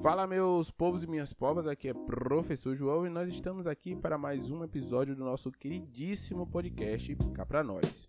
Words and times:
Fala 0.00 0.28
meus 0.28 0.70
povos 0.70 1.02
e 1.02 1.08
minhas 1.08 1.32
povas, 1.32 1.66
aqui 1.66 1.88
é 1.88 1.92
Professor 1.92 2.72
João 2.72 3.04
e 3.04 3.10
nós 3.10 3.28
estamos 3.28 3.66
aqui 3.66 3.96
para 3.96 4.16
mais 4.16 4.48
um 4.48 4.62
episódio 4.62 5.16
do 5.16 5.24
nosso 5.24 5.50
queridíssimo 5.50 6.46
podcast 6.46 7.16
Cá 7.34 7.44
Pra 7.44 7.64
Nós. 7.64 8.08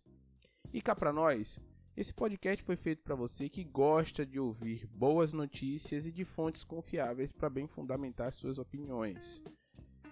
E 0.72 0.84
cá 0.84 0.96
pra 0.96 1.12
nós, 1.12 1.60
esse 1.98 2.14
podcast 2.14 2.64
foi 2.64 2.76
feito 2.76 3.02
para 3.02 3.16
você 3.16 3.50
que 3.50 3.64
gosta 3.64 4.24
de 4.24 4.40
ouvir 4.40 4.86
boas 4.86 5.34
notícias 5.34 6.06
e 6.06 6.12
de 6.12 6.24
fontes 6.24 6.64
confiáveis 6.64 7.32
para 7.32 7.50
bem 7.50 7.68
fundamentar 7.68 8.32
suas 8.34 8.60
opiniões. 8.60 9.42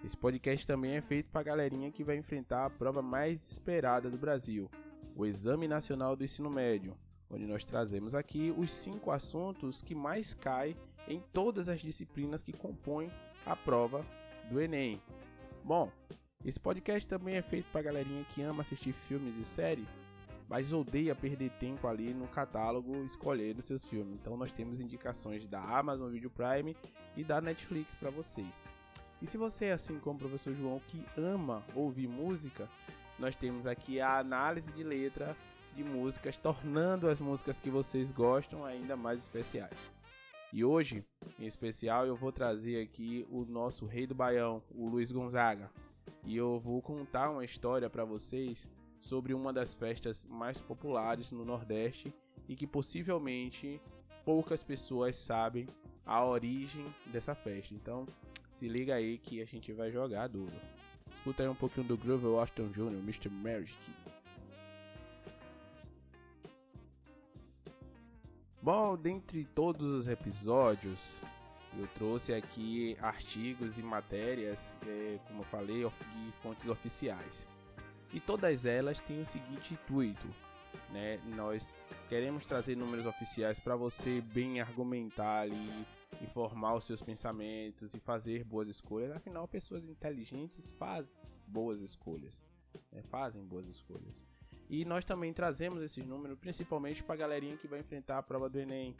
Esse 0.04 0.16
podcast 0.16 0.66
também 0.66 0.96
é 0.96 1.00
feito 1.00 1.30
para 1.30 1.42
a 1.42 1.44
galerinha 1.44 1.92
que 1.92 2.02
vai 2.02 2.16
enfrentar 2.16 2.66
a 2.66 2.70
prova 2.70 3.00
mais 3.00 3.52
esperada 3.52 4.10
do 4.10 4.18
Brasil, 4.18 4.68
o 5.14 5.24
Exame 5.24 5.68
Nacional 5.68 6.16
do 6.16 6.24
Ensino 6.24 6.50
Médio, 6.50 6.96
onde 7.30 7.46
nós 7.46 7.64
trazemos 7.64 8.14
aqui 8.14 8.54
os 8.56 8.72
cinco 8.72 9.10
assuntos 9.10 9.82
que 9.82 9.94
mais 9.94 10.34
caem 10.34 10.76
em 11.06 11.20
todas 11.32 11.68
as 11.68 11.80
disciplinas 11.80 12.42
que 12.42 12.52
compõem 12.52 13.10
a 13.44 13.56
prova 13.56 14.04
do 14.50 14.60
Enem. 14.60 15.00
Bom, 15.64 15.90
esse 16.44 16.58
podcast 16.58 17.08
também 17.08 17.36
é 17.36 17.42
feito 17.42 17.70
para 17.70 17.80
a 17.80 17.84
galerinha 17.84 18.24
que 18.34 18.42
ama 18.42 18.62
assistir 18.62 18.92
filmes 18.92 19.34
e 19.36 19.44
séries, 19.44 19.88
mas 20.48 20.72
odeia 20.72 21.14
perder 21.14 21.50
tempo 21.58 21.86
ali 21.86 22.14
no 22.14 22.26
catálogo 22.28 23.04
escolhendo 23.04 23.60
seus 23.60 23.84
filmes. 23.84 24.14
Então 24.14 24.36
nós 24.36 24.52
temos 24.52 24.80
indicações 24.80 25.46
da 25.46 25.60
Amazon 25.60 26.10
Video 26.10 26.30
Prime 26.30 26.76
e 27.16 27.24
da 27.24 27.40
Netflix 27.40 27.94
para 27.94 28.10
você. 28.10 28.44
E 29.20 29.26
se 29.26 29.36
você 29.36 29.66
é 29.66 29.72
assim 29.72 29.98
como 29.98 30.16
o 30.16 30.20
professor 30.20 30.54
João 30.54 30.80
que 30.86 31.04
ama 31.16 31.62
ouvir 31.74 32.06
música, 32.06 32.68
nós 33.18 33.34
temos 33.34 33.66
aqui 33.66 34.00
a 34.00 34.18
análise 34.18 34.70
de 34.72 34.84
letra 34.84 35.36
de 35.78 35.84
músicas, 35.84 36.36
tornando 36.36 37.08
as 37.08 37.20
músicas 37.20 37.60
que 37.60 37.70
vocês 37.70 38.10
gostam 38.10 38.64
ainda 38.64 38.96
mais 38.96 39.22
especiais. 39.22 39.78
E 40.52 40.64
hoje, 40.64 41.04
em 41.38 41.46
especial, 41.46 42.04
eu 42.04 42.16
vou 42.16 42.32
trazer 42.32 42.82
aqui 42.82 43.24
o 43.30 43.44
nosso 43.44 43.86
rei 43.86 44.04
do 44.04 44.14
baião, 44.14 44.60
o 44.74 44.88
Luiz 44.88 45.12
Gonzaga. 45.12 45.70
E 46.24 46.36
eu 46.36 46.58
vou 46.58 46.82
contar 46.82 47.30
uma 47.30 47.44
história 47.44 47.88
para 47.88 48.04
vocês 48.04 48.68
sobre 48.98 49.32
uma 49.32 49.52
das 49.52 49.76
festas 49.76 50.26
mais 50.28 50.60
populares 50.60 51.30
no 51.30 51.44
Nordeste 51.44 52.12
e 52.48 52.56
que 52.56 52.66
possivelmente 52.66 53.80
poucas 54.24 54.64
pessoas 54.64 55.14
sabem 55.14 55.66
a 56.04 56.24
origem 56.24 56.84
dessa 57.06 57.36
festa. 57.36 57.72
Então, 57.72 58.04
se 58.50 58.66
liga 58.66 58.96
aí 58.96 59.16
que 59.16 59.40
a 59.40 59.44
gente 59.44 59.72
vai 59.72 59.92
jogar 59.92 60.26
duro. 60.26 60.56
Escuta 61.14 61.44
aí 61.44 61.48
um 61.48 61.54
pouquinho 61.54 61.86
do 61.86 61.96
Groove 61.96 62.26
Washington 62.26 62.68
Jr., 62.68 62.98
Mr. 62.98 63.28
Magic. 63.28 63.78
Bom, 68.60 68.96
dentre 68.96 69.44
todos 69.44 69.86
os 69.86 70.08
episódios, 70.08 71.20
eu 71.78 71.86
trouxe 71.94 72.34
aqui 72.34 72.96
artigos 73.00 73.78
e 73.78 73.82
matérias, 73.82 74.76
é, 74.84 75.20
como 75.28 75.42
eu 75.42 75.44
falei, 75.44 75.84
de 75.84 76.32
fontes 76.42 76.68
oficiais. 76.68 77.46
E 78.12 78.18
todas 78.18 78.64
elas 78.64 79.00
têm 79.00 79.22
o 79.22 79.26
seguinte 79.26 79.74
intuito, 79.74 80.26
né? 80.90 81.20
Nós 81.36 81.68
queremos 82.08 82.44
trazer 82.46 82.76
números 82.76 83.06
oficiais 83.06 83.60
para 83.60 83.76
você 83.76 84.20
bem 84.20 84.60
argumentar 84.60 85.42
ali, 85.42 85.86
informar 86.20 86.74
os 86.74 86.84
seus 86.84 87.00
pensamentos 87.00 87.94
e 87.94 88.00
fazer 88.00 88.42
boas 88.42 88.66
escolhas. 88.66 89.12
Afinal, 89.12 89.46
pessoas 89.46 89.84
inteligentes 89.84 90.72
fazem 90.72 91.14
boas 91.46 91.80
escolhas, 91.80 92.42
né? 92.90 93.02
fazem 93.04 93.44
boas 93.44 93.68
escolhas. 93.68 94.26
E 94.68 94.84
nós 94.84 95.04
também 95.04 95.32
trazemos 95.32 95.82
esses 95.82 96.04
números 96.04 96.38
principalmente 96.38 97.02
para 97.02 97.14
a 97.14 97.18
galerinha 97.18 97.56
que 97.56 97.66
vai 97.66 97.80
enfrentar 97.80 98.18
a 98.18 98.22
prova 98.22 98.48
do 98.48 98.58
Enem. 98.58 98.94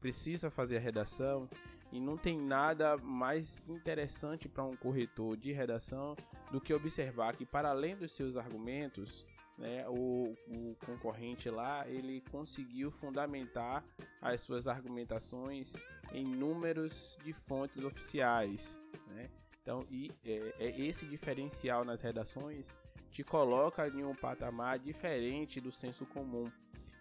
Precisa 0.00 0.50
fazer 0.50 0.76
a 0.76 0.80
redação 0.80 1.48
e 1.90 2.00
não 2.00 2.16
tem 2.16 2.38
nada 2.38 2.96
mais 2.98 3.62
interessante 3.68 4.48
para 4.48 4.64
um 4.64 4.76
corretor 4.76 5.36
de 5.36 5.52
redação 5.52 6.16
do 6.50 6.60
que 6.60 6.74
observar 6.74 7.36
que 7.36 7.46
para 7.46 7.70
além 7.70 7.96
dos 7.96 8.12
seus 8.12 8.36
argumentos, 8.36 9.24
né, 9.56 9.88
o, 9.88 10.36
o, 10.48 10.76
concorrente 10.84 11.48
lá 11.48 11.88
ele 11.88 12.20
conseguiu 12.30 12.90
fundamentar 12.90 13.82
as 14.20 14.42
suas 14.42 14.66
argumentações 14.66 15.72
em 16.12 16.26
números 16.26 17.16
de 17.24 17.32
fontes 17.32 17.82
oficiais, 17.82 18.78
né? 19.08 19.30
Então, 19.62 19.84
e, 19.90 20.12
é, 20.24 20.54
é 20.60 20.80
esse 20.80 21.06
diferencial 21.06 21.84
nas 21.84 22.00
redações 22.02 22.76
te 23.16 23.24
coloca 23.24 23.88
em 23.88 24.04
um 24.04 24.14
patamar 24.14 24.78
diferente 24.78 25.58
do 25.58 25.72
senso 25.72 26.04
comum. 26.04 26.44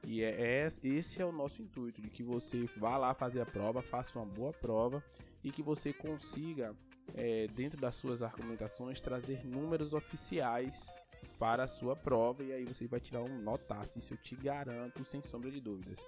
E 0.07 0.23
é, 0.23 0.61
é, 0.63 0.69
esse 0.81 1.21
é 1.21 1.25
o 1.25 1.31
nosso 1.31 1.61
intuito, 1.61 2.01
de 2.01 2.09
que 2.09 2.23
você 2.23 2.69
vá 2.77 2.95
lá 2.95 3.13
fazer 3.13 3.41
a 3.41 3.45
prova, 3.45 3.81
faça 3.81 4.17
uma 4.17 4.25
boa 4.25 4.53
prova 4.53 5.03
e 5.43 5.51
que 5.51 5.61
você 5.61 5.91
consiga, 5.91 6.73
é, 7.13 7.47
dentro 7.47 7.81
das 7.81 7.95
suas 7.95 8.23
argumentações, 8.23 9.01
trazer 9.01 9.45
números 9.45 9.91
oficiais 9.91 10.79
para 11.37 11.65
a 11.65 11.67
sua 11.67 11.97
prova 11.97 12.45
e 12.45 12.53
aí 12.53 12.63
você 12.63 12.87
vai 12.87 13.01
tirar 13.01 13.21
um 13.21 13.41
notaço, 13.41 13.99
isso 13.99 14.13
eu 14.13 14.17
te 14.17 14.37
garanto, 14.37 15.03
sem 15.03 15.21
sombra 15.21 15.51
de 15.51 15.59
dúvidas. 15.59 15.99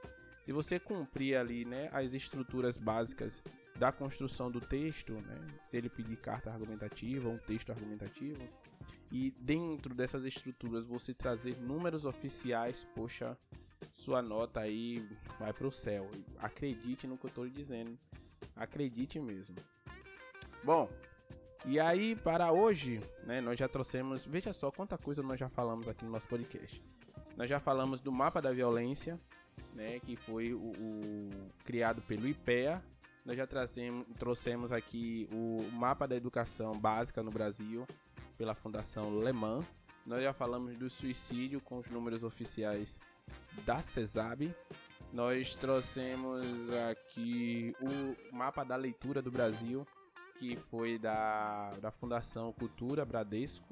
Se 0.46 0.54
você 0.54 0.80
cumprir 0.80 1.36
ali 1.36 1.66
né, 1.66 1.90
as 1.92 2.14
estruturas 2.14 2.78
básicas 2.78 3.44
da 3.78 3.92
construção 3.92 4.50
do 4.50 4.60
texto, 4.60 5.14
né, 5.14 5.48
se 5.70 5.78
ele 5.78 5.90
pedir 5.90 6.18
carta 6.18 6.52
argumentativa, 6.52 7.30
um 7.30 7.38
texto 7.38 7.72
argumentativo, 7.72 8.42
e 9.12 9.32
dentro 9.40 9.94
dessas 9.94 10.26
estruturas 10.26 10.86
você 10.86 11.14
trazer 11.14 11.56
números 11.58 12.06
oficiais, 12.06 12.86
poxa, 12.96 13.38
sua 13.94 14.22
nota 14.22 14.60
aí 14.60 15.08
vai 15.40 15.54
para 15.54 15.68
o 15.68 15.72
céu. 15.72 16.10
Acredite 16.40 17.08
no 17.08 17.18
que 17.18 17.26
eu 17.26 17.30
estou 17.30 17.46
lhe 17.46 17.52
dizendo, 17.52 17.98
acredite 18.56 19.20
mesmo. 19.20 19.56
Bom, 20.64 20.90
e 21.66 21.80
aí 21.80 22.16
para 22.16 22.52
hoje, 22.52 23.00
né, 23.24 23.40
nós 23.42 23.58
já 23.58 23.68
trouxemos, 23.68 24.26
veja 24.26 24.52
só 24.52 24.72
quanta 24.72 24.98
coisa 24.98 25.22
nós 25.22 25.40
já 25.40 25.50
falamos 25.50 25.88
aqui 25.88 26.04
no 26.04 26.12
nosso 26.12 26.28
podcast. 26.28 26.84
Nós 27.36 27.50
já 27.50 27.60
falamos 27.60 28.02
do 28.02 28.12
mapa 28.12 28.42
da 28.42 28.52
violência, 28.52 29.20
né, 29.74 30.00
que 30.00 30.16
foi 30.16 30.54
o, 30.54 30.72
o 30.72 31.30
criado 31.64 32.02
pelo 32.02 32.28
IPEA. 32.28 32.84
Nós 33.28 33.36
já 33.36 33.46
trazemos, 33.46 34.08
trouxemos 34.18 34.72
aqui 34.72 35.28
o 35.34 35.62
mapa 35.74 36.08
da 36.08 36.16
educação 36.16 36.72
básica 36.72 37.22
no 37.22 37.30
Brasil, 37.30 37.86
pela 38.38 38.56
Fundação 38.56 39.20
Le 39.20 39.34
Mans. 39.34 39.66
Nós 40.06 40.24
já 40.24 40.32
falamos 40.32 40.78
do 40.78 40.90
suicídio 40.90 41.60
com 41.60 41.80
os 41.80 41.90
números 41.90 42.24
oficiais 42.24 42.98
da 43.66 43.82
CESAB. 43.82 44.56
Nós 45.12 45.58
trouxemos 45.58 46.48
aqui 46.90 47.76
o 47.82 48.34
mapa 48.34 48.64
da 48.64 48.78
leitura 48.78 49.22
do 49.22 49.30
Brasil, 49.30 49.86
que 50.40 50.56
foi 50.56 50.98
da, 50.98 51.72
da 51.82 51.92
Fundação 51.92 52.54
Cultura 52.54 53.04
Bradesco. 53.04 53.68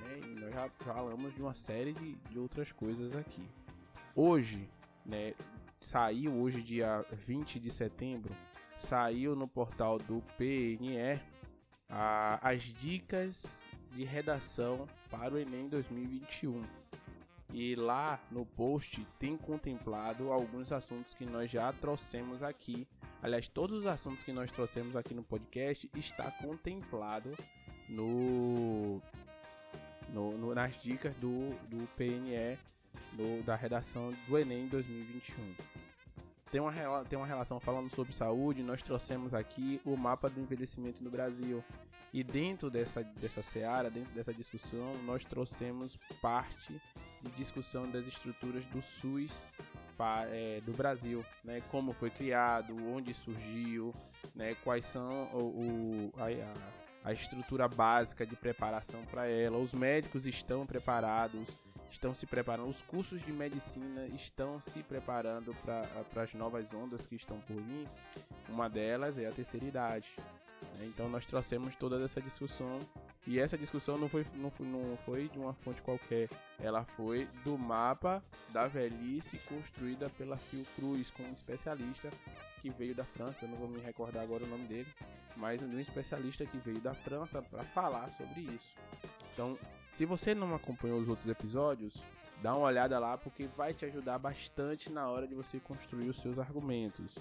Né? 0.00 0.20
E 0.22 0.40
nós 0.40 0.54
já 0.54 0.70
falamos 0.78 1.34
de 1.34 1.42
uma 1.42 1.52
série 1.52 1.92
de, 1.92 2.14
de 2.14 2.38
outras 2.38 2.72
coisas 2.72 3.14
aqui. 3.14 3.46
Hoje, 4.16 4.66
né, 5.04 5.34
saiu 5.78 6.32
hoje, 6.40 6.62
dia 6.62 7.04
20 7.26 7.60
de 7.60 7.70
setembro, 7.70 8.34
saiu 8.78 9.34
no 9.34 9.48
portal 9.48 9.98
do 9.98 10.22
PNE 10.36 11.20
a, 11.88 12.38
as 12.48 12.62
dicas 12.62 13.64
de 13.92 14.04
redação 14.04 14.86
para 15.10 15.34
o 15.34 15.38
Enem 15.38 15.68
2021. 15.68 16.62
E 17.52 17.74
lá 17.74 18.20
no 18.30 18.44
post 18.44 19.06
tem 19.18 19.36
contemplado 19.36 20.30
alguns 20.30 20.70
assuntos 20.70 21.14
que 21.14 21.24
nós 21.24 21.50
já 21.50 21.72
trouxemos 21.72 22.42
aqui. 22.42 22.86
Aliás, 23.22 23.48
todos 23.48 23.80
os 23.80 23.86
assuntos 23.86 24.22
que 24.22 24.32
nós 24.32 24.50
trouxemos 24.52 24.94
aqui 24.94 25.14
no 25.14 25.22
podcast 25.22 25.90
está 25.96 26.30
contemplado 26.30 27.34
no, 27.88 29.00
no, 30.10 30.36
no 30.36 30.54
nas 30.54 30.80
dicas 30.82 31.14
do, 31.16 31.48
do 31.68 31.86
PNE 31.96 32.58
do, 33.14 33.42
da 33.44 33.56
redação 33.56 34.12
do 34.28 34.38
Enem 34.38 34.68
2021 34.68 35.87
tem 36.50 36.60
uma, 36.60 36.72
tem 37.04 37.18
uma 37.18 37.26
relação 37.26 37.60
falando 37.60 37.90
sobre 37.90 38.12
saúde. 38.12 38.62
Nós 38.62 38.82
trouxemos 38.82 39.34
aqui 39.34 39.80
o 39.84 39.96
mapa 39.96 40.28
do 40.28 40.40
envelhecimento 40.40 41.02
no 41.02 41.10
Brasil. 41.10 41.62
E 42.12 42.24
dentro 42.24 42.70
dessa, 42.70 43.02
dessa 43.02 43.42
seara, 43.42 43.90
dentro 43.90 44.12
dessa 44.14 44.32
discussão, 44.32 44.94
nós 45.04 45.24
trouxemos 45.24 45.98
parte 46.22 46.80
de 47.22 47.30
discussão 47.32 47.88
das 47.90 48.06
estruturas 48.06 48.64
do 48.66 48.80
SUS 48.80 49.46
é, 50.30 50.60
do 50.64 50.72
Brasil, 50.72 51.24
né? 51.44 51.60
Como 51.70 51.92
foi 51.92 52.08
criado, 52.08 52.74
onde 52.94 53.12
surgiu, 53.12 53.92
né? 54.34 54.56
Quais 54.62 54.84
são 54.84 55.08
o, 55.34 55.38
o 55.38 56.12
a, 56.16 57.10
a 57.10 57.12
estrutura 57.12 57.66
básica 57.66 58.26
de 58.26 58.36
preparação 58.36 59.02
para 59.10 59.26
ela. 59.26 59.58
Os 59.58 59.72
médicos 59.72 60.26
estão 60.26 60.64
preparados 60.64 61.48
estão 61.90 62.14
se 62.14 62.26
preparando, 62.26 62.68
os 62.68 62.80
cursos 62.82 63.20
de 63.24 63.32
medicina 63.32 64.06
estão 64.08 64.60
se 64.60 64.82
preparando 64.82 65.54
para 65.64 66.22
as 66.22 66.34
novas 66.34 66.72
ondas 66.74 67.06
que 67.06 67.16
estão 67.16 67.40
por 67.40 67.56
vir. 67.56 67.88
Uma 68.48 68.68
delas 68.68 69.18
é 69.18 69.26
a 69.26 69.32
terceira 69.32 69.66
idade. 69.66 70.08
Né? 70.76 70.86
Então 70.86 71.08
nós 71.08 71.24
trouxemos 71.24 71.74
toda 71.76 72.02
essa 72.04 72.20
discussão 72.20 72.78
E 73.26 73.38
essa 73.38 73.58
discussão 73.58 73.98
não 73.98 74.08
foi, 74.08 74.26
não 74.36 74.50
foi, 74.50 74.66
não 74.66 74.98
foi 75.04 75.28
de 75.28 75.38
uma 75.38 75.52
fonte 75.52 75.82
qualquer, 75.82 76.30
ela 76.58 76.82
foi 76.82 77.28
do 77.44 77.58
mapa 77.58 78.22
da 78.50 78.66
velhice 78.66 79.38
construída 79.46 80.08
pela 80.10 80.36
Fiocruz, 80.36 81.10
com 81.10 81.22
um 81.24 81.32
especialista 81.32 82.08
que 82.62 82.70
veio 82.70 82.94
da 82.94 83.04
França, 83.04 83.40
eu 83.42 83.48
não 83.50 83.56
vou 83.56 83.68
me 83.68 83.80
recordar 83.80 84.22
agora 84.22 84.44
o 84.44 84.48
nome 84.48 84.66
dele, 84.66 84.88
mas 85.36 85.62
um 85.62 85.78
especialista 85.78 86.46
que 86.46 86.56
veio 86.56 86.80
da 86.80 86.94
França 86.94 87.42
para 87.42 87.64
falar 87.64 88.10
sobre 88.12 88.40
isso. 88.40 88.74
Então, 89.34 89.58
se 89.90 90.04
você 90.04 90.34
não 90.34 90.54
acompanhou 90.54 91.00
os 91.00 91.08
outros 91.08 91.28
episódios, 91.28 92.02
dá 92.42 92.54
uma 92.54 92.66
olhada 92.66 92.98
lá 92.98 93.16
porque 93.18 93.46
vai 93.56 93.72
te 93.72 93.84
ajudar 93.84 94.18
bastante 94.18 94.90
na 94.90 95.08
hora 95.08 95.26
de 95.26 95.34
você 95.34 95.58
construir 95.58 96.08
os 96.08 96.20
seus 96.20 96.38
argumentos. 96.38 97.16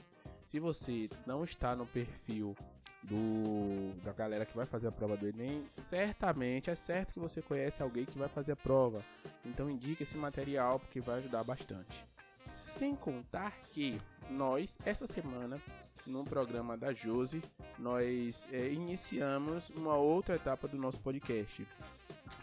Se 0.45 0.59
você 0.59 1.09
não 1.25 1.43
está 1.43 1.75
no 1.75 1.85
perfil 1.85 2.55
do 3.03 3.93
da 4.03 4.11
galera 4.11 4.45
que 4.45 4.55
vai 4.55 4.65
fazer 4.65 4.87
a 4.87 4.91
prova 4.91 5.17
do 5.17 5.27
Enem, 5.27 5.65
certamente 5.83 6.69
é 6.69 6.75
certo 6.75 7.13
que 7.13 7.19
você 7.19 7.41
conhece 7.41 7.81
alguém 7.81 8.05
que 8.05 8.17
vai 8.17 8.27
fazer 8.29 8.53
a 8.53 8.55
prova. 8.55 9.01
Então 9.45 9.69
indique 9.69 10.03
esse 10.03 10.17
material 10.17 10.79
porque 10.79 11.01
vai 11.01 11.17
ajudar 11.17 11.43
bastante. 11.43 12.05
Sem 12.53 12.95
contar 12.95 13.53
que 13.73 13.99
nós 14.29 14.77
essa 14.85 15.07
semana 15.07 15.59
no 16.05 16.23
programa 16.23 16.77
da 16.77 16.93
Josi, 16.93 17.41
nós 17.77 18.47
é, 18.51 18.69
iniciamos 18.69 19.69
uma 19.71 19.95
outra 19.95 20.35
etapa 20.35 20.67
do 20.67 20.77
nosso 20.77 20.99
podcast. 20.99 21.65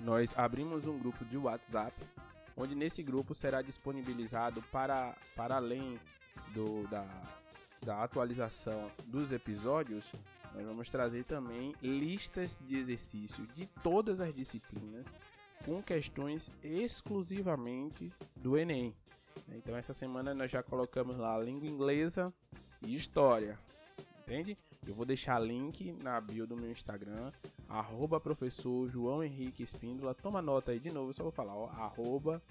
Nós 0.00 0.30
abrimos 0.36 0.86
um 0.86 0.98
grupo 0.98 1.24
de 1.24 1.36
WhatsApp, 1.36 1.94
onde 2.56 2.74
nesse 2.74 3.02
grupo 3.02 3.34
será 3.34 3.62
disponibilizado 3.62 4.62
para, 4.70 5.14
para 5.34 5.56
além 5.56 5.98
do, 6.54 6.86
da, 6.88 7.06
da 7.84 8.02
atualização 8.02 8.90
dos 9.06 9.32
episódios, 9.32 10.04
nós 10.54 10.64
vamos 10.64 10.88
trazer 10.88 11.24
também 11.24 11.74
listas 11.82 12.56
de 12.60 12.76
exercícios 12.76 13.48
de 13.54 13.66
todas 13.82 14.20
as 14.20 14.32
disciplinas 14.32 15.04
com 15.64 15.82
questões 15.82 16.50
exclusivamente 16.62 18.12
do 18.36 18.56
Enem. 18.56 18.94
Então 19.48 19.76
essa 19.76 19.92
semana 19.92 20.32
nós 20.32 20.50
já 20.50 20.62
colocamos 20.62 21.16
lá 21.16 21.36
língua 21.38 21.66
inglesa 21.66 22.32
e 22.82 22.94
história. 22.94 23.58
Entende? 24.26 24.56
Eu 24.86 24.94
vou 24.94 25.04
deixar 25.04 25.38
link 25.38 25.92
na 26.02 26.18
bio 26.18 26.46
do 26.46 26.56
meu 26.56 26.70
Instagram, 26.70 27.30
arroba 27.68 28.18
professor 28.18 28.88
João 28.88 29.22
Henrique 29.22 29.62
Espíndola. 29.62 30.14
Toma 30.14 30.40
nota 30.40 30.72
aí 30.72 30.78
de 30.78 30.90
novo, 30.90 31.12
só 31.12 31.22
vou 31.22 31.32
falar, 31.32 31.54
ó, 31.54 31.68
arroba 31.68 32.42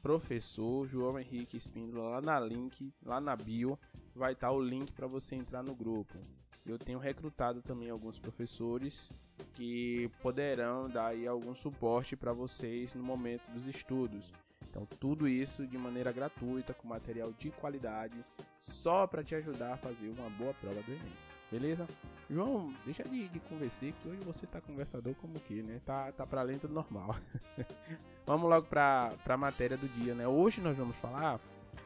professor 0.00 0.86
João 0.86 1.18
Henrique 1.18 1.56
Espíndola 1.56 2.08
lá 2.08 2.20
na 2.20 2.38
link, 2.38 2.92
lá 3.04 3.20
na 3.20 3.34
bio, 3.34 3.76
vai 4.14 4.32
estar 4.32 4.48
tá 4.48 4.52
o 4.52 4.60
link 4.60 4.92
para 4.92 5.08
você 5.08 5.34
entrar 5.34 5.64
no 5.64 5.74
grupo. 5.74 6.18
Eu 6.64 6.78
tenho 6.78 7.00
recrutado 7.00 7.60
também 7.62 7.90
alguns 7.90 8.20
professores 8.20 9.10
que 9.54 10.08
poderão 10.22 10.88
dar 10.88 11.08
aí 11.08 11.26
algum 11.26 11.54
suporte 11.54 12.16
para 12.16 12.32
vocês 12.32 12.94
no 12.94 13.02
momento 13.02 13.42
dos 13.50 13.66
estudos. 13.66 14.30
Então, 14.72 14.86
tudo 14.98 15.28
isso 15.28 15.66
de 15.66 15.76
maneira 15.76 16.10
gratuita, 16.10 16.72
com 16.72 16.88
material 16.88 17.30
de 17.38 17.50
qualidade, 17.50 18.16
só 18.58 19.06
para 19.06 19.22
te 19.22 19.34
ajudar 19.34 19.74
a 19.74 19.76
fazer 19.76 20.10
uma 20.18 20.30
boa 20.30 20.54
prova 20.54 20.80
do 20.80 20.92
Enem. 20.92 21.12
Beleza? 21.50 21.86
João, 22.30 22.72
deixa 22.82 23.02
de, 23.02 23.28
de 23.28 23.38
conversar, 23.40 23.92
que 23.92 24.08
hoje 24.08 24.20
você 24.24 24.46
tá 24.46 24.62
conversador 24.62 25.14
como 25.16 25.38
que, 25.40 25.62
né? 25.62 25.78
Tá, 25.84 26.10
tá 26.12 26.26
para 26.26 26.40
além 26.40 26.56
do 26.56 26.70
normal. 26.70 27.14
vamos 28.24 28.48
logo 28.48 28.66
para 28.66 29.12
a 29.26 29.36
matéria 29.36 29.76
do 29.76 29.86
dia, 29.88 30.14
né? 30.14 30.26
Hoje 30.26 30.62
nós 30.62 30.74
vamos 30.74 30.96
falar 30.96 31.38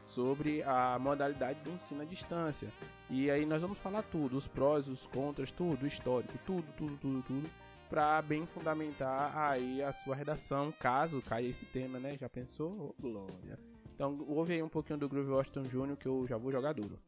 sobre 0.05 0.63
a 0.63 0.97
modalidade 1.01 1.59
do 1.63 1.73
ensino 1.73 2.03
à 2.03 2.05
distância. 2.05 2.69
E 3.11 3.29
aí 3.29 3.45
nós 3.45 3.61
vamos 3.61 3.79
falar 3.79 4.03
tudo, 4.03 4.37
os 4.37 4.47
prós, 4.47 4.87
os 4.87 5.09
contras, 5.09 5.51
tudo, 5.51 5.85
histórico, 5.89 6.39
tudo, 6.47 6.67
tudo, 6.77 6.97
tudo, 6.99 7.23
tudo, 7.23 7.51
para 7.89 8.21
bem 8.23 8.47
fundamentar 8.47 9.37
aí 9.37 9.83
a 9.83 9.93
sua 9.93 10.15
redação, 10.15 10.73
caso 10.73 11.23
caia 11.23 11.49
esse 11.49 11.65
tema, 11.67 11.99
né? 11.99 12.17
Já 12.19 12.29
pensou? 12.29 12.95
Oh, 12.99 13.03
glória. 13.03 13.59
Então 13.95 14.25
ouve 14.29 14.55
aí 14.55 14.63
um 14.63 14.69
pouquinho 14.69 14.99
do 14.99 15.09
Groove 15.09 15.31
Washington 15.31 15.63
Jr. 15.63 15.97
que 15.97 16.07
eu 16.07 16.27
já 16.27 16.37
vou 16.37 16.53
jogar 16.53 16.75
duro. 16.75 16.99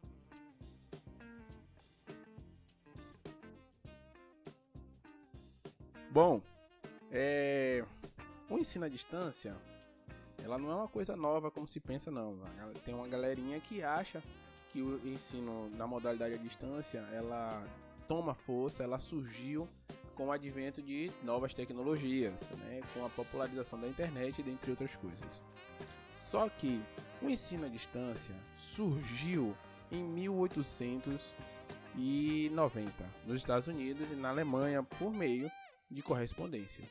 Bom, 6.10 6.40
é... 7.10 7.84
o 8.48 8.58
ensino 8.58 8.86
à 8.86 8.88
distância 8.88 9.54
ela 10.42 10.56
não 10.56 10.70
é 10.70 10.74
uma 10.74 10.88
coisa 10.88 11.14
nova 11.14 11.50
como 11.50 11.66
se 11.66 11.78
pensa, 11.81 12.10
não. 12.10 12.38
Tem 12.84 12.94
uma 12.94 13.06
galerinha 13.06 13.60
que 13.60 13.82
acha 13.82 14.22
que 14.72 14.81
o 14.81 15.06
ensino 15.06 15.70
na 15.76 15.86
modalidade 15.86 16.34
à 16.34 16.38
distância 16.38 17.00
ela 17.12 17.62
toma 18.06 18.34
força, 18.34 18.82
ela 18.82 18.98
surgiu 18.98 19.69
com 20.19 20.26
o 20.26 20.32
advento 20.32 20.82
de 20.82 21.11
novas 21.23 21.55
tecnologias, 21.55 22.50
né, 22.50 22.82
com 22.93 23.06
a 23.06 23.09
popularização 23.09 23.81
da 23.81 23.87
internet, 23.87 24.43
dentre 24.43 24.73
outras 24.73 24.97
coisas. 24.97 25.41
Só 26.11 26.49
que 26.49 26.82
o 27.23 27.31
ensino 27.31 27.67
à 27.67 27.69
distância 27.69 28.35
surgiu 28.59 29.56
em 29.93 30.03
1890 30.03 32.93
nos 33.25 33.37
Estados 33.37 33.69
Unidos 33.69 34.11
e 34.11 34.17
na 34.17 34.31
Alemanha 34.31 34.82
por 34.82 35.15
meio 35.15 35.49
de 35.88 36.03
correspondência. 36.03 36.82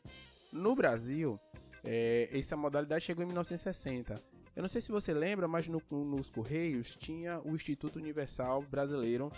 No 0.54 0.74
Brasil, 0.74 1.38
é, 1.84 2.30
essa 2.32 2.56
modalidade 2.56 3.04
chegou 3.04 3.24
em 3.24 3.28
1960. 3.28 4.16
Eu 4.56 4.62
não 4.62 4.70
sei 4.70 4.80
se 4.82 4.90
você 4.90 5.14
lembra, 5.14 5.50
mas 5.50 5.68
no, 5.68 5.84
nos 5.92 6.30
Correios 6.30 6.96
tinha 6.96 7.42
o 7.42 7.54
Instituto 7.56 8.00
Universal 8.00 8.62
Brasileiro, 8.64 9.30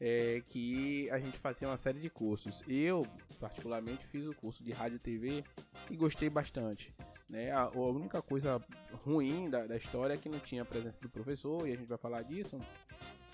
é, 0.00 0.42
que 0.46 1.10
a 1.10 1.18
gente 1.18 1.36
fazia 1.38 1.68
uma 1.68 1.76
série 1.76 2.00
de 2.00 2.08
cursos. 2.08 2.62
Eu, 2.66 3.06
particularmente, 3.38 4.06
fiz 4.06 4.26
o 4.26 4.34
curso 4.34 4.64
de 4.64 4.72
rádio 4.72 4.96
e 4.96 4.98
TV 4.98 5.44
e 5.90 5.96
gostei 5.96 6.30
bastante. 6.30 6.94
Né? 7.28 7.50
A, 7.50 7.62
a 7.62 7.70
única 7.70 8.22
coisa 8.22 8.60
ruim 9.04 9.50
da, 9.50 9.66
da 9.66 9.76
história 9.76 10.14
é 10.14 10.16
que 10.16 10.28
não 10.28 10.40
tinha 10.40 10.62
a 10.62 10.64
presença 10.64 10.98
do 11.00 11.08
professor, 11.08 11.68
e 11.68 11.72
a 11.72 11.76
gente 11.76 11.88
vai 11.88 11.98
falar 11.98 12.22
disso 12.22 12.58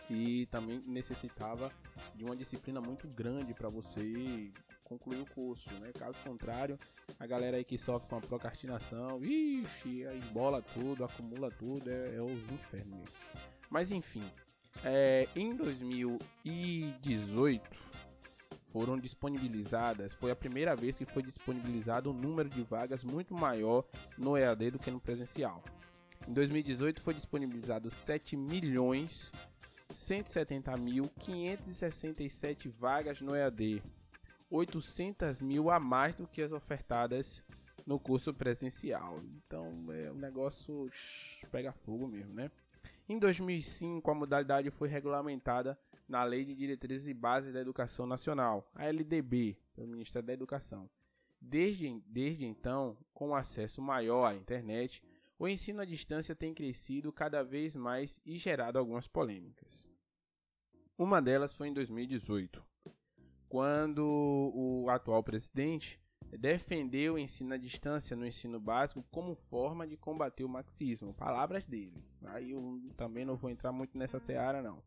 e 0.09 0.47
também 0.47 0.81
necessitava 0.87 1.71
de 2.15 2.25
uma 2.25 2.37
disciplina 2.37 2.81
muito 2.81 3.09
grande 3.09 3.53
para 3.55 3.69
você 3.69 4.53
concluir 4.85 5.21
o 5.21 5.27
curso, 5.27 5.69
né? 5.81 5.91
Caso 5.93 6.17
contrário, 6.23 6.79
a 7.19 7.27
galera 7.27 7.57
aí 7.57 7.65
que 7.65 7.77
sofre 7.77 8.09
com 8.09 8.17
a 8.17 8.21
procrastinação, 8.21 9.23
ixi, 9.25 10.07
aí 10.07 10.21
bola 10.33 10.62
tudo, 10.62 11.05
acumula 11.05 11.51
tudo, 11.51 11.91
é, 11.91 12.17
é 12.17 12.23
os 12.23 12.53
infernos. 12.53 13.15
Mas 13.69 13.91
enfim, 13.91 14.23
é, 14.84 15.26
em 15.34 15.55
2018 15.55 17.87
foram 18.73 18.99
disponibilizadas, 18.99 20.12
foi 20.12 20.31
a 20.31 20.37
primeira 20.37 20.76
vez 20.76 20.99
que 20.99 21.06
foi 21.06 21.23
disponibilizado 21.23 22.11
um 22.11 22.14
número 22.14 22.49
de 22.49 22.62
vagas 22.62 23.02
muito 23.02 23.34
maior 23.34 23.84
no 24.19 24.37
EAD 24.37 24.73
do 24.73 24.78
que 24.78 24.90
no 24.90 25.00
presencial. 25.00 25.62
Em 26.28 26.32
2018 26.32 27.00
foi 27.00 27.14
disponibilizado 27.14 27.90
7 27.90 28.37
milhões 28.37 29.32
170.567 29.94 32.68
vagas 32.68 33.21
no 33.21 33.35
EAD, 33.35 33.83
800 34.50 35.40
mil 35.40 35.71
a 35.71 35.80
mais 35.80 36.14
do 36.14 36.26
que 36.26 36.42
as 36.42 36.52
ofertadas 36.52 37.42
no 37.87 37.99
curso 37.99 38.35
presencial. 38.35 39.23
Então 39.47 39.87
é 39.92 40.12
um 40.12 40.16
negócio 40.16 40.90
pega 41.50 41.73
fogo 41.73 42.06
mesmo, 42.06 42.35
né? 42.35 42.50
Em 43.09 43.21
2005, 43.21 44.11
a 44.11 44.15
modalidade 44.15 44.69
foi 44.71 44.89
regulamentada 44.89 45.79
na 46.09 46.25
Lei 46.25 46.45
de 46.45 46.57
Diretrizes 46.57 47.07
e 47.07 47.15
Bases 47.15 47.53
da 47.53 47.61
Educação 47.61 48.05
Nacional, 48.05 48.69
a 48.75 48.85
LDB, 48.87 49.57
do 49.77 49.87
Ministério 49.87 50.27
da 50.27 50.33
Educação. 50.33 50.91
Desde, 51.41 52.03
desde 52.05 52.45
então, 52.45 52.97
com 53.15 53.35
acesso 53.35 53.81
maior 53.81 54.25
à 54.25 54.35
internet, 54.35 55.05
o 55.39 55.47
ensino 55.47 55.83
à 55.83 55.85
distância 55.85 56.35
tem 56.35 56.53
crescido 56.53 57.13
cada 57.13 57.45
vez 57.45 57.77
mais 57.77 58.21
e 58.27 58.39
gerado 58.39 58.79
algumas 58.79 59.07
polêmicas. 59.07 59.89
Uma 60.99 61.23
delas 61.23 61.55
foi 61.55 61.69
em 61.69 61.75
2018, 61.75 62.65
quando 63.49 64.01
o 64.53 64.87
atual 64.89 65.23
presidente 65.23 66.01
defendeu 66.38 67.14
o 67.14 67.18
ensino 67.18 67.54
à 67.54 67.56
distância 67.56 68.16
no 68.16 68.26
ensino 68.26 68.61
básico 68.61 69.04
como 69.11 69.35
forma 69.35 69.87
de 69.87 69.96
combater 69.96 70.44
o 70.44 70.49
marxismo. 70.49 71.14
Palavras 71.14 71.64
dele. 71.64 72.04
Aí 72.25 72.50
eu 72.50 72.80
também 72.96 73.25
não 73.25 73.37
vou 73.37 73.50
entrar 73.50 73.73
muito 73.73 73.96
nessa 73.96 74.18
seara, 74.18 74.62
não. 74.62 74.82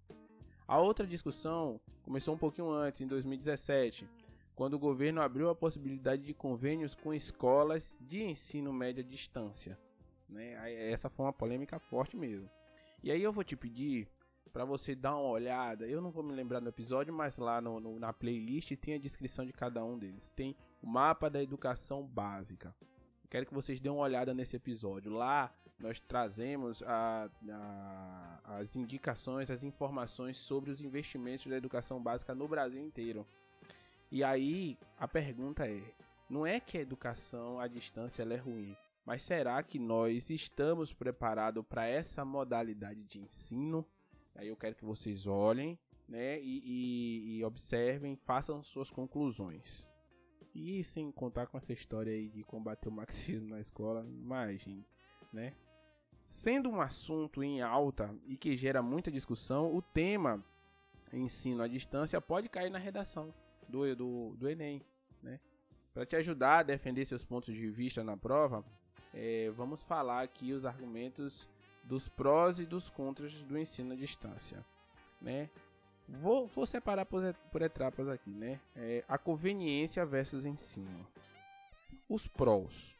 A 0.67 0.79
outra 0.79 1.07
discussão 1.07 1.79
começou 2.03 2.35
um 2.35 2.37
pouquinho 2.37 2.69
antes, 2.69 3.01
em 3.01 3.07
2017, 3.07 4.07
quando 4.55 4.75
o 4.75 4.79
governo 4.79 5.21
abriu 5.21 5.49
a 5.49 5.55
possibilidade 5.55 6.23
de 6.23 6.33
convênios 6.33 6.93
com 6.93 7.13
escolas 7.13 7.97
de 8.01 8.23
ensino 8.23 8.71
médio 8.71 9.03
à 9.03 9.07
distância. 9.07 9.79
Né? 10.27 10.91
Essa 10.91 11.09
foi 11.09 11.25
uma 11.25 11.33
polêmica 11.33 11.79
forte 11.79 12.15
mesmo. 12.15 12.47
E 13.01 13.11
aí 13.11 13.23
eu 13.23 13.31
vou 13.31 13.43
te 13.43 13.55
pedir 13.55 14.07
para 14.53 14.65
você 14.65 14.93
dar 14.93 15.15
uma 15.15 15.29
olhada. 15.29 15.87
Eu 15.87 16.01
não 16.01 16.11
vou 16.11 16.23
me 16.23 16.33
lembrar 16.33 16.61
no 16.61 16.69
episódio, 16.69 17.13
mas 17.13 17.37
lá 17.37 17.61
no, 17.61 17.79
no, 17.79 17.97
na 17.97 18.13
playlist 18.13 18.75
tem 18.75 18.95
a 18.95 18.99
descrição 18.99 19.45
de 19.45 19.53
cada 19.53 19.83
um 19.83 19.97
deles. 19.97 20.31
Tem 20.31 20.55
o 20.81 20.87
mapa 20.87 21.29
da 21.29 21.41
educação 21.41 22.05
básica. 22.05 22.75
Quero 23.29 23.45
que 23.45 23.53
vocês 23.53 23.79
dêem 23.79 23.93
uma 23.93 24.03
olhada 24.03 24.33
nesse 24.33 24.55
episódio. 24.55 25.11
Lá 25.11 25.53
nós 25.79 25.99
trazemos 25.99 26.83
a, 26.83 27.29
a, 27.49 28.57
as 28.57 28.75
indicações, 28.75 29.49
as 29.49 29.63
informações 29.63 30.37
sobre 30.37 30.71
os 30.71 30.81
investimentos 30.81 31.47
da 31.47 31.55
educação 31.55 32.01
básica 32.01 32.35
no 32.35 32.47
Brasil 32.47 32.81
inteiro. 32.81 33.25
E 34.11 34.23
aí 34.23 34.77
a 34.97 35.07
pergunta 35.07 35.67
é: 35.67 35.81
Não 36.29 36.45
é 36.45 36.59
que 36.59 36.77
a 36.77 36.81
educação 36.81 37.59
à 37.59 37.67
distância 37.67 38.23
é 38.23 38.35
ruim, 38.35 38.75
mas 39.05 39.21
será 39.21 39.61
que 39.63 39.79
nós 39.79 40.29
estamos 40.29 40.91
preparados 40.91 41.63
para 41.65 41.85
essa 41.85 42.25
modalidade 42.25 43.03
de 43.03 43.19
ensino? 43.19 43.85
Aí 44.35 44.47
eu 44.47 44.57
quero 44.57 44.75
que 44.75 44.85
vocês 44.85 45.27
olhem 45.27 45.77
né, 46.07 46.39
e, 46.41 46.61
e, 46.65 47.37
e 47.37 47.43
observem, 47.43 48.15
façam 48.15 48.63
suas 48.63 48.89
conclusões. 48.89 49.87
E 50.53 50.83
sem 50.83 51.11
contar 51.11 51.47
com 51.47 51.57
essa 51.57 51.73
história 51.73 52.11
aí 52.11 52.29
de 52.29 52.43
combater 52.43 52.89
o 52.89 52.91
marxismo 52.91 53.49
na 53.49 53.59
escola, 53.59 54.05
imagine, 54.07 54.85
né? 55.31 55.53
Sendo 56.23 56.69
um 56.69 56.81
assunto 56.81 57.43
em 57.43 57.61
alta 57.61 58.15
e 58.27 58.37
que 58.37 58.55
gera 58.57 58.81
muita 58.81 59.11
discussão, 59.11 59.73
o 59.73 59.81
tema 59.81 60.43
ensino 61.11 61.63
à 61.63 61.67
distância 61.67 62.19
pode 62.21 62.49
cair 62.49 62.69
na 62.69 62.77
redação 62.77 63.33
do, 63.67 63.95
do, 63.95 64.35
do 64.37 64.49
Enem, 64.49 64.81
né? 65.21 65.39
Para 65.93 66.05
te 66.05 66.15
ajudar 66.15 66.59
a 66.59 66.63
defender 66.63 67.05
seus 67.05 67.23
pontos 67.23 67.53
de 67.53 67.69
vista 67.69 68.03
na 68.03 68.15
prova, 68.15 68.63
é, 69.13 69.49
vamos 69.55 69.81
falar 69.83 70.21
aqui 70.21 70.53
os 70.53 70.65
argumentos 70.65 71.49
dos 71.83 72.07
prós 72.07 72.59
e 72.59 72.65
dos 72.65 72.89
contras 72.89 73.33
do 73.43 73.57
ensino 73.57 73.93
à 73.93 73.95
distância, 73.95 74.63
né? 75.19 75.49
Vou, 76.11 76.47
vou 76.47 76.65
separar 76.65 77.05
por, 77.05 77.33
por 77.51 77.61
etapas 77.61 78.07
aqui, 78.07 78.31
né? 78.31 78.59
É, 78.75 79.03
a 79.07 79.17
conveniência 79.17 80.05
versus 80.05 80.45
ensino. 80.45 81.07
Os 82.07 82.27
prós. 82.27 82.95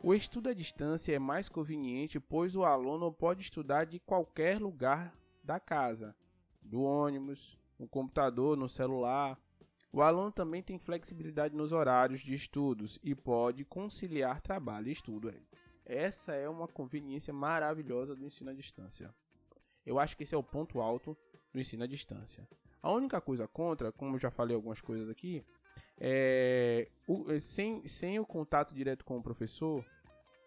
O 0.00 0.14
estudo 0.14 0.48
à 0.48 0.54
distância 0.54 1.14
é 1.14 1.18
mais 1.18 1.48
conveniente, 1.48 2.18
pois 2.18 2.56
o 2.56 2.64
aluno 2.64 3.12
pode 3.12 3.42
estudar 3.42 3.84
de 3.84 3.98
qualquer 4.00 4.60
lugar 4.60 5.14
da 5.44 5.60
casa, 5.60 6.14
do 6.60 6.82
ônibus, 6.82 7.58
no 7.78 7.86
computador, 7.86 8.56
no 8.56 8.68
celular. 8.68 9.38
O 9.92 10.00
aluno 10.00 10.32
também 10.32 10.62
tem 10.62 10.78
flexibilidade 10.78 11.54
nos 11.54 11.72
horários 11.72 12.20
de 12.20 12.34
estudos 12.34 12.98
e 13.02 13.14
pode 13.14 13.64
conciliar 13.64 14.40
trabalho 14.40 14.88
e 14.88 14.92
estudo. 14.92 15.32
Essa 15.84 16.32
é 16.32 16.48
uma 16.48 16.68
conveniência 16.68 17.32
maravilhosa 17.32 18.14
do 18.14 18.24
ensino 18.24 18.50
à 18.50 18.54
distância. 18.54 19.12
Eu 19.84 19.98
acho 19.98 20.16
que 20.16 20.22
esse 20.22 20.34
é 20.34 20.38
o 20.38 20.42
ponto 20.42 20.80
alto 20.80 21.16
do 21.52 21.60
ensino 21.60 21.84
à 21.84 21.86
distância. 21.86 22.46
A 22.82 22.90
única 22.90 23.20
coisa 23.20 23.46
contra, 23.46 23.92
como 23.92 24.16
eu 24.16 24.18
já 24.18 24.30
falei 24.30 24.54
algumas 24.54 24.80
coisas 24.80 25.08
aqui, 25.08 25.44
é 25.98 26.88
o, 27.06 27.30
é, 27.30 27.38
sem, 27.40 27.86
sem 27.86 28.18
o 28.18 28.26
contato 28.26 28.74
direto 28.74 29.04
com 29.04 29.18
o 29.18 29.22
professor 29.22 29.84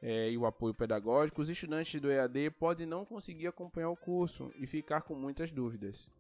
é, 0.02 0.30
e 0.30 0.38
o 0.38 0.46
apoio 0.46 0.74
pedagógico, 0.74 1.42
os 1.42 1.50
estudantes 1.50 2.00
do 2.02 2.12
EAD 2.12 2.52
podem 2.52 2.86
não 2.86 3.06
conseguir 3.06 3.48
acompanhar 3.48 3.90
o 3.90 3.96
curso 3.96 4.52
e 4.58 4.68
ficar 4.68 5.02
com 5.02 5.16
muitas 5.16 5.52
dúvidas, 5.52 6.12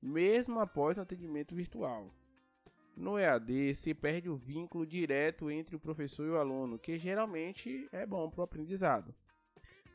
mesmo 0.00 0.60
após 0.60 0.98
o 0.98 1.00
atendimento 1.02 1.54
virtual. 1.54 2.10
No 2.96 3.18
EAD 3.18 3.74
se 3.74 3.94
perde 3.94 4.28
o 4.28 4.36
vínculo 4.36 4.86
direto 4.86 5.50
entre 5.50 5.76
o 5.76 5.80
professor 5.80 6.26
e 6.26 6.30
o 6.30 6.38
aluno, 6.38 6.78
que 6.78 6.98
geralmente 6.98 7.88
é 7.92 8.04
bom 8.04 8.28
para 8.28 8.40
o 8.40 8.44
aprendizado. 8.44 9.14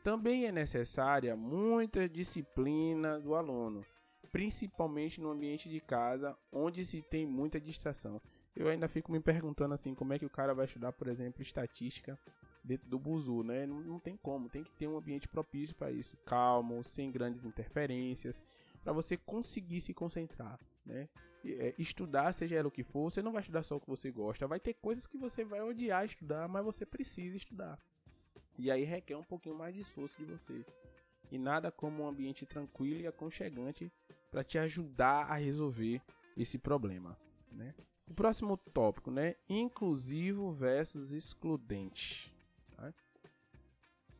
Também 0.06 0.44
é 0.44 0.52
necessária 0.52 1.34
muita 1.34 2.08
disciplina 2.08 3.18
do 3.18 3.34
aluno, 3.34 3.84
principalmente 4.30 5.20
no 5.20 5.32
ambiente 5.32 5.68
de 5.68 5.80
casa, 5.80 6.38
onde 6.52 6.86
se 6.86 7.02
tem 7.02 7.26
muita 7.26 7.60
distração. 7.60 8.22
Eu 8.54 8.68
ainda 8.68 8.86
fico 8.86 9.10
me 9.10 9.18
perguntando 9.18 9.74
assim, 9.74 9.96
como 9.96 10.12
é 10.12 10.18
que 10.20 10.24
o 10.24 10.30
cara 10.30 10.54
vai 10.54 10.66
estudar, 10.66 10.92
por 10.92 11.08
exemplo, 11.08 11.42
estatística 11.42 12.16
dentro 12.62 12.88
do 12.88 13.00
buzu, 13.00 13.42
né? 13.42 13.66
Não, 13.66 13.80
não 13.80 13.98
tem 13.98 14.16
como, 14.16 14.48
tem 14.48 14.62
que 14.62 14.70
ter 14.70 14.86
um 14.86 14.96
ambiente 14.96 15.26
propício 15.26 15.74
para 15.74 15.90
isso, 15.90 16.16
calmo, 16.18 16.84
sem 16.84 17.10
grandes 17.10 17.44
interferências, 17.44 18.40
para 18.84 18.92
você 18.92 19.16
conseguir 19.16 19.80
se 19.80 19.92
concentrar, 19.92 20.56
né? 20.84 21.08
É, 21.44 21.74
estudar, 21.76 22.32
seja 22.32 22.54
ela 22.54 22.68
o 22.68 22.70
que 22.70 22.84
for, 22.84 23.10
você 23.10 23.20
não 23.20 23.32
vai 23.32 23.40
estudar 23.40 23.64
só 23.64 23.74
o 23.74 23.80
que 23.80 23.90
você 23.90 24.12
gosta, 24.12 24.46
vai 24.46 24.60
ter 24.60 24.74
coisas 24.74 25.04
que 25.04 25.18
você 25.18 25.44
vai 25.44 25.62
odiar 25.62 26.04
estudar, 26.04 26.46
mas 26.46 26.64
você 26.64 26.86
precisa 26.86 27.36
estudar. 27.36 27.76
E 28.58 28.70
aí 28.70 28.84
requer 28.84 29.16
um 29.16 29.22
pouquinho 29.22 29.54
mais 29.54 29.74
de 29.74 29.80
esforço 29.80 30.16
de 30.18 30.24
você. 30.24 30.64
E 31.30 31.38
nada 31.38 31.70
como 31.70 32.02
um 32.02 32.08
ambiente 32.08 32.46
tranquilo 32.46 33.00
e 33.00 33.06
aconchegante 33.06 33.92
para 34.30 34.44
te 34.44 34.58
ajudar 34.58 35.26
a 35.26 35.34
resolver 35.34 36.00
esse 36.36 36.58
problema, 36.58 37.18
né? 37.50 37.74
O 38.08 38.14
próximo 38.14 38.56
tópico, 38.56 39.10
né? 39.10 39.34
Inclusivo 39.48 40.52
versus 40.52 41.12
excludente. 41.12 42.32
Tá? 42.76 42.94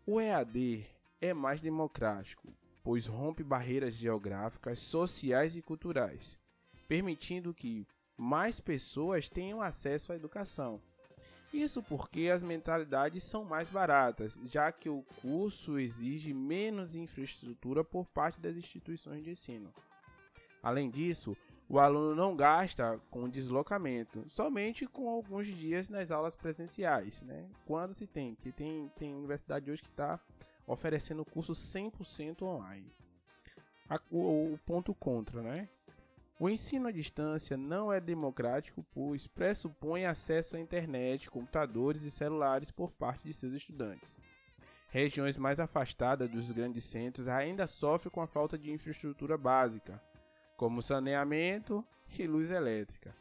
O 0.04 0.20
EAD 0.20 0.86
é 1.20 1.32
mais 1.32 1.60
democrático, 1.60 2.52
pois 2.82 3.06
rompe 3.06 3.44
barreiras 3.44 3.94
geográficas, 3.94 4.80
sociais 4.80 5.56
e 5.56 5.62
culturais, 5.62 6.38
permitindo 6.88 7.54
que 7.54 7.86
mais 8.16 8.60
pessoas 8.60 9.28
tenham 9.28 9.60
acesso 9.60 10.12
à 10.12 10.16
educação. 10.16 10.80
Isso 11.56 11.82
porque 11.82 12.28
as 12.28 12.42
mentalidades 12.42 13.22
são 13.24 13.42
mais 13.42 13.70
baratas, 13.70 14.38
já 14.44 14.70
que 14.70 14.90
o 14.90 15.02
curso 15.22 15.78
exige 15.78 16.34
menos 16.34 16.94
infraestrutura 16.94 17.82
por 17.82 18.04
parte 18.04 18.38
das 18.38 18.56
instituições 18.56 19.24
de 19.24 19.30
ensino. 19.30 19.72
Além 20.62 20.90
disso, 20.90 21.34
o 21.66 21.78
aluno 21.78 22.14
não 22.14 22.36
gasta 22.36 23.00
com 23.10 23.26
deslocamento, 23.26 24.28
somente 24.28 24.86
com 24.86 25.08
alguns 25.08 25.46
dias 25.46 25.88
nas 25.88 26.10
aulas 26.10 26.36
presenciais, 26.36 27.22
né? 27.22 27.48
Quando 27.64 27.94
se 27.94 28.06
tem, 28.06 28.34
que 28.34 28.52
tem, 28.52 28.90
tem 28.98 29.14
universidade 29.14 29.70
hoje 29.70 29.82
que 29.82 29.88
está 29.88 30.20
oferecendo 30.66 31.24
curso 31.24 31.52
100% 31.52 32.42
online. 32.42 32.92
O 34.10 34.58
ponto 34.66 34.94
contra, 34.94 35.40
né? 35.40 35.70
O 36.38 36.50
ensino 36.50 36.86
à 36.86 36.92
distância 36.92 37.56
não 37.56 37.90
é 37.90 37.98
democrático, 37.98 38.84
pois 38.92 39.26
pressupõe 39.26 40.04
acesso 40.04 40.54
à 40.54 40.60
internet, 40.60 41.30
computadores 41.30 42.02
e 42.02 42.10
celulares 42.10 42.70
por 42.70 42.90
parte 42.90 43.24
de 43.24 43.32
seus 43.32 43.54
estudantes. 43.54 44.20
Regiões 44.90 45.38
mais 45.38 45.58
afastadas 45.58 46.30
dos 46.30 46.50
grandes 46.50 46.84
centros 46.84 47.26
ainda 47.26 47.66
sofrem 47.66 48.12
com 48.12 48.20
a 48.20 48.26
falta 48.26 48.58
de 48.58 48.70
infraestrutura 48.70 49.38
básica, 49.38 50.00
como 50.58 50.82
saneamento 50.82 51.82
e 52.18 52.26
luz 52.26 52.50
elétrica. 52.50 53.14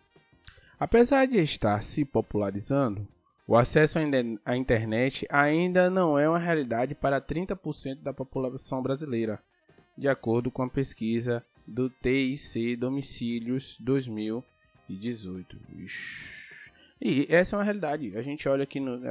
Apesar 0.77 1.25
de 1.25 1.37
estar 1.37 1.81
se 1.81 2.03
popularizando, 2.03 3.07
o 3.47 3.55
acesso 3.55 3.97
à 4.43 4.57
internet 4.57 5.25
ainda 5.29 5.89
não 5.89 6.19
é 6.19 6.27
uma 6.27 6.39
realidade 6.39 6.93
para 6.93 7.21
30% 7.21 8.01
da 8.01 8.13
população 8.13 8.83
brasileira, 8.83 9.41
de 9.97 10.09
acordo 10.09 10.51
com 10.51 10.63
a 10.63 10.69
pesquisa 10.69 11.45
do 11.67 11.89
TIC 11.89 12.75
Domicílios 12.75 13.77
2018. 13.79 15.57
Ixi. 15.79 16.45
E 17.01 17.27
essa 17.29 17.55
é 17.55 17.59
uma 17.59 17.63
realidade. 17.63 18.17
A 18.17 18.21
gente 18.21 18.47
olha 18.47 18.63
aqui 18.63 18.79
no, 18.79 19.01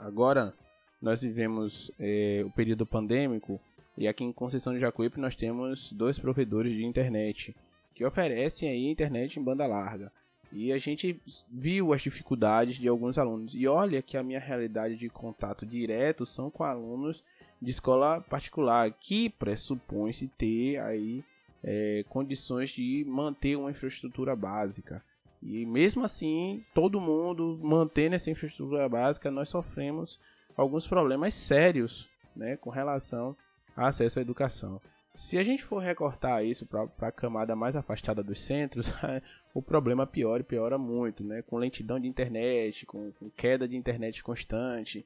agora 0.00 0.54
nós 1.00 1.22
vivemos 1.22 1.90
é, 1.98 2.42
o 2.46 2.50
período 2.50 2.86
pandêmico 2.86 3.60
e 3.96 4.06
aqui 4.06 4.24
em 4.24 4.32
Conceição 4.32 4.72
de 4.72 4.80
Jacuípe 4.80 5.20
nós 5.20 5.34
temos 5.34 5.92
dois 5.92 6.18
provedores 6.18 6.72
de 6.72 6.84
internet 6.84 7.54
que 7.94 8.04
oferecem 8.04 8.68
aí 8.68 8.86
internet 8.86 9.38
em 9.38 9.42
banda 9.42 9.66
larga. 9.66 10.12
E 10.52 10.72
a 10.72 10.78
gente 10.78 11.20
viu 11.50 11.92
as 11.92 12.02
dificuldades 12.02 12.76
de 12.76 12.86
alguns 12.86 13.18
alunos. 13.18 13.54
E 13.54 13.66
olha 13.66 14.02
que 14.02 14.16
a 14.16 14.22
minha 14.22 14.38
realidade 14.38 14.96
de 14.96 15.08
contato 15.08 15.66
direto 15.66 16.24
são 16.24 16.50
com 16.50 16.62
alunos 16.62 17.22
de 17.60 17.70
escola 17.70 18.20
particular, 18.20 18.92
que 18.92 19.28
pressupõe-se 19.30 20.28
ter 20.28 20.78
aí 20.78 21.24
é, 21.66 22.04
condições 22.08 22.70
de 22.70 23.04
manter 23.06 23.56
uma 23.56 23.70
infraestrutura 23.70 24.36
básica. 24.36 25.02
E 25.42 25.66
mesmo 25.66 26.04
assim, 26.04 26.64
todo 26.72 27.00
mundo 27.00 27.58
mantendo 27.60 28.14
essa 28.14 28.30
infraestrutura 28.30 28.88
básica, 28.88 29.30
nós 29.30 29.48
sofremos 29.48 30.20
alguns 30.56 30.86
problemas 30.86 31.34
sérios 31.34 32.08
né, 32.34 32.56
com 32.56 32.70
relação 32.70 33.36
acesso 33.76 34.18
à 34.18 34.22
educação. 34.22 34.80
Se 35.14 35.38
a 35.38 35.44
gente 35.44 35.64
for 35.64 35.78
recortar 35.78 36.44
isso 36.44 36.66
para 36.66 37.08
a 37.08 37.12
camada 37.12 37.56
mais 37.56 37.74
afastada 37.74 38.22
dos 38.22 38.40
centros, 38.40 38.92
o 39.54 39.62
problema 39.62 40.06
piora 40.06 40.42
e 40.42 40.44
piora 40.44 40.76
muito, 40.76 41.24
né? 41.24 41.42
Com 41.42 41.56
lentidão 41.56 41.98
de 41.98 42.06
internet, 42.06 42.84
com, 42.84 43.10
com 43.12 43.30
queda 43.30 43.66
de 43.66 43.76
internet 43.76 44.22
constante, 44.22 45.04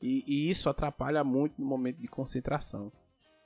e, 0.00 0.24
e, 0.26 0.50
isso 0.50 0.68
atrapalha 0.68 1.22
muito 1.22 1.60
no 1.60 1.66
momento 1.66 1.98
de 1.98 2.08
concentração. 2.08 2.90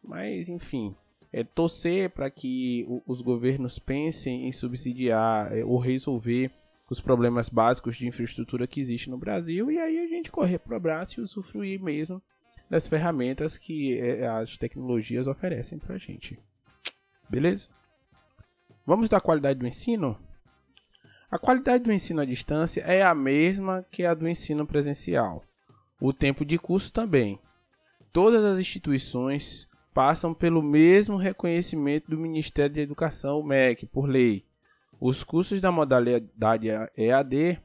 Mas, 0.02 0.48
enfim, 0.48 0.96
é 1.32 1.44
torcer 1.44 2.10
para 2.10 2.30
que 2.30 2.86
os 3.06 3.20
governos 3.20 3.78
pensem 3.78 4.46
em 4.48 4.52
subsidiar 4.52 5.56
é, 5.56 5.64
ou 5.64 5.78
resolver 5.78 6.50
os 6.88 7.00
problemas 7.00 7.48
básicos 7.48 7.96
de 7.96 8.06
infraestrutura 8.06 8.66
que 8.66 8.80
existe 8.80 9.10
no 9.10 9.18
Brasil 9.18 9.70
e 9.70 9.78
aí 9.78 9.98
a 9.98 10.06
gente 10.06 10.30
correr 10.30 10.58
para 10.58 10.76
o 10.76 10.80
braço 10.80 11.20
e 11.20 11.22
usufruir 11.22 11.82
mesmo 11.82 12.22
das 12.70 12.86
ferramentas 12.86 13.58
que 13.58 13.98
é, 13.98 14.26
as 14.26 14.56
tecnologias 14.56 15.26
oferecem 15.26 15.78
para 15.78 15.96
a 15.96 15.98
gente. 15.98 16.38
Beleza? 17.28 17.68
Vamos 18.86 19.08
da 19.08 19.20
qualidade 19.20 19.58
do 19.58 19.66
ensino? 19.66 20.18
A 21.30 21.38
qualidade 21.38 21.82
do 21.82 21.92
ensino 21.92 22.20
à 22.20 22.24
distância 22.24 22.82
é 22.82 23.02
a 23.02 23.14
mesma 23.14 23.84
que 23.90 24.04
a 24.04 24.14
do 24.14 24.28
ensino 24.28 24.64
presencial. 24.64 25.44
O 26.00 26.12
tempo 26.12 26.44
de 26.44 26.56
curso 26.56 26.92
também. 26.92 27.40
Todas 28.12 28.44
as 28.44 28.60
instituições 28.60 29.68
passam 29.96 30.34
pelo 30.34 30.62
mesmo 30.62 31.16
reconhecimento 31.16 32.10
do 32.10 32.18
Ministério 32.18 32.74
da 32.74 32.82
Educação, 32.82 33.42
MEC, 33.42 33.86
por 33.86 34.06
lei. 34.06 34.44
Os 35.00 35.24
cursos 35.24 35.58
da 35.58 35.72
modalidade 35.72 36.68
EAD 36.94 37.58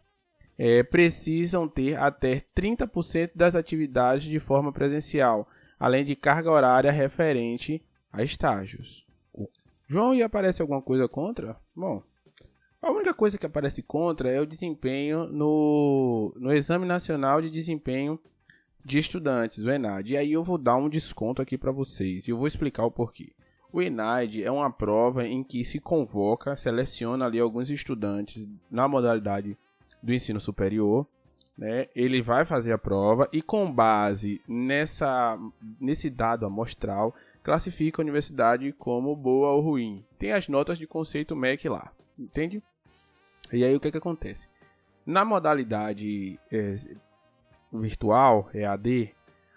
é, 0.57 0.81
precisam 0.81 1.67
ter 1.67 1.99
até 1.99 2.41
30% 2.55 3.31
das 3.35 3.53
atividades 3.53 4.29
de 4.29 4.39
forma 4.39 4.71
presencial, 4.71 5.45
além 5.77 6.05
de 6.05 6.15
carga 6.15 6.49
horária 6.49 6.89
referente 6.89 7.83
a 8.13 8.23
estágios. 8.23 9.05
João, 9.85 10.15
e 10.15 10.23
aparece 10.23 10.61
alguma 10.61 10.81
coisa 10.81 11.09
contra? 11.09 11.57
Bom, 11.75 12.01
a 12.81 12.91
única 12.91 13.13
coisa 13.13 13.37
que 13.37 13.45
aparece 13.45 13.83
contra 13.83 14.31
é 14.31 14.39
o 14.39 14.45
desempenho 14.45 15.27
no, 15.27 16.33
no 16.37 16.53
Exame 16.53 16.85
Nacional 16.85 17.41
de 17.41 17.49
Desempenho 17.49 18.17
de 18.83 18.97
Estudantes, 18.97 19.63
o 19.63 19.71
ENAD. 19.71 20.11
E 20.11 20.17
aí 20.17 20.31
eu 20.31 20.43
vou 20.43 20.57
dar 20.57 20.75
um 20.75 20.89
desconto 20.89 21.41
aqui 21.41 21.57
para 21.57 21.71
vocês 21.71 22.27
e 22.27 22.31
eu 22.31 22.37
vou 22.37 22.47
explicar 22.47 22.85
o 22.85 22.91
porquê. 22.91 23.31
O 23.71 23.81
ENAD 23.81 24.43
é 24.43 24.51
uma 24.51 24.69
prova 24.69 25.25
em 25.25 25.43
que 25.43 25.63
se 25.63 25.79
convoca, 25.79 26.57
seleciona 26.57 27.25
ali 27.25 27.39
alguns 27.39 27.69
estudantes 27.69 28.47
na 28.69 28.87
modalidade 28.87 29.57
do 30.03 30.13
ensino 30.13 30.39
superior, 30.39 31.07
né? 31.57 31.87
Ele 31.95 32.21
vai 32.21 32.43
fazer 32.43 32.73
a 32.73 32.77
prova 32.77 33.29
e 33.31 33.41
com 33.41 33.71
base 33.71 34.41
nessa 34.47 35.37
nesse 35.79 36.09
dado 36.09 36.45
amostral 36.45 37.13
classifica 37.43 38.01
a 38.01 38.03
universidade 38.03 38.73
como 38.73 39.15
boa 39.15 39.51
ou 39.51 39.61
ruim. 39.61 40.03
Tem 40.17 40.31
as 40.31 40.47
notas 40.47 40.77
de 40.77 40.87
conceito 40.87 41.35
MEC 41.35 41.69
lá, 41.69 41.91
entende? 42.17 42.61
E 43.53 43.63
aí 43.63 43.75
o 43.75 43.79
que 43.79 43.91
que 43.91 43.97
acontece? 43.97 44.49
Na 45.05 45.25
modalidade 45.25 46.39
é, 46.51 46.75
virtual, 47.71 48.49
EAD, 48.53 49.13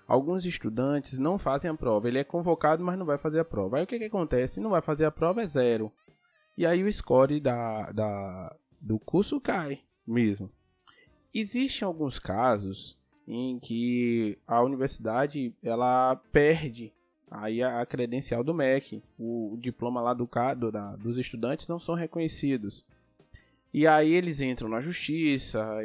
alguns 0.06 0.44
estudantes 0.44 1.18
não 1.18 1.38
fazem 1.38 1.71
a 1.71 1.75
prova. 1.75 2.09
Ele 2.09 2.18
é 2.18 2.25
convocado, 2.25 2.85
mas 2.85 2.99
não 2.99 3.06
vai 3.06 3.18
fazer 3.18 3.40
a 3.40 3.44
prova. 3.44 3.78
Aí 3.78 3.85
o 3.85 3.87
que, 3.87 3.99
que 3.99 4.04
acontece? 4.04 4.61
Não 4.61 4.71
vai 4.71 4.83
fazer 4.83 5.04
a 5.04 5.11
prova 5.11 5.42
é 5.42 5.47
zero. 5.47 5.92
E 6.56 6.64
aí 6.64 6.83
o 6.83 6.92
score 6.92 7.40
da, 7.40 7.90
da, 7.92 8.56
do 8.80 8.99
curso 8.99 9.40
cai 9.40 9.80
mesmo. 10.06 10.50
Existem 11.33 11.85
alguns 11.87 12.18
casos 12.18 12.99
em 13.26 13.59
que 13.59 14.38
a 14.47 14.62
universidade 14.62 15.54
ela 15.62 16.14
perde 16.30 16.92
aí 17.30 17.62
a, 17.62 17.85
credencial 17.85 18.44
do 18.44 18.54
MEC, 18.54 19.02
o, 19.18 19.54
o 19.54 19.56
diploma 19.56 20.00
lá 20.00 20.14
do, 20.14 20.28
do 20.56 20.71
da, 20.71 20.94
dos 20.97 21.18
estudantes 21.18 21.66
não 21.66 21.78
são 21.78 21.94
reconhecidos. 21.94 22.85
E 23.75 23.88
aí 23.88 24.12
eles 24.12 24.40
entram 24.40 24.69
na 24.69 24.81
justiça, 24.81 25.78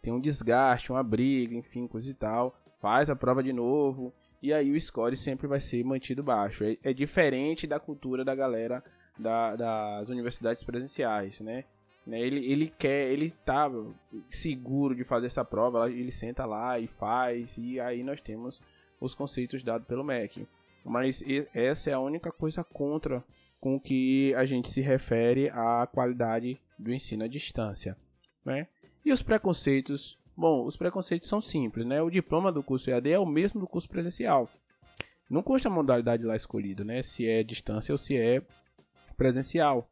tem 0.00 0.12
um 0.12 0.20
desgaste, 0.20 0.92
uma 0.92 1.02
briga, 1.02 1.56
enfim, 1.56 1.88
coisa 1.88 2.08
e 2.08 2.14
tal. 2.14 2.56
Faz 2.80 3.10
a 3.10 3.16
prova 3.16 3.42
de 3.42 3.52
novo. 3.52 4.14
E 4.40 4.52
aí 4.52 4.70
o 4.70 4.80
score 4.80 5.16
sempre 5.16 5.48
vai 5.48 5.58
ser 5.58 5.84
mantido 5.84 6.22
baixo. 6.22 6.62
É, 6.62 6.76
é 6.84 6.92
diferente 6.92 7.66
da 7.66 7.80
cultura 7.80 8.24
da 8.24 8.32
galera 8.32 8.80
da, 9.18 9.56
das 9.56 10.08
universidades 10.08 10.62
presenciais, 10.62 11.40
né? 11.40 11.64
né? 12.06 12.20
Ele, 12.20 12.46
ele 12.46 12.72
quer, 12.78 13.10
ele 13.10 13.30
tá 13.44 13.68
seguro 14.30 14.94
de 14.94 15.02
fazer 15.02 15.26
essa 15.26 15.44
prova, 15.44 15.90
ele 15.90 16.12
senta 16.12 16.46
lá 16.46 16.78
e 16.78 16.86
faz, 16.86 17.58
e 17.58 17.80
aí 17.80 18.04
nós 18.04 18.20
temos 18.20 18.62
os 19.00 19.16
conceitos 19.16 19.64
dados 19.64 19.88
pelo 19.88 20.04
MEC. 20.04 20.46
Mas 20.84 21.24
essa 21.52 21.90
é 21.90 21.92
a 21.92 21.98
única 21.98 22.30
coisa 22.30 22.62
contra 22.62 23.24
com 23.60 23.80
que 23.80 24.32
a 24.36 24.46
gente 24.46 24.70
se 24.70 24.80
refere 24.80 25.50
à 25.50 25.88
qualidade 25.92 26.60
do 26.78 26.92
ensino 26.92 27.24
à 27.24 27.28
distância, 27.28 27.96
né? 28.44 28.68
E 29.04 29.12
os 29.12 29.22
preconceitos? 29.22 30.18
Bom, 30.36 30.66
os 30.66 30.76
preconceitos 30.76 31.28
são 31.28 31.40
simples, 31.40 31.86
né? 31.86 32.02
O 32.02 32.10
diploma 32.10 32.52
do 32.52 32.62
curso 32.62 32.90
EAD 32.90 33.10
é 33.10 33.18
o 33.18 33.26
mesmo 33.26 33.60
do 33.60 33.66
curso 33.66 33.88
presencial. 33.88 34.48
Não 35.28 35.42
custa 35.42 35.68
a 35.68 35.70
modalidade 35.70 36.24
lá 36.24 36.36
escolhida, 36.36 36.84
né? 36.84 37.02
Se 37.02 37.26
é 37.26 37.42
distância 37.42 37.92
ou 37.92 37.98
se 37.98 38.16
é 38.16 38.42
presencial. 39.16 39.88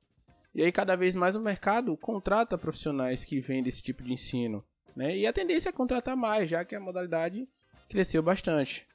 E 0.54 0.62
aí 0.62 0.70
cada 0.70 0.94
vez 0.96 1.14
mais 1.16 1.34
o 1.34 1.40
mercado 1.40 1.96
contrata 1.96 2.58
profissionais 2.58 3.24
que 3.24 3.40
vendem 3.40 3.68
esse 3.68 3.82
tipo 3.82 4.02
de 4.02 4.12
ensino, 4.12 4.64
né? 4.94 5.16
E 5.16 5.26
a 5.26 5.32
tendência 5.32 5.70
é 5.70 5.72
contratar 5.72 6.16
mais, 6.16 6.48
já 6.48 6.64
que 6.64 6.74
a 6.74 6.80
modalidade 6.80 7.48
cresceu 7.88 8.22
bastante. 8.22 8.86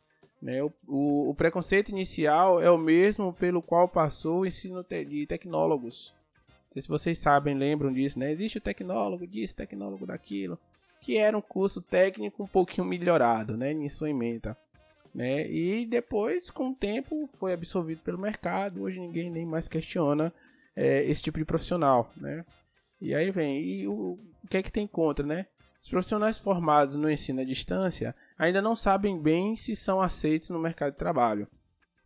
Né? 0.42 0.64
O, 0.64 0.72
o, 0.88 1.30
o, 1.30 1.36
preconceito 1.36 1.90
inicial 1.90 2.62
é 2.62 2.72
o 2.72 2.78
mesmo 2.78 3.34
pelo 3.34 3.62
qual 3.62 3.90
passou 3.90 4.42
o 4.42 4.46
ensino 4.46 4.84
de 4.84 5.26
tecnólogos. 5.26 6.14
Se 6.74 6.88
vocês 6.88 7.18
sabem, 7.18 7.56
lembram 7.56 7.92
disso, 7.92 8.20
né? 8.20 8.32
Existe 8.32 8.58
o 8.58 8.62
tecnólogo 8.62 9.26
disso, 9.26 9.56
tecnólogo 9.56 10.06
daquilo, 10.06 10.58
que 11.02 11.18
era 11.18 11.38
um 11.38 11.42
curso 11.42 11.82
técnico 11.82 12.44
um 12.44 12.48
pouquinho 12.48 12.86
melhorado, 12.86 13.58
né? 13.58 13.74
Sua 13.90 14.10
emenda. 14.10 14.56
Né? 15.14 15.50
E 15.50 15.86
depois, 15.86 16.52
com 16.52 16.70
o 16.70 16.76
tempo, 16.76 17.28
foi 17.40 17.54
absorvido 17.54 18.02
pelo 18.02 18.20
mercado. 18.20 18.84
Hoje 18.84 19.00
ninguém 19.00 19.32
nem 19.32 19.46
mais 19.46 19.68
questiona 19.68 20.32
é, 20.76 21.04
esse 21.04 21.24
tipo 21.24 21.40
de 21.40 21.46
profissional, 21.46 22.12
né? 22.16 22.46
E 23.02 23.16
aí 23.16 23.32
vem, 23.32 23.62
e 23.62 23.88
o, 23.88 24.20
o 24.44 24.48
que 24.50 24.58
é 24.58 24.64
que 24.64 24.72
tem 24.72 24.86
contra, 24.86 25.26
né? 25.26 25.48
Os 25.82 25.90
profissionais 25.90 26.38
formados 26.38 26.96
no 26.96 27.10
ensino 27.10 27.42
à 27.42 27.46
distância 27.46 28.14
ainda 28.38 28.62
não 28.62 28.76
sabem 28.76 29.20
bem 29.20 29.56
se 29.56 29.76
são 29.76 30.02
aceitos 30.02 30.50
no 30.50 30.60
mercado 30.60 30.92
de 30.92 30.98
trabalho. 30.98 31.48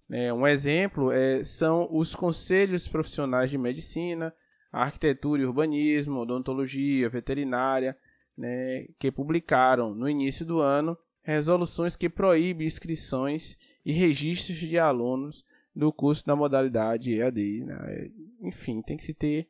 É, 0.09 0.31
um 0.31 0.45
exemplo 0.45 1.11
é, 1.11 1.43
são 1.43 1.87
os 1.91 2.13
conselhos 2.13 2.87
profissionais 2.87 3.49
de 3.49 3.57
medicina, 3.57 4.33
arquitetura 4.81 5.41
e 5.41 5.45
urbanismo, 5.45 6.19
odontologia, 6.19 7.09
veterinária, 7.09 7.97
né, 8.37 8.87
que 8.99 9.11
publicaram 9.11 9.93
no 9.93 10.09
início 10.09 10.45
do 10.45 10.59
ano 10.59 10.97
resoluções 11.21 11.95
que 11.95 12.09
proíbem 12.09 12.67
inscrições 12.67 13.57
e 13.85 13.93
registros 13.93 14.57
de 14.57 14.77
alunos 14.77 15.45
do 15.75 15.91
curso 15.93 16.25
da 16.25 16.35
modalidade 16.35 17.13
EAD. 17.13 17.63
Né? 17.65 18.11
Enfim, 18.41 18.81
tem 18.81 18.97
que 18.97 19.03
se 19.03 19.13
ter 19.13 19.47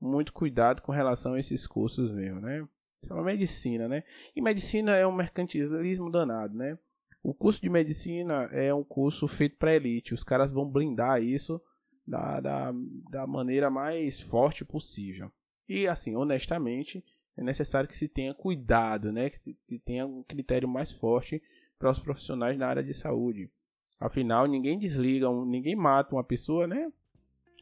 muito 0.00 0.32
cuidado 0.32 0.82
com 0.82 0.92
relação 0.92 1.34
a 1.34 1.40
esses 1.40 1.66
cursos 1.66 2.12
mesmo, 2.12 2.40
né? 2.40 2.66
Isso 3.02 3.12
é 3.12 3.16
uma 3.16 3.24
medicina, 3.24 3.88
né? 3.88 4.04
E 4.34 4.42
medicina 4.42 4.94
é 4.96 5.06
um 5.06 5.12
mercantilismo 5.12 6.10
danado, 6.10 6.56
né? 6.56 6.78
O 7.22 7.34
curso 7.34 7.60
de 7.60 7.68
medicina 7.68 8.44
é 8.52 8.72
um 8.72 8.84
curso 8.84 9.26
feito 9.26 9.56
para 9.56 9.74
elite. 9.74 10.14
Os 10.14 10.22
caras 10.22 10.52
vão 10.52 10.68
blindar 10.70 11.22
isso 11.22 11.60
da, 12.06 12.40
da, 12.40 12.74
da 13.10 13.26
maneira 13.26 13.70
mais 13.70 14.20
forte 14.20 14.64
possível. 14.64 15.30
E 15.68 15.88
assim, 15.88 16.14
honestamente, 16.14 17.04
é 17.36 17.42
necessário 17.42 17.88
que 17.88 17.98
se 17.98 18.08
tenha 18.08 18.32
cuidado, 18.32 19.12
né? 19.12 19.28
Que, 19.28 19.38
se, 19.38 19.58
que 19.66 19.78
tenha 19.78 20.06
um 20.06 20.22
critério 20.22 20.68
mais 20.68 20.92
forte 20.92 21.42
para 21.78 21.90
os 21.90 21.98
profissionais 21.98 22.58
na 22.58 22.66
área 22.66 22.82
de 22.82 22.94
saúde. 22.94 23.50
Afinal, 23.98 24.46
ninguém 24.46 24.78
desliga, 24.78 25.28
ninguém 25.44 25.74
mata 25.74 26.14
uma 26.14 26.24
pessoa, 26.24 26.66
né? 26.66 26.90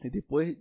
E 0.03 0.09
depois 0.09 0.57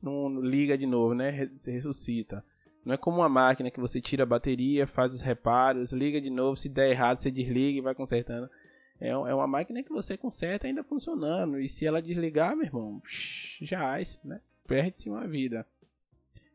não 0.00 0.40
liga 0.40 0.78
de 0.78 0.86
novo, 0.86 1.14
né? 1.14 1.50
Se 1.56 1.70
ressuscita. 1.70 2.44
Não 2.84 2.94
é 2.94 2.96
como 2.96 3.18
uma 3.18 3.28
máquina 3.28 3.70
que 3.70 3.80
você 3.80 4.00
tira 4.00 4.22
a 4.22 4.26
bateria, 4.26 4.86
faz 4.86 5.12
os 5.12 5.20
reparos, 5.20 5.92
liga 5.92 6.20
de 6.20 6.30
novo, 6.30 6.56
se 6.56 6.68
der 6.68 6.90
errado 6.90 7.18
você 7.18 7.30
desliga 7.30 7.78
e 7.78 7.82
vai 7.82 7.94
consertando. 7.94 8.48
É, 9.00 9.08
é 9.08 9.34
uma 9.34 9.46
máquina 9.46 9.82
que 9.82 9.92
você 9.92 10.16
conserta 10.16 10.66
ainda 10.66 10.82
funcionando. 10.82 11.60
E 11.60 11.68
se 11.68 11.86
ela 11.86 12.02
desligar, 12.02 12.56
meu 12.56 12.66
irmão, 12.66 13.02
já 13.60 13.98
né? 14.24 14.40
Perde-se 14.66 15.08
uma 15.08 15.26
vida. 15.26 15.66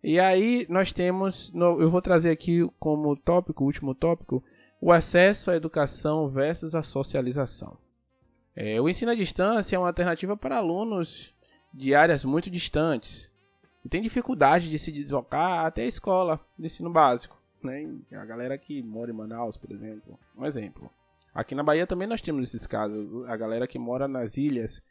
E 0.04 0.20
aí 0.20 0.66
nós 0.68 0.92
temos, 0.92 1.54
eu 1.54 1.90
vou 1.90 2.02
trazer 2.02 2.32
aqui 2.32 2.68
como 2.80 3.16
tópico, 3.16 3.64
último 3.64 3.94
tópico, 3.94 4.44
o 4.82 4.92
acesso 4.92 5.52
à 5.52 5.56
educação 5.56 6.28
versus 6.28 6.74
a 6.74 6.82
socialização. 6.82 7.78
É, 8.56 8.82
o 8.82 8.90
ensino 8.90 9.12
à 9.12 9.16
distância 9.16 9.76
é 9.76 9.80
uma 9.80 9.88
alternativa 9.88 10.36
para 10.36 10.58
alunos 10.58 11.34
de 11.74 11.94
áreas 11.94 12.26
muito 12.26 12.50
distantes 12.50 13.32
e 13.86 13.90
tem 13.90 14.02
dificuldade 14.02 14.70
de 14.70 14.78
se 14.78 14.92
deslocar 14.92 15.66
até 15.66 15.84
a 15.84 15.88
escola 15.88 16.40
de 16.58 16.66
ensino 16.66 16.90
básico. 16.90 17.40
Né? 17.64 17.88
A 18.14 18.26
galera 18.26 18.58
que 18.58 18.82
mora 18.82 19.12
em 19.12 19.14
Manaus, 19.14 19.56
por 19.56 19.72
exemplo. 19.72 20.20
Um 20.36 20.46
exemplo. 20.46 20.92
Aqui 21.34 21.56
na 21.56 21.64
Bahia 21.64 21.88
também 21.88 22.08
nós 22.08 22.22
temos 22.22 22.48
esses 22.48 22.68
casos. 22.68 23.26
A 23.28 23.38
galera 23.38 23.68
que 23.68 23.80
mora 23.80 24.08
nas 24.08 24.38
ilhas, 24.38 24.82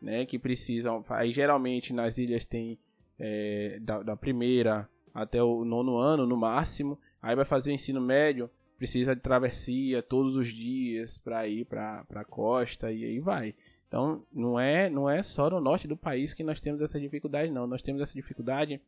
né? 0.00 0.26
Que 0.26 0.38
precisam. 0.38 1.04
Aí 1.08 1.32
geralmente 1.32 1.92
nas 1.92 2.18
ilhas 2.18 2.44
tem 2.44 2.78
é, 3.18 3.78
da, 3.80 4.02
da, 4.02 4.16
primeira 4.16 4.88
até 5.14 5.42
o 5.42 5.64
nono 5.64 5.96
ano, 5.96 6.26
no 6.26 6.36
máximo. 6.36 6.98
Aí 7.22 7.34
vai 7.34 7.44
fazer 7.44 7.70
o 7.70 7.74
ensino 7.74 8.00
médio, 8.00 8.50
precisa 8.78 9.16
de 9.16 9.22
travessia 9.22 10.02
todos 10.02 10.36
os 10.36 10.48
dias 10.48 11.16
para 11.18 11.48
ir 11.48 11.64
para 11.64 12.04
a 12.14 12.24
costa 12.24 12.92
e 12.92 13.04
aí 13.04 13.18
vai. 13.18 13.54
Então, 13.88 14.22
não 14.32 14.58
é, 14.58 14.90
não 14.90 15.08
é 15.08 15.22
só 15.22 15.48
no 15.48 15.60
norte 15.60 15.88
do 15.88 15.96
país 15.96 16.34
que 16.34 16.42
nós 16.42 16.60
temos 16.60 16.80
essa 16.82 17.00
dificuldade, 17.00 17.50
não. 17.50 17.66
Nós 17.66 17.82
temos 17.82 18.02
essa 18.02 18.12
dificuldade 18.12 18.80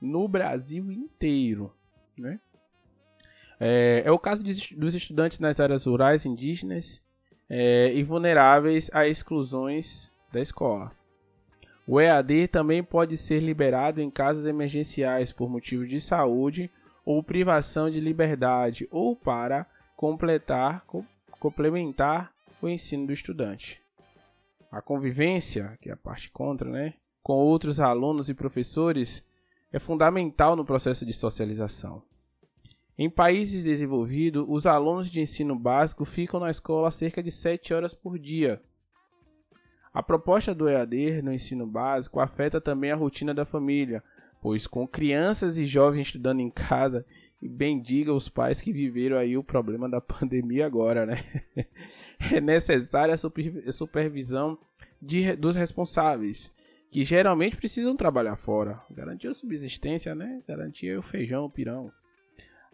no 0.00 0.28
Brasil 0.28 0.92
inteiro, 0.92 1.74
né? 2.16 2.38
É, 3.64 4.02
é 4.04 4.10
o 4.10 4.18
caso 4.18 4.42
de, 4.42 4.74
dos 4.74 4.92
estudantes 4.92 5.38
nas 5.38 5.60
áreas 5.60 5.86
rurais, 5.86 6.26
indígenas 6.26 7.00
é, 7.48 7.94
e 7.94 8.02
vulneráveis 8.02 8.90
a 8.92 9.06
exclusões 9.06 10.10
da 10.32 10.40
escola. 10.40 10.90
O 11.86 12.00
EAD 12.00 12.48
também 12.48 12.82
pode 12.82 13.16
ser 13.16 13.38
liberado 13.38 14.00
em 14.00 14.10
casos 14.10 14.46
emergenciais 14.46 15.32
por 15.32 15.48
motivos 15.48 15.88
de 15.88 16.00
saúde 16.00 16.68
ou 17.04 17.22
privação 17.22 17.88
de 17.88 18.00
liberdade 18.00 18.88
ou 18.90 19.14
para 19.14 19.64
completar, 19.96 20.84
complementar 21.38 22.32
o 22.60 22.68
ensino 22.68 23.06
do 23.06 23.12
estudante. 23.12 23.80
A 24.72 24.82
convivência, 24.82 25.78
que 25.80 25.88
é 25.88 25.92
a 25.92 25.96
parte 25.96 26.30
contra, 26.30 26.68
né, 26.68 26.94
com 27.22 27.34
outros 27.34 27.78
alunos 27.78 28.28
e 28.28 28.34
professores 28.34 29.24
é 29.72 29.78
fundamental 29.78 30.56
no 30.56 30.64
processo 30.64 31.06
de 31.06 31.12
socialização. 31.12 32.02
Em 32.98 33.08
países 33.08 33.62
desenvolvidos, 33.62 34.44
os 34.48 34.66
alunos 34.66 35.10
de 35.10 35.20
ensino 35.20 35.58
básico 35.58 36.04
ficam 36.04 36.40
na 36.40 36.50
escola 36.50 36.90
cerca 36.90 37.22
de 37.22 37.30
7 37.30 37.72
horas 37.72 37.94
por 37.94 38.18
dia. 38.18 38.60
A 39.92 40.02
proposta 40.02 40.54
do 40.54 40.68
EAD 40.68 41.22
no 41.22 41.32
ensino 41.32 41.66
básico 41.66 42.20
afeta 42.20 42.60
também 42.60 42.90
a 42.90 42.96
rotina 42.96 43.32
da 43.34 43.44
família, 43.44 44.02
pois 44.40 44.66
com 44.66 44.86
crianças 44.86 45.58
e 45.58 45.66
jovens 45.66 46.08
estudando 46.08 46.40
em 46.40 46.50
casa, 46.50 47.04
e 47.40 47.48
bendiga 47.48 48.12
os 48.12 48.28
pais 48.28 48.60
que 48.60 48.72
viveram 48.72 49.16
aí 49.16 49.36
o 49.36 49.42
problema 49.42 49.88
da 49.88 50.00
pandemia 50.02 50.64
agora, 50.64 51.04
né? 51.04 51.24
é 52.32 52.40
necessária 52.40 53.14
a 53.14 53.72
supervisão 53.72 54.58
de, 55.00 55.34
dos 55.34 55.56
responsáveis, 55.56 56.54
que 56.90 57.04
geralmente 57.04 57.56
precisam 57.56 57.96
trabalhar 57.96 58.36
fora, 58.36 58.80
garantir 58.90 59.28
a 59.28 59.34
subsistência, 59.34 60.14
né? 60.14 60.42
Garantir 60.46 60.96
o 60.96 61.02
feijão, 61.02 61.46
o 61.46 61.50
pirão. 61.50 61.90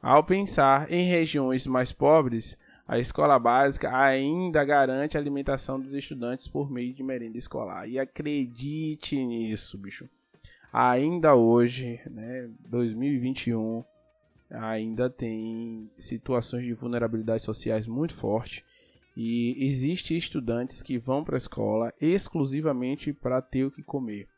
Ao 0.01 0.23
pensar 0.23 0.91
em 0.93 1.05
regiões 1.05 1.67
mais 1.67 1.93
pobres, 1.93 2.57
a 2.87 2.99
escola 2.99 3.39
básica 3.39 3.95
ainda 3.95 4.65
garante 4.65 5.17
a 5.17 5.21
alimentação 5.21 5.79
dos 5.79 5.93
estudantes 5.93 6.49
por 6.49 6.71
meio 6.71 6.95
de 6.95 7.03
merenda 7.03 7.37
escolar. 7.37 7.89
E 7.89 7.99
acredite 7.99 9.17
nisso, 9.17 9.77
bicho. 9.77 10.09
Ainda 10.73 11.35
hoje, 11.35 12.01
né, 12.11 12.49
2021, 12.69 13.85
ainda 14.51 15.11
tem 15.11 15.91
situações 15.99 16.65
de 16.65 16.73
vulnerabilidade 16.73 17.43
sociais 17.43 17.87
muito 17.87 18.15
forte 18.15 18.65
e 19.17 19.67
existe 19.67 20.17
estudantes 20.17 20.83
que 20.83 20.99
vão 20.99 21.25
para 21.25 21.37
a 21.37 21.39
escola 21.39 21.93
exclusivamente 22.01 23.13
para 23.13 23.43
ter 23.43 23.65
o 23.65 23.71
que 23.71 23.83
comer. 23.83 24.29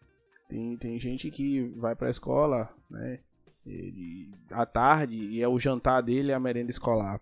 Tem, 0.48 0.76
tem 0.76 0.98
gente 0.98 1.30
que 1.30 1.68
vai 1.76 1.94
para 1.94 2.08
a 2.08 2.10
escola, 2.10 2.74
né, 2.88 3.20
ele, 3.70 4.30
à 4.50 4.66
tarde 4.66 5.16
e 5.16 5.42
é 5.42 5.48
o 5.48 5.58
jantar 5.58 6.02
dele 6.02 6.32
é 6.32 6.34
a 6.34 6.40
merenda 6.40 6.70
escolar. 6.70 7.20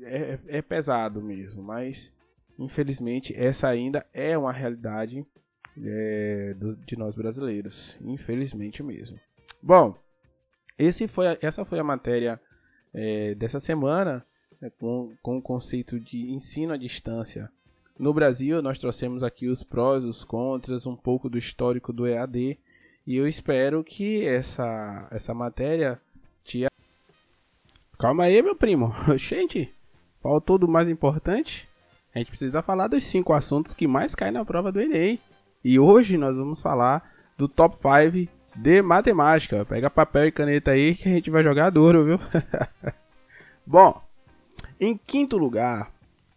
É, 0.00 0.38
é 0.46 0.62
pesado 0.62 1.22
mesmo, 1.22 1.62
mas 1.62 2.14
infelizmente 2.58 3.34
essa 3.36 3.68
ainda 3.68 4.06
é 4.12 4.36
uma 4.36 4.52
realidade 4.52 5.24
é, 5.82 6.54
do, 6.54 6.76
de 6.76 6.96
nós 6.96 7.14
brasileiros, 7.14 7.96
infelizmente 8.02 8.82
mesmo. 8.82 9.18
Bom, 9.62 9.96
esse 10.78 11.06
foi 11.06 11.28
a, 11.28 11.38
essa 11.40 11.64
foi 11.64 11.78
a 11.78 11.84
matéria 11.84 12.40
é, 12.92 13.34
dessa 13.34 13.60
semana 13.60 14.24
né, 14.60 14.70
com, 14.78 15.14
com 15.22 15.38
o 15.38 15.42
conceito 15.42 15.98
de 15.98 16.30
ensino 16.32 16.72
à 16.72 16.76
distância. 16.76 17.50
No 17.98 18.12
Brasil, 18.12 18.62
nós 18.62 18.78
trouxemos 18.78 19.22
aqui 19.22 19.48
os 19.48 19.62
prós, 19.62 20.04
os 20.04 20.24
contras, 20.24 20.86
um 20.86 20.96
pouco 20.96 21.28
do 21.28 21.38
histórico 21.38 21.92
do 21.92 22.06
EAD 22.06 22.58
e 23.06 23.16
eu 23.16 23.26
espero 23.26 23.82
que 23.82 24.24
essa, 24.26 25.08
essa 25.10 25.34
matéria 25.34 26.00
te. 26.44 26.66
Calma 27.98 28.24
aí, 28.24 28.40
meu 28.42 28.54
primo. 28.54 28.94
Gente, 29.16 29.72
faltou 30.22 30.58
do 30.58 30.68
mais 30.68 30.88
importante. 30.88 31.68
A 32.14 32.18
gente 32.18 32.28
precisa 32.28 32.62
falar 32.62 32.88
dos 32.88 33.04
cinco 33.04 33.32
assuntos 33.32 33.72
que 33.72 33.86
mais 33.86 34.14
caem 34.14 34.32
na 34.32 34.44
prova 34.44 34.70
do 34.70 34.80
Enem. 34.80 35.18
E 35.64 35.78
hoje 35.78 36.18
nós 36.18 36.36
vamos 36.36 36.60
falar 36.60 37.10
do 37.38 37.48
top 37.48 37.76
5 37.76 38.30
de 38.54 38.82
matemática. 38.82 39.64
Pega 39.64 39.88
papel 39.88 40.26
e 40.26 40.32
caneta 40.32 40.72
aí 40.72 40.94
que 40.94 41.08
a 41.08 41.12
gente 41.12 41.30
vai 41.30 41.42
jogar 41.42 41.70
duro, 41.70 42.04
viu? 42.04 42.20
Bom, 43.64 44.02
em 44.78 44.96
quinto 44.96 45.38
lugar, 45.38 45.90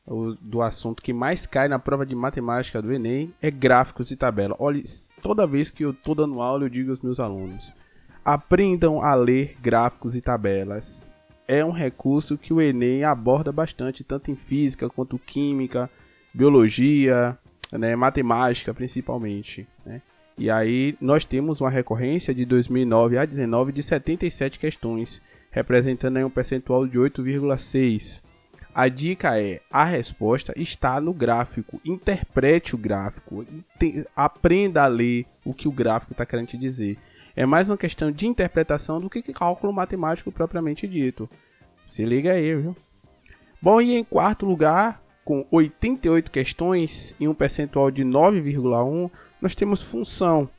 o, 0.06 0.36
do 0.40 0.62
assunto 0.62 1.02
que 1.04 1.12
mais 1.12 1.46
cai 1.46 1.68
na 1.68 1.80
prova 1.80 2.06
de 2.06 2.16
matemática 2.16 2.82
do 2.82 2.94
Enem 2.94 3.34
é 3.42 3.52
gráficos 3.52 4.12
e 4.12 4.16
tabela. 4.16 4.56
Olha, 4.60 4.82
toda 5.26 5.48
vez 5.48 5.72
que 5.72 5.84
eu 5.84 5.92
tô 5.92 6.14
dando 6.14 6.40
aula, 6.40 6.66
eu 6.66 6.70
digo 6.70 6.92
aos 6.92 7.02
meus 7.02 7.20
alunos: 7.20 7.74
aprendam 8.24 9.02
a 9.02 9.16
ler 9.16 9.56
gráficos 9.60 10.16
e 10.16 10.22
tabelas. 10.22 11.12
É 11.48 11.66
um 11.66 11.72
recurso 11.72 12.38
que 12.38 12.54
o 12.54 12.62
Enem 12.62 13.04
aborda 13.04 13.52
bastante, 13.52 14.04
tanto 14.04 14.30
em 14.30 14.36
física 14.36 14.88
quanto 14.88 15.18
química, 15.18 15.90
biologia, 16.32 17.36
né, 17.72 17.96
matemática 17.96 18.72
principalmente. 18.72 19.68
Né? 19.84 20.00
E 20.38 20.48
aí 20.52 20.96
nós 21.02 21.26
temos 21.26 21.60
uma 21.60 21.72
recorrência 21.72 22.32
de 22.32 22.46
2009 22.46 23.18
a 23.18 23.26
19 23.26 23.72
de 23.72 23.82
77 23.82 24.60
questões, 24.60 25.20
representando 25.50 26.20
um 26.20 26.30
percentual 26.30 26.86
de 26.86 27.00
8,6. 27.00 28.22
A 28.76 28.90
dica 28.90 29.40
é: 29.40 29.62
a 29.72 29.86
resposta 29.86 30.54
está 30.58 31.00
no 31.00 31.14
gráfico. 31.14 31.80
Interprete 31.86 32.76
o 32.76 32.78
gráfico. 32.78 33.46
Aprenda 34.14 34.84
a 34.84 34.88
ler 34.88 35.26
o 35.46 35.54
que 35.54 35.66
o 35.66 35.72
gráfico 35.72 36.12
está 36.12 36.26
querendo 36.26 36.50
te 36.50 36.58
dizer. 36.58 36.98
É 37.38 37.46
mais 37.46 37.70
uma 37.70 37.78
questão 37.78 38.12
de 38.12 38.28
interpretação 38.28 39.00
do 39.00 39.10
que 39.10 39.22
cálculo 39.32 39.72
matemático 39.72 40.30
propriamente 40.30 40.86
dito. 40.90 41.30
Se 41.88 42.04
liga 42.04 42.34
aí, 42.34 42.54
viu? 42.54 42.76
Bom, 43.62 43.80
e 43.80 43.96
em 43.96 44.04
quarto 44.04 44.46
lugar, 44.46 45.02
com 45.24 45.46
88 45.50 46.30
questões 46.30 47.16
e 47.18 47.30
um 47.30 47.34
percentual 47.34 47.90
de 47.90 48.04
9,1, 48.04 49.10
nós 49.42 49.56
temos 49.56 49.82
função. 49.82 50.50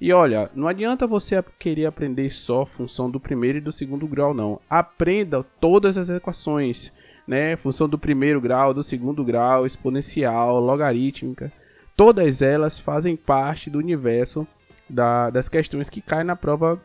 E 0.00 0.12
olha, 0.12 0.48
não 0.54 0.68
adianta 0.68 1.08
você 1.08 1.42
querer 1.58 1.86
aprender 1.86 2.30
só 2.30 2.64
função 2.64 3.10
do 3.10 3.18
primeiro 3.18 3.58
e 3.58 3.60
do 3.60 3.72
segundo 3.72 4.06
grau, 4.06 4.32
não. 4.32 4.60
Aprenda 4.70 5.42
todas 5.60 5.98
as 5.98 6.08
equações 6.08 6.92
né? 7.26 7.56
Função 7.56 7.88
do 7.88 7.98
primeiro 7.98 8.40
grau, 8.40 8.74
do 8.74 8.82
segundo 8.82 9.24
grau, 9.24 9.66
exponencial, 9.66 10.60
logarítmica. 10.60 11.52
Todas 11.96 12.42
elas 12.42 12.78
fazem 12.78 13.16
parte 13.16 13.70
do 13.70 13.78
universo 13.78 14.46
da, 14.88 15.30
das 15.30 15.48
questões 15.48 15.88
que 15.88 16.00
caem 16.00 16.24
na 16.24 16.36
prova 16.36 16.80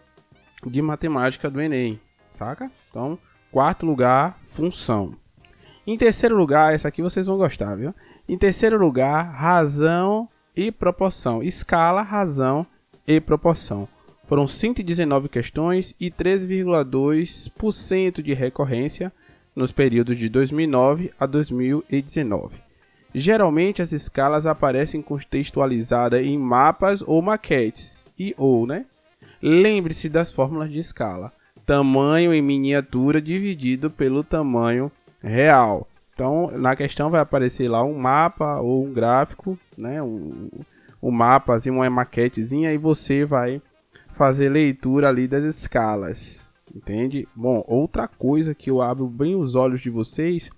de 0.65 0.81
matemática 0.81 1.49
do 1.49 1.61
Enem, 1.61 1.99
saca? 2.33 2.71
Então, 2.89 3.17
quarto 3.51 3.85
lugar, 3.85 4.37
função. 4.51 5.13
Em 5.85 5.97
terceiro 5.97 6.37
lugar, 6.37 6.73
essa 6.73 6.87
aqui 6.87 7.01
vocês 7.01 7.25
vão 7.25 7.37
gostar, 7.37 7.75
viu? 7.75 7.93
Em 8.27 8.37
terceiro 8.37 8.77
lugar, 8.77 9.31
razão 9.31 10.27
e 10.55 10.71
proporção. 10.71 11.41
Escala, 11.41 12.01
razão 12.01 12.65
e 13.07 13.19
proporção. 13.19 13.87
Foram 14.27 14.45
119 14.45 15.29
questões 15.29 15.95
e 15.99 16.11
13,2% 16.11 18.21
de 18.21 18.33
recorrência 18.33 19.11
nos 19.59 19.73
períodos 19.73 20.17
de 20.17 20.29
2009 20.29 21.11
a 21.19 21.25
2019. 21.25 22.55
Geralmente 23.13 23.81
as 23.81 23.91
escalas 23.91 24.45
aparecem 24.45 25.01
contextualizadas 25.01 26.21
em 26.21 26.37
mapas 26.37 27.01
ou 27.01 27.21
maquetes 27.21 28.09
e 28.17 28.33
ou, 28.37 28.65
né? 28.65 28.85
Lembre-se 29.41 30.07
das 30.07 30.31
fórmulas 30.31 30.71
de 30.71 30.79
escala. 30.79 31.33
Tamanho 31.65 32.33
em 32.33 32.41
miniatura 32.41 33.21
dividido 33.21 33.89
pelo 33.89 34.23
tamanho 34.23 34.89
real. 35.21 35.85
Então, 36.13 36.51
na 36.51 36.73
questão 36.73 37.09
vai 37.09 37.19
aparecer 37.19 37.67
lá 37.67 37.83
um 37.83 37.97
mapa 37.97 38.61
ou 38.61 38.85
um 38.85 38.93
gráfico, 38.93 39.59
né? 39.77 40.01
Um, 40.01 40.49
um 41.03 41.11
mapa, 41.11 41.55
assim, 41.55 41.69
uma 41.69 41.89
maquetezinha 41.89 42.71
e 42.71 42.77
você 42.77 43.25
vai 43.25 43.61
fazer 44.15 44.47
leitura 44.47 45.09
ali 45.09 45.27
das 45.27 45.43
escalas. 45.43 46.48
Entende? 46.75 47.27
Bom, 47.35 47.63
outra 47.67 48.07
coisa 48.07 48.53
que 48.53 48.69
eu 48.69 48.81
abro 48.81 49.07
bem 49.07 49.35
os 49.35 49.55
olhos 49.55 49.81
de 49.81 49.89
vocês 49.89 50.49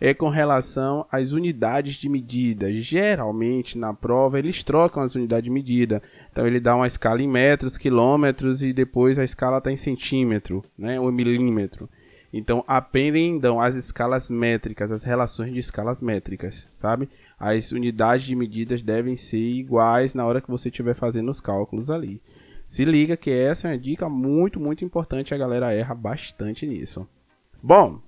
é 0.00 0.12
com 0.12 0.28
relação 0.28 1.06
às 1.10 1.32
unidades 1.32 1.94
de 1.94 2.08
medida. 2.08 2.72
Geralmente 2.80 3.78
na 3.78 3.94
prova 3.94 4.38
eles 4.38 4.62
trocam 4.62 5.02
as 5.02 5.14
unidades 5.14 5.44
de 5.44 5.50
medida. 5.50 6.02
Então 6.32 6.46
ele 6.46 6.60
dá 6.60 6.74
uma 6.74 6.86
escala 6.86 7.22
em 7.22 7.28
metros, 7.28 7.78
quilômetros 7.78 8.62
e 8.62 8.72
depois 8.72 9.18
a 9.18 9.24
escala 9.24 9.58
está 9.58 9.70
em 9.70 9.76
centímetro, 9.76 10.64
né, 10.76 10.98
ou 11.00 11.10
milímetro. 11.12 11.88
Então 12.32 12.62
aprendam 12.66 13.60
as 13.60 13.74
escalas 13.74 14.28
métricas, 14.28 14.92
as 14.92 15.02
relações 15.02 15.52
de 15.52 15.60
escalas 15.60 16.00
métricas, 16.00 16.68
sabe? 16.76 17.08
As 17.38 17.72
unidades 17.72 18.26
de 18.26 18.34
medidas 18.34 18.82
devem 18.82 19.16
ser 19.16 19.38
iguais 19.38 20.12
na 20.12 20.26
hora 20.26 20.40
que 20.40 20.50
você 20.50 20.68
estiver 20.68 20.94
fazendo 20.94 21.30
os 21.30 21.40
cálculos 21.40 21.88
ali. 21.88 22.20
Se 22.68 22.84
liga 22.84 23.16
que 23.16 23.30
essa 23.30 23.66
é 23.66 23.72
uma 23.72 23.78
dica 23.78 24.10
muito, 24.10 24.60
muito 24.60 24.84
importante. 24.84 25.32
A 25.32 25.38
galera 25.38 25.72
erra 25.72 25.94
bastante 25.94 26.66
nisso. 26.66 27.08
Bom, 27.62 27.98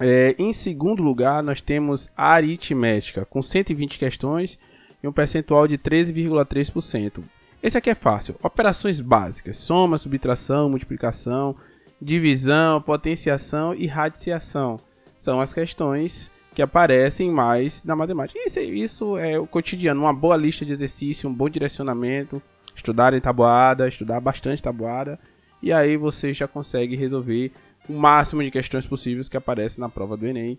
é, 0.00 0.34
em 0.38 0.50
segundo 0.54 1.02
lugar, 1.02 1.42
nós 1.42 1.60
temos 1.60 2.08
aritmética, 2.16 3.26
com 3.26 3.42
120 3.42 3.98
questões 3.98 4.58
e 5.02 5.06
um 5.06 5.12
percentual 5.12 5.68
de 5.68 5.76
13,3%. 5.76 7.22
Esse 7.62 7.76
aqui 7.76 7.90
é 7.90 7.94
fácil. 7.94 8.34
Operações 8.42 8.98
básicas: 8.98 9.58
soma, 9.58 9.98
subtração, 9.98 10.70
multiplicação, 10.70 11.54
divisão, 12.00 12.80
potenciação 12.80 13.74
e 13.74 13.86
radiciação. 13.86 14.80
São 15.18 15.38
as 15.38 15.52
questões 15.52 16.30
que 16.54 16.62
aparecem 16.62 17.30
mais 17.30 17.84
na 17.84 17.94
matemática. 17.94 18.40
Isso, 18.42 18.58
isso 18.58 19.18
é 19.18 19.38
o 19.38 19.46
cotidiano, 19.46 20.00
uma 20.00 20.14
boa 20.14 20.36
lista 20.36 20.64
de 20.64 20.72
exercício, 20.72 21.28
um 21.28 21.32
bom 21.32 21.48
direcionamento, 21.48 22.42
estudar 22.74 23.14
em 23.14 23.20
tabuada, 23.20 23.88
estudar 23.88 24.20
bastante 24.20 24.62
tabuada, 24.62 25.18
e 25.62 25.72
aí 25.72 25.96
você 25.96 26.34
já 26.34 26.48
consegue 26.48 26.96
resolver 26.96 27.52
o 27.88 27.92
máximo 27.92 28.42
de 28.42 28.50
questões 28.50 28.86
possíveis 28.86 29.28
que 29.28 29.36
aparecem 29.36 29.80
na 29.80 29.88
prova 29.88 30.16
do 30.16 30.26
Enem 30.26 30.58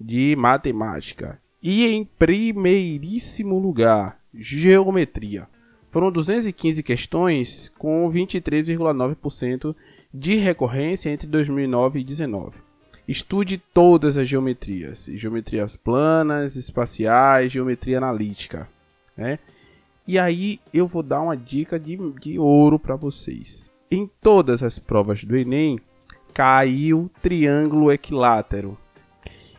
de 0.00 0.34
matemática. 0.36 1.38
E 1.62 1.86
em 1.86 2.04
primeiríssimo 2.04 3.58
lugar, 3.58 4.18
geometria. 4.34 5.46
Foram 5.90 6.10
215 6.10 6.82
questões 6.82 7.70
com 7.76 8.10
23,9% 8.10 9.74
de 10.12 10.36
recorrência 10.36 11.10
entre 11.10 11.26
2009 11.26 12.00
e 12.00 12.04
2019. 12.04 12.58
Estude 13.06 13.58
todas 13.74 14.16
as 14.16 14.28
geometrias, 14.28 15.10
geometrias 15.14 15.74
planas, 15.74 16.54
espaciais, 16.54 17.50
geometria 17.50 17.98
analítica, 17.98 18.68
né? 19.16 19.38
E 20.10 20.18
aí 20.18 20.58
eu 20.74 20.88
vou 20.88 21.04
dar 21.04 21.20
uma 21.20 21.36
dica 21.36 21.78
de, 21.78 21.96
de 22.20 22.36
ouro 22.36 22.80
para 22.80 22.96
vocês. 22.96 23.70
Em 23.88 24.10
todas 24.20 24.60
as 24.60 24.76
provas 24.76 25.22
do 25.22 25.36
Enem, 25.36 25.78
caiu 26.34 27.08
triângulo 27.22 27.92
equilátero. 27.92 28.76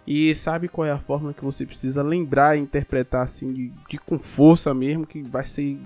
E 0.06 0.36
sabe 0.36 0.68
qual 0.68 0.86
é 0.86 0.92
a 0.92 1.00
forma 1.00 1.34
que 1.34 1.42
você 1.42 1.66
precisa 1.66 2.04
lembrar 2.04 2.58
e 2.58 2.60
interpretar 2.60 3.24
assim 3.24 3.54
de, 3.54 3.72
de 3.90 3.98
com 3.98 4.20
força 4.20 4.74
mesmo, 4.74 5.08
que 5.08 5.22
vai 5.22 5.46
ser 5.46 5.78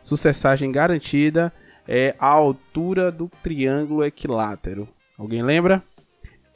sucessagem 0.00 0.72
garantida, 0.72 1.52
é 1.86 2.16
a 2.18 2.26
altura 2.26 3.12
do 3.12 3.30
triângulo 3.40 4.04
equilátero. 4.04 4.88
Alguém 5.16 5.44
lembra? 5.44 5.80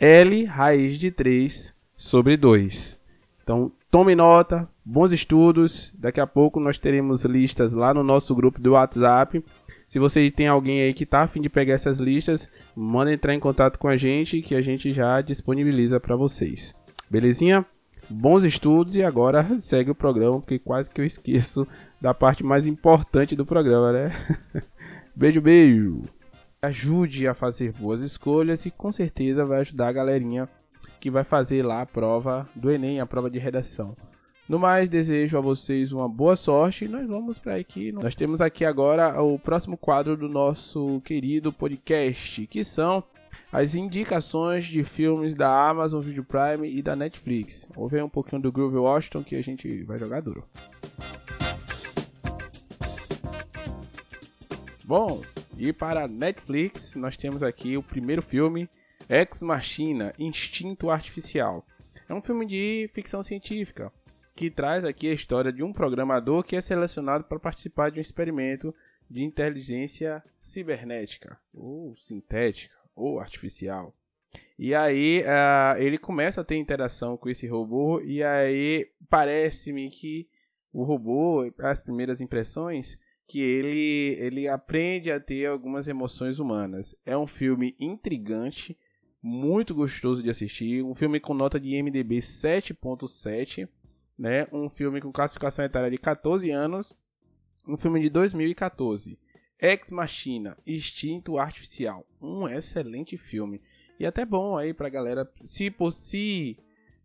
L 0.00 0.44
raiz 0.46 0.98
de 0.98 1.12
3 1.12 1.72
sobre 1.96 2.36
2. 2.36 3.00
Então, 3.40 3.70
tome 3.92 4.14
nota, 4.14 4.66
bons 4.82 5.12
estudos. 5.12 5.94
Daqui 5.98 6.18
a 6.18 6.26
pouco 6.26 6.58
nós 6.58 6.78
teremos 6.78 7.24
listas 7.26 7.74
lá 7.74 7.92
no 7.92 8.02
nosso 8.02 8.34
grupo 8.34 8.58
do 8.58 8.72
WhatsApp. 8.72 9.44
Se 9.86 9.98
você 9.98 10.30
tem 10.30 10.48
alguém 10.48 10.80
aí 10.80 10.94
que 10.94 11.04
tá 11.04 11.20
afim 11.20 11.42
de 11.42 11.50
pegar 11.50 11.74
essas 11.74 11.98
listas, 11.98 12.48
manda 12.74 13.12
entrar 13.12 13.34
em 13.34 13.38
contato 13.38 13.78
com 13.78 13.86
a 13.86 13.96
gente 13.98 14.40
que 14.40 14.54
a 14.54 14.62
gente 14.62 14.90
já 14.92 15.20
disponibiliza 15.20 16.00
para 16.00 16.16
vocês. 16.16 16.74
Belezinha? 17.10 17.66
Bons 18.08 18.44
estudos 18.44 18.96
e 18.96 19.02
agora 19.02 19.46
segue 19.60 19.90
o 19.90 19.94
programa, 19.94 20.40
porque 20.40 20.58
quase 20.58 20.88
que 20.88 21.00
eu 21.00 21.04
esqueço 21.04 21.68
da 22.00 22.14
parte 22.14 22.42
mais 22.42 22.66
importante 22.66 23.36
do 23.36 23.44
programa, 23.44 23.92
né? 23.92 24.10
beijo, 25.14 25.42
beijo! 25.42 26.04
Ajude 26.62 27.28
a 27.28 27.34
fazer 27.34 27.72
boas 27.72 28.00
escolhas 28.00 28.64
e 28.64 28.70
com 28.70 28.90
certeza 28.90 29.44
vai 29.44 29.60
ajudar 29.60 29.88
a 29.88 29.92
galerinha 29.92 30.48
que 31.02 31.10
vai 31.10 31.24
fazer 31.24 31.64
lá 31.64 31.80
a 31.80 31.86
prova 31.86 32.48
do 32.54 32.70
Enem, 32.70 33.00
a 33.00 33.06
prova 33.06 33.28
de 33.28 33.36
redação. 33.36 33.92
No 34.48 34.56
mais, 34.56 34.88
desejo 34.88 35.36
a 35.36 35.40
vocês 35.40 35.90
uma 35.90 36.08
boa 36.08 36.36
sorte 36.36 36.84
e 36.84 36.88
nós 36.88 37.08
vamos 37.08 37.40
para 37.40 37.56
aqui. 37.56 37.90
Nós 37.90 38.14
temos 38.14 38.40
aqui 38.40 38.64
agora 38.64 39.20
o 39.20 39.36
próximo 39.36 39.76
quadro 39.76 40.16
do 40.16 40.28
nosso 40.28 41.00
querido 41.00 41.52
podcast, 41.52 42.46
que 42.46 42.62
são 42.62 43.02
as 43.50 43.74
indicações 43.74 44.64
de 44.64 44.84
filmes 44.84 45.34
da 45.34 45.68
Amazon 45.68 46.00
Video 46.00 46.22
Prime 46.22 46.70
e 46.70 46.80
da 46.80 46.94
Netflix. 46.94 47.68
Vamos 47.74 47.90
ver 47.90 48.04
um 48.04 48.08
pouquinho 48.08 48.40
do 48.40 48.52
Groove 48.52 48.76
Washington 48.76 49.24
que 49.24 49.34
a 49.34 49.42
gente 49.42 49.82
vai 49.82 49.98
jogar 49.98 50.22
duro. 50.22 50.44
Bom, 54.84 55.20
e 55.58 55.72
para 55.72 56.06
Netflix 56.06 56.94
nós 56.94 57.16
temos 57.16 57.42
aqui 57.42 57.76
o 57.76 57.82
primeiro 57.82 58.22
filme, 58.22 58.68
Ex 59.12 59.42
Machina, 59.42 60.14
Instinto 60.18 60.88
Artificial. 60.88 61.66
É 62.08 62.14
um 62.14 62.22
filme 62.22 62.46
de 62.46 62.88
ficção 62.94 63.22
científica 63.22 63.92
que 64.34 64.50
traz 64.50 64.86
aqui 64.86 65.06
a 65.06 65.12
história 65.12 65.52
de 65.52 65.62
um 65.62 65.70
programador 65.70 66.42
que 66.42 66.56
é 66.56 66.62
selecionado 66.62 67.24
para 67.24 67.38
participar 67.38 67.90
de 67.90 67.98
um 67.98 68.00
experimento 68.00 68.74
de 69.10 69.22
inteligência 69.22 70.24
cibernética 70.34 71.38
ou 71.52 71.94
sintética 71.94 72.74
ou 72.96 73.20
artificial. 73.20 73.94
E 74.58 74.74
aí 74.74 75.22
uh, 75.24 75.78
ele 75.78 75.98
começa 75.98 76.40
a 76.40 76.44
ter 76.44 76.56
interação 76.56 77.14
com 77.18 77.28
esse 77.28 77.46
robô 77.46 78.00
e 78.00 78.22
aí 78.22 78.88
parece-me 79.10 79.90
que 79.90 80.26
o 80.72 80.84
robô, 80.84 81.52
as 81.58 81.82
primeiras 81.82 82.22
impressões, 82.22 82.98
que 83.26 83.42
ele 83.42 84.16
ele 84.18 84.48
aprende 84.48 85.12
a 85.12 85.20
ter 85.20 85.44
algumas 85.44 85.86
emoções 85.86 86.38
humanas. 86.38 86.96
É 87.04 87.14
um 87.14 87.26
filme 87.26 87.76
intrigante, 87.78 88.74
muito 89.22 89.74
gostoso 89.74 90.22
de 90.22 90.30
assistir, 90.30 90.82
um 90.82 90.94
filme 90.94 91.20
com 91.20 91.32
nota 91.32 91.60
de 91.60 91.80
MDB 91.80 92.18
7.7, 92.18 93.68
né? 94.18 94.48
Um 94.52 94.68
filme 94.68 95.00
com 95.00 95.12
classificação 95.12 95.64
etária 95.64 95.90
de 95.90 95.98
14 95.98 96.50
anos, 96.50 96.98
um 97.66 97.76
filme 97.76 98.00
de 98.00 98.10
2014. 98.10 99.16
Ex 99.60 99.90
Machina, 99.90 100.58
Instinto 100.66 101.38
Artificial, 101.38 102.04
um 102.20 102.48
excelente 102.48 103.16
filme. 103.16 103.60
E 104.00 104.04
até 104.04 104.24
bom 104.24 104.56
aí 104.56 104.74
pra 104.74 104.88
galera, 104.88 105.30
se 105.44 105.70
por 105.70 105.92
si 105.92 106.58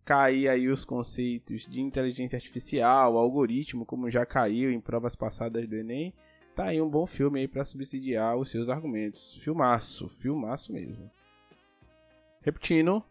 cair 0.04 0.48
aí 0.48 0.68
os 0.68 0.84
conceitos 0.84 1.70
de 1.70 1.82
inteligência 1.82 2.38
artificial, 2.38 3.16
algoritmo, 3.16 3.86
como 3.86 4.10
já 4.10 4.26
caiu 4.26 4.72
em 4.72 4.80
provas 4.80 5.16
passadas 5.16 5.68
do 5.68 5.76
Enem, 5.76 6.14
tá 6.56 6.68
aí 6.68 6.82
um 6.82 6.90
bom 6.90 7.06
filme 7.06 7.42
aí 7.42 7.48
para 7.48 7.64
subsidiar 7.64 8.36
os 8.38 8.50
seus 8.50 8.70
argumentos. 8.70 9.38
Filmaço, 9.38 10.10
filmaço 10.10 10.74
mesmo. 10.74 11.12
Repetindo, 12.48 13.04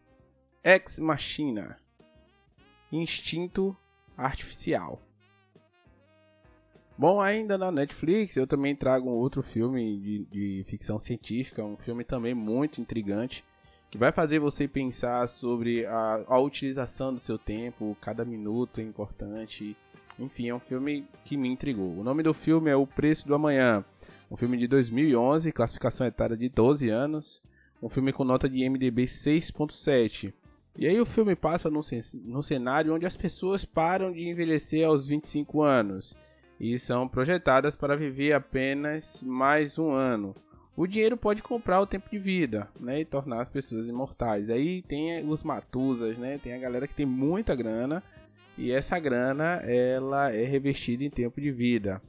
Ex 0.64 0.98
Machina, 0.98 1.76
Instinto 2.90 3.76
Artificial. 4.16 4.98
Bom, 6.96 7.20
ainda 7.20 7.58
na 7.58 7.70
Netflix 7.70 8.34
eu 8.34 8.46
também 8.46 8.74
trago 8.74 9.10
um 9.10 9.12
outro 9.12 9.42
filme 9.42 10.00
de, 10.00 10.24
de, 10.24 10.64
ficção 10.64 10.98
científica, 10.98 11.62
um 11.62 11.76
filme 11.76 12.02
também 12.02 12.32
muito 12.32 12.80
intrigante, 12.80 13.44
que 13.90 13.98
vai 13.98 14.10
fazer 14.10 14.38
você 14.38 14.66
pensar 14.66 15.28
sobre 15.28 15.84
a, 15.84 16.24
a 16.28 16.38
utilização 16.38 17.12
do 17.12 17.20
seu 17.20 17.36
tempo, 17.38 17.94
cada 18.00 18.24
minuto 18.24 18.80
é 18.80 18.84
importante. 18.84 19.76
Enfim, 20.18 20.48
é 20.48 20.54
um 20.54 20.60
filme 20.60 21.06
que 21.26 21.36
me 21.36 21.50
intrigou. 21.50 21.92
O 21.98 22.02
nome 22.02 22.22
do 22.22 22.32
filme 22.32 22.70
é 22.70 22.74
O 22.74 22.86
Preço 22.86 23.28
do 23.28 23.34
Amanhã, 23.34 23.84
um 24.30 24.36
filme 24.38 24.56
de 24.56 24.66
2011, 24.66 25.52
classificação 25.52 26.06
etária 26.06 26.38
de 26.38 26.48
12 26.48 26.88
anos, 26.88 27.42
um 27.86 27.88
filme 27.88 28.12
com 28.12 28.24
nota 28.24 28.48
de 28.48 28.68
MDB 28.68 29.04
6.7. 29.04 30.34
E 30.76 30.88
aí 30.88 31.00
o 31.00 31.06
filme 31.06 31.36
passa 31.36 31.70
num, 31.70 31.80
num 32.24 32.42
cenário 32.42 32.92
onde 32.92 33.06
as 33.06 33.16
pessoas 33.16 33.64
param 33.64 34.10
de 34.10 34.28
envelhecer 34.28 34.84
aos 34.84 35.06
25 35.06 35.62
anos 35.62 36.16
e 36.58 36.78
são 36.80 37.06
projetadas 37.06 37.76
para 37.76 37.96
viver 37.96 38.32
apenas 38.32 39.22
mais 39.22 39.78
um 39.78 39.92
ano. 39.92 40.34
O 40.76 40.84
dinheiro 40.84 41.16
pode 41.16 41.40
comprar 41.42 41.80
o 41.80 41.86
tempo 41.86 42.10
de 42.10 42.18
vida, 42.18 42.68
né, 42.80 43.00
e 43.00 43.04
tornar 43.04 43.40
as 43.40 43.48
pessoas 43.48 43.86
imortais. 43.86 44.50
Aí 44.50 44.82
tem 44.82 45.24
os 45.24 45.44
matusas, 45.44 46.18
né, 46.18 46.38
tem 46.38 46.54
a 46.54 46.58
galera 46.58 46.88
que 46.88 46.94
tem 46.94 47.06
muita 47.06 47.54
grana 47.54 48.02
e 48.58 48.72
essa 48.72 48.98
grana 48.98 49.62
ela 49.64 50.32
é 50.32 50.44
revestida 50.44 51.04
em 51.04 51.10
tempo 51.10 51.40
de 51.40 51.52
vida, 51.52 52.02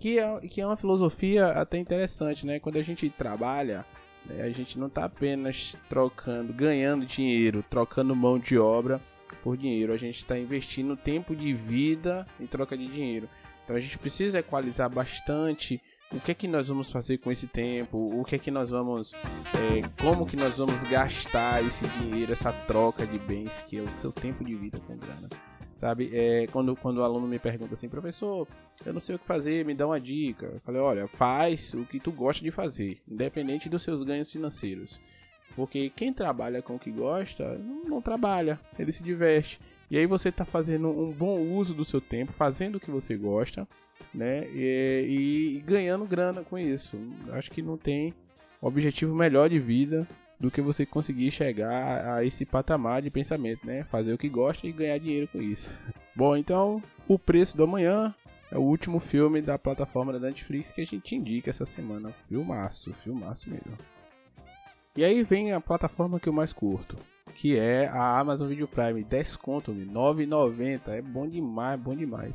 que 0.00 0.18
é, 0.18 0.40
que 0.40 0.60
é 0.60 0.66
uma 0.66 0.76
filosofia 0.76 1.46
até 1.50 1.78
interessante, 1.78 2.44
né? 2.44 2.58
Quando 2.58 2.78
a 2.78 2.82
gente 2.82 3.08
trabalha, 3.10 3.84
a 4.28 4.48
gente 4.50 4.78
não 4.78 4.86
está 4.86 5.04
apenas 5.04 5.76
trocando, 5.88 6.52
ganhando 6.52 7.06
dinheiro, 7.06 7.64
trocando 7.68 8.14
mão 8.14 8.38
de 8.38 8.58
obra 8.58 9.00
por 9.42 9.56
dinheiro, 9.56 9.92
a 9.92 9.96
gente 9.96 10.18
está 10.18 10.38
investindo 10.38 10.96
tempo 10.96 11.34
de 11.34 11.52
vida 11.52 12.26
em 12.38 12.46
troca 12.46 12.76
de 12.76 12.86
dinheiro. 12.86 13.28
Então 13.64 13.76
a 13.76 13.80
gente 13.80 13.98
precisa 13.98 14.38
equalizar 14.38 14.90
bastante 14.90 15.80
o 16.12 16.18
que 16.18 16.32
é 16.32 16.34
que 16.34 16.48
nós 16.48 16.68
vamos 16.68 16.90
fazer 16.90 17.18
com 17.18 17.30
esse 17.30 17.46
tempo, 17.46 17.96
o 17.96 18.24
que 18.24 18.34
é 18.34 18.38
que 18.38 18.50
nós 18.50 18.70
vamos, 18.70 19.12
é, 19.14 20.02
como 20.02 20.26
que 20.26 20.36
nós 20.36 20.58
vamos 20.58 20.82
gastar 20.84 21.64
esse 21.64 21.86
dinheiro, 21.86 22.32
essa 22.32 22.52
troca 22.52 23.06
de 23.06 23.18
bens 23.18 23.52
que 23.68 23.78
é 23.78 23.80
o 23.80 23.86
seu 23.86 24.10
tempo 24.10 24.44
de 24.44 24.54
vida 24.56 24.78
com 24.80 24.96
grana. 24.96 25.49
Sabe, 25.80 26.10
é, 26.12 26.46
quando, 26.48 26.76
quando 26.76 26.98
o 26.98 27.02
aluno 27.02 27.26
me 27.26 27.38
pergunta 27.38 27.72
assim, 27.72 27.88
professor, 27.88 28.46
eu 28.84 28.92
não 28.92 29.00
sei 29.00 29.14
o 29.14 29.18
que 29.18 29.24
fazer, 29.24 29.64
me 29.64 29.72
dá 29.72 29.86
uma 29.86 29.98
dica. 29.98 30.44
Eu 30.44 30.60
falei, 30.60 30.78
olha, 30.78 31.08
faz 31.08 31.72
o 31.72 31.86
que 31.86 31.98
tu 31.98 32.12
gosta 32.12 32.44
de 32.44 32.50
fazer, 32.50 33.00
independente 33.08 33.66
dos 33.66 33.82
seus 33.82 34.04
ganhos 34.04 34.30
financeiros. 34.30 35.00
Porque 35.56 35.88
quem 35.88 36.12
trabalha 36.12 36.60
com 36.60 36.74
o 36.74 36.78
que 36.78 36.90
gosta, 36.90 37.56
não, 37.56 37.84
não 37.84 38.02
trabalha, 38.02 38.60
ele 38.78 38.92
se 38.92 39.02
diverte. 39.02 39.58
E 39.90 39.96
aí 39.96 40.04
você 40.04 40.28
está 40.28 40.44
fazendo 40.44 40.90
um 40.90 41.12
bom 41.12 41.38
uso 41.38 41.72
do 41.72 41.82
seu 41.82 41.98
tempo, 41.98 42.30
fazendo 42.30 42.74
o 42.74 42.80
que 42.80 42.90
você 42.90 43.16
gosta, 43.16 43.66
né? 44.12 44.46
E, 44.50 45.56
e 45.56 45.64
ganhando 45.66 46.04
grana 46.04 46.42
com 46.42 46.58
isso. 46.58 46.98
Acho 47.32 47.50
que 47.50 47.62
não 47.62 47.78
tem 47.78 48.12
objetivo 48.60 49.14
melhor 49.14 49.48
de 49.48 49.58
vida 49.58 50.06
do 50.40 50.50
que 50.50 50.62
você 50.62 50.86
conseguir 50.86 51.30
chegar 51.30 52.16
a 52.16 52.24
esse 52.24 52.46
patamar 52.46 53.02
de 53.02 53.10
pensamento, 53.10 53.66
né? 53.66 53.84
Fazer 53.84 54.14
o 54.14 54.18
que 54.18 54.28
gosta 54.28 54.66
e 54.66 54.72
ganhar 54.72 54.98
dinheiro 54.98 55.28
com 55.28 55.40
isso. 55.40 55.70
Bom, 56.16 56.34
então, 56.34 56.82
O 57.06 57.18
Preço 57.18 57.56
do 57.56 57.64
Amanhã 57.64 58.14
é 58.50 58.56
o 58.56 58.62
último 58.62 58.98
filme 58.98 59.42
da 59.42 59.58
plataforma 59.58 60.12
da 60.12 60.18
Netflix 60.18 60.72
que 60.72 60.80
a 60.80 60.86
gente 60.86 61.14
indica 61.14 61.50
essa 61.50 61.66
semana. 61.66 62.12
Filmaço, 62.26 62.92
filmaço 62.94 63.50
mesmo. 63.50 63.76
E 64.96 65.04
aí 65.04 65.22
vem 65.22 65.52
a 65.52 65.60
plataforma 65.60 66.18
que 66.18 66.28
eu 66.28 66.32
mais 66.32 66.52
curto, 66.52 66.96
que 67.36 67.56
é 67.56 67.86
a 67.86 68.18
Amazon 68.18 68.48
Video 68.48 68.66
Prime, 68.66 69.04
10 69.04 69.36
conto, 69.36 69.72
9,90, 69.72 70.88
é 70.88 71.00
bom 71.00 71.28
demais, 71.28 71.80
bom 71.80 71.94
demais. 71.94 72.34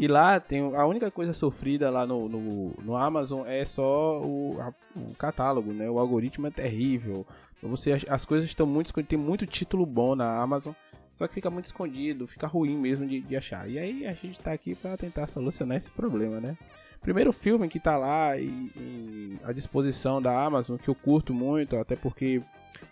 E 0.00 0.08
lá 0.08 0.40
tem 0.40 0.74
a 0.74 0.86
única 0.86 1.10
coisa 1.10 1.34
sofrida 1.34 1.90
lá 1.90 2.06
no, 2.06 2.26
no, 2.26 2.74
no 2.82 2.96
Amazon 2.96 3.46
é 3.46 3.66
só 3.66 4.18
o, 4.22 4.56
a, 4.58 4.72
o, 4.96 5.14
catálogo, 5.14 5.74
né? 5.74 5.90
O 5.90 5.98
algoritmo 5.98 6.46
é 6.46 6.50
terrível. 6.50 7.26
Você 7.62 8.00
as 8.08 8.24
coisas 8.24 8.48
estão 8.48 8.66
muito 8.66 8.86
escondidas, 8.86 9.10
tem 9.10 9.18
muito 9.18 9.46
título 9.46 9.84
bom 9.84 10.14
na 10.14 10.40
Amazon, 10.40 10.72
só 11.12 11.28
que 11.28 11.34
fica 11.34 11.50
muito 11.50 11.66
escondido, 11.66 12.26
fica 12.26 12.46
ruim 12.46 12.78
mesmo 12.78 13.06
de, 13.06 13.20
de 13.20 13.36
achar. 13.36 13.68
E 13.68 13.78
aí 13.78 14.06
a 14.06 14.14
gente 14.14 14.38
tá 14.38 14.52
aqui 14.52 14.74
para 14.74 14.96
tentar 14.96 15.26
solucionar 15.26 15.76
esse 15.76 15.90
problema, 15.90 16.40
né? 16.40 16.56
Primeiro 17.02 17.30
filme 17.30 17.68
que 17.68 17.78
tá 17.78 17.98
lá 17.98 18.38
e, 18.38 18.46
e 18.46 19.38
à 19.44 19.52
disposição 19.52 20.22
da 20.22 20.32
Amazon, 20.42 20.78
que 20.78 20.88
eu 20.88 20.94
curto 20.94 21.34
muito, 21.34 21.76
até 21.76 21.94
porque 21.94 22.40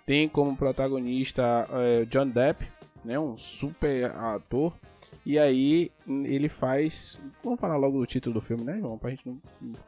tem 0.05 0.29
como 0.29 0.55
protagonista 0.55 1.67
é, 1.73 2.05
John 2.05 2.29
Depp, 2.29 2.67
né, 3.03 3.19
um 3.19 3.35
super 3.39 4.11
ator. 4.15 4.75
E 5.25 5.39
aí 5.39 5.91
ele 6.07 6.49
faz. 6.49 7.19
Vamos 7.43 7.61
falar 7.61 7.77
logo 7.77 7.99
do 7.99 8.07
título 8.07 8.35
do 8.35 8.41
filme, 8.41 8.65
né, 8.65 8.79
João? 8.79 8.99
Pra 8.99 9.11
gente 9.11 9.27
não 9.27 9.41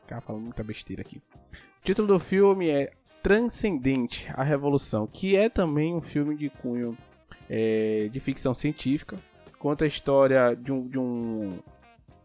ficar 0.02 0.20
falando 0.20 0.42
muita 0.42 0.62
besteira 0.62 1.02
aqui. 1.02 1.16
O 1.52 1.84
título 1.84 2.06
do 2.06 2.18
filme 2.18 2.68
é 2.68 2.92
Transcendente 3.22 4.26
a 4.34 4.42
Revolução, 4.42 5.06
que 5.06 5.36
é 5.36 5.48
também 5.48 5.94
um 5.94 6.00
filme 6.00 6.36
de 6.36 6.50
cunho 6.50 6.96
é, 7.48 8.08
de 8.12 8.20
ficção 8.20 8.54
científica. 8.54 9.16
Conta 9.58 9.84
a 9.84 9.88
história 9.88 10.54
de 10.54 10.72
um, 10.72 10.86
de 10.86 10.98
um, 10.98 11.58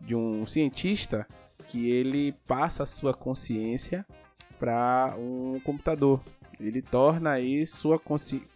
de 0.01 0.15
um 0.15 0.45
cientista 0.47 1.27
que 1.67 1.89
ele 1.89 2.33
passa 2.47 2.83
a 2.83 2.85
sua 2.85 3.13
consciência 3.13 4.05
para 4.59 5.15
um 5.17 5.59
computador. 5.63 6.21
Ele 6.59 6.81
torna 6.81 7.31
aí 7.31 7.65
sua 7.65 7.99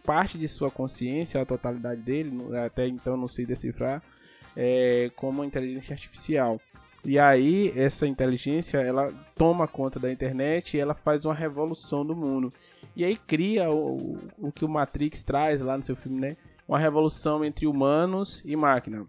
parte 0.04 0.38
de 0.38 0.48
sua 0.48 0.70
consciência, 0.70 1.40
a 1.40 1.46
totalidade 1.46 2.00
dele, 2.00 2.56
até 2.56 2.86
então 2.86 3.16
não 3.16 3.28
sei 3.28 3.44
decifrar, 3.44 4.02
é, 4.56 5.10
como 5.16 5.44
inteligência 5.44 5.92
artificial. 5.92 6.60
E 7.04 7.18
aí 7.18 7.72
essa 7.76 8.06
inteligência 8.06 8.78
ela 8.78 9.12
toma 9.34 9.66
conta 9.66 9.98
da 9.98 10.12
internet 10.12 10.76
e 10.76 10.80
ela 10.80 10.94
faz 10.94 11.24
uma 11.24 11.34
revolução 11.34 12.04
do 12.04 12.14
mundo. 12.14 12.52
E 12.94 13.04
aí 13.04 13.16
cria 13.16 13.70
o, 13.70 14.18
o 14.38 14.52
que 14.52 14.64
o 14.64 14.68
Matrix 14.68 15.22
traz 15.22 15.60
lá 15.60 15.76
no 15.76 15.82
seu 15.82 15.96
filme, 15.96 16.20
né? 16.20 16.36
Uma 16.68 16.78
revolução 16.78 17.44
entre 17.44 17.66
humanos 17.66 18.42
e 18.44 18.54
máquina. 18.54 19.06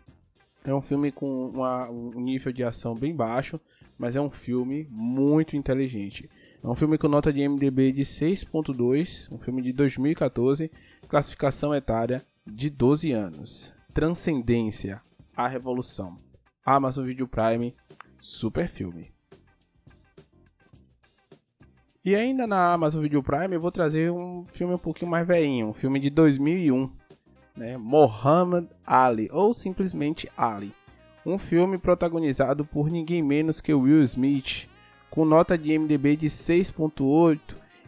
É 0.64 0.74
um 0.74 0.82
filme 0.82 1.12
com 1.12 1.48
uma, 1.50 1.90
um 1.90 2.22
nível 2.22 2.54
de 2.54 2.64
ação 2.64 2.96
bem 2.96 3.16
baixo, 3.16 3.60
mas 3.98 4.16
é 4.16 4.22
um 4.22 4.30
filme 4.30 4.88
muito 4.90 5.58
inteligente. 5.58 6.30
É 6.64 6.68
um 6.68 6.76
filme 6.76 6.98
com 6.98 7.08
nota 7.08 7.34
de 7.34 7.48
MDB 7.48 7.92
de 7.92 8.04
6.2, 8.04 9.32
um 9.32 9.40
filme 9.40 9.64
de 9.64 9.74
2014, 9.74 10.72
classificação 11.08 11.74
etária 11.74 12.24
de 12.46 12.70
12 12.70 13.12
anos. 13.12 13.74
Transcendência, 13.94 15.02
a 15.36 15.48
revolução. 15.48 16.18
Amazon 16.66 17.06
Video 17.06 17.28
Prime, 17.28 17.76
super 18.20 18.68
filme. 18.68 19.12
E 22.04 22.16
ainda 22.16 22.48
na 22.48 22.74
Amazon 22.74 23.02
Video 23.02 23.22
Prime 23.22 23.54
eu 23.54 23.62
vou 23.62 23.72
trazer 23.72 24.12
um 24.12 24.44
filme 24.44 24.74
um 24.74 24.78
pouquinho 24.78 25.12
mais 25.12 25.28
velhinho, 25.28 25.68
um 25.68 25.74
filme 25.74 26.00
de 26.00 26.10
2001, 26.10 26.90
né? 27.56 27.78
Muhammad 27.78 28.68
Ali, 28.86 29.30
ou 29.32 29.54
simplesmente 29.54 30.30
Ali. 30.36 30.74
Um 31.24 31.38
filme 31.38 31.78
protagonizado 31.78 32.66
por 32.66 32.90
ninguém 32.90 33.22
menos 33.22 33.62
que 33.62 33.74
Will 33.74 34.02
Smith, 34.04 34.68
com 35.12 35.26
nota 35.26 35.56
de 35.56 35.78
MDB 35.78 36.16
de 36.16 36.28
6.8. 36.28 37.40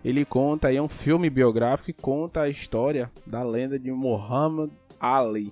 Ele 0.06 0.25
conta 0.25 0.71
é 0.71 0.79
um 0.82 0.89
filme 0.89 1.29
biográfico 1.29 1.86
que 1.86 1.93
conta 1.93 2.41
a 2.41 2.49
história 2.49 3.10
da 3.25 3.41
lenda 3.41 3.79
de 3.79 3.91
Muhammad 3.91 4.69
Ali, 4.99 5.51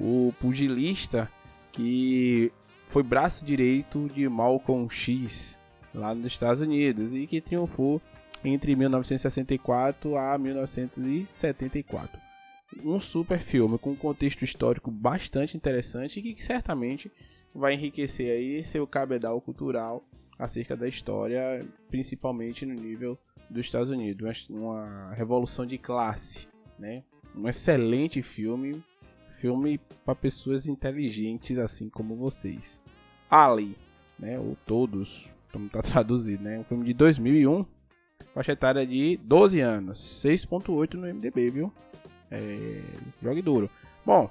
o 0.00 0.32
pugilista 0.40 1.30
que 1.72 2.52
foi 2.86 3.02
braço 3.02 3.44
direito 3.44 4.08
de 4.14 4.28
Malcolm 4.28 4.88
X 4.90 5.58
lá 5.94 6.14
nos 6.14 6.26
Estados 6.26 6.62
Unidos 6.62 7.12
e 7.12 7.26
que 7.26 7.40
triunfou 7.40 8.00
entre 8.44 8.74
1964 8.76 10.16
a 10.16 10.38
1974. 10.38 12.20
Um 12.84 13.00
super 13.00 13.40
filme 13.40 13.78
com 13.78 13.90
um 13.90 13.96
contexto 13.96 14.44
histórico 14.44 14.90
bastante 14.90 15.56
interessante 15.56 16.20
e 16.20 16.34
que 16.34 16.44
certamente 16.44 17.10
vai 17.54 17.74
enriquecer 17.74 18.30
aí 18.30 18.62
seu 18.64 18.86
cabedal 18.86 19.40
cultural 19.40 20.04
acerca 20.38 20.76
da 20.76 20.86
história, 20.86 21.60
principalmente 21.90 22.64
no 22.64 22.74
nível 22.74 23.18
dos 23.50 23.66
Estados 23.66 23.90
Unidos, 23.90 24.48
uma 24.48 25.12
revolução 25.14 25.66
de 25.66 25.78
classe, 25.78 26.46
né? 26.78 27.02
Um 27.34 27.48
excelente 27.48 28.22
filme, 28.22 28.82
filme 29.38 29.80
para 30.04 30.14
pessoas 30.14 30.68
inteligentes 30.68 31.58
assim 31.58 31.88
como 31.88 32.16
vocês. 32.16 32.82
Ali, 33.30 33.76
né? 34.18 34.38
Ou 34.38 34.56
todos, 34.66 35.30
como 35.52 35.68
tá 35.68 35.80
traduzido, 35.82 36.42
né? 36.42 36.58
Um 36.58 36.64
filme 36.64 36.84
de 36.84 36.94
2001, 36.94 37.64
faixa 38.34 38.52
etária 38.52 38.86
de 38.86 39.16
12 39.22 39.60
anos, 39.60 39.98
6.8 40.24 40.94
no 40.94 41.06
MDB, 41.06 41.50
viu? 41.50 41.72
É, 42.30 42.82
jogue 43.22 43.40
duro. 43.40 43.70
Bom, 44.04 44.30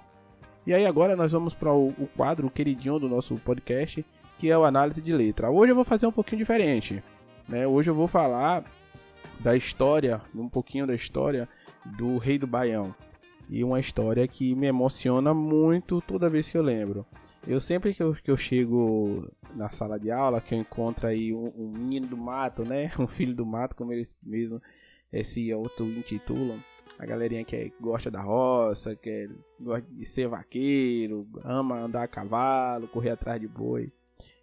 e 0.65 0.74
aí 0.74 0.86
agora 0.86 1.15
nós 1.15 1.32
vamos 1.32 1.54
para 1.54 1.72
o, 1.72 1.88
o 1.89 2.10
quadro 2.15 2.50
queridinho 2.50 3.00
do 3.00 3.10
nosso 3.10 3.36
podcast, 3.38 4.06
que 4.38 4.50
é 4.52 4.58
o 4.58 4.65
análise 4.65 5.02
de 5.02 5.13
letra. 5.13 5.50
Hoje 5.50 5.72
eu 5.72 5.76
vou 5.76 5.86
fazer 5.86 6.06
um 6.06 6.12
pouquinho 6.12 6.39
diferente, 6.39 7.02
né? 7.48 7.65
Hoje 7.65 7.89
eu 7.89 7.96
vou 7.96 8.08
falar 8.08 8.63
da 9.39 9.56
história, 9.56 10.22
um 10.36 10.50
pouquinho 10.50 10.86
da 10.86 10.93
história 10.93 11.48
do 11.86 12.17
Rei 12.17 12.38
do 12.38 12.46
Baião. 12.46 12.93
E 13.49 13.63
uma 13.63 13.79
história 13.79 14.27
que 14.27 14.53
me 14.55 14.67
emociona 14.67 15.33
muito 15.33 16.01
toda 16.01 16.29
vez 16.29 16.49
que 16.49 16.57
eu 16.57 16.62
lembro. 16.62 17.05
Eu 17.47 17.62
sempre 17.62 17.93
que 17.93 18.03
eu, 18.03 18.13
que 18.13 18.29
eu 18.29 18.36
chego 18.36 19.31
na 19.55 19.69
sala 19.69 19.97
de 19.97 20.12
aula, 20.12 20.41
que 20.41 20.53
eu 20.53 20.60
encontro 20.60 21.07
aí 21.07 21.33
um, 21.33 21.51
um 21.55 21.71
menino 21.71 22.07
do 22.07 22.17
mato, 22.17 22.65
né? 22.65 22.91
Um 22.99 23.07
filho 23.07 23.33
do 23.33 23.45
mato, 23.45 23.75
como 23.75 23.93
eles 23.93 24.15
mesmo 24.21 24.62
esse 25.12 25.53
outro 25.53 25.86
intitulam 25.86 26.60
a 26.99 27.05
galerinha 27.05 27.43
que 27.43 27.55
é, 27.55 27.71
gosta 27.79 28.10
da 28.10 28.21
roça, 28.21 28.95
que 28.95 29.10
é, 29.10 29.27
gosta 29.62 29.88
de 29.89 30.05
ser 30.05 30.27
vaqueiro, 30.27 31.25
ama 31.43 31.79
andar 31.79 32.03
a 32.03 32.07
cavalo, 32.07 32.88
correr 32.88 33.12
atrás 33.12 33.39
de 33.39 33.47
boi. 33.47 33.91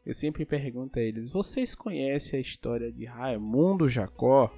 Eu 0.07 0.15
sempre 0.15 0.45
pergunto 0.45 0.99
a 0.99 1.03
eles: 1.03 1.31
vocês 1.31 1.75
conhecem 1.75 2.39
a 2.39 2.43
história 2.43 2.93
de 2.93 3.05
Raimundo 3.05 3.89
Jacó? 3.89 4.53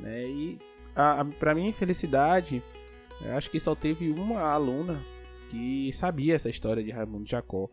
Né? 0.00 0.26
E 0.26 0.58
para 1.38 1.54
minha 1.54 1.68
infelicidade, 1.68 2.62
acho 3.30 3.50
que 3.50 3.60
só 3.60 3.74
teve 3.74 4.10
uma 4.10 4.40
aluna 4.40 5.00
que 5.50 5.92
sabia 5.92 6.34
essa 6.34 6.48
história 6.48 6.82
de 6.82 6.90
Raimundo 6.90 7.28
Jacó. 7.28 7.68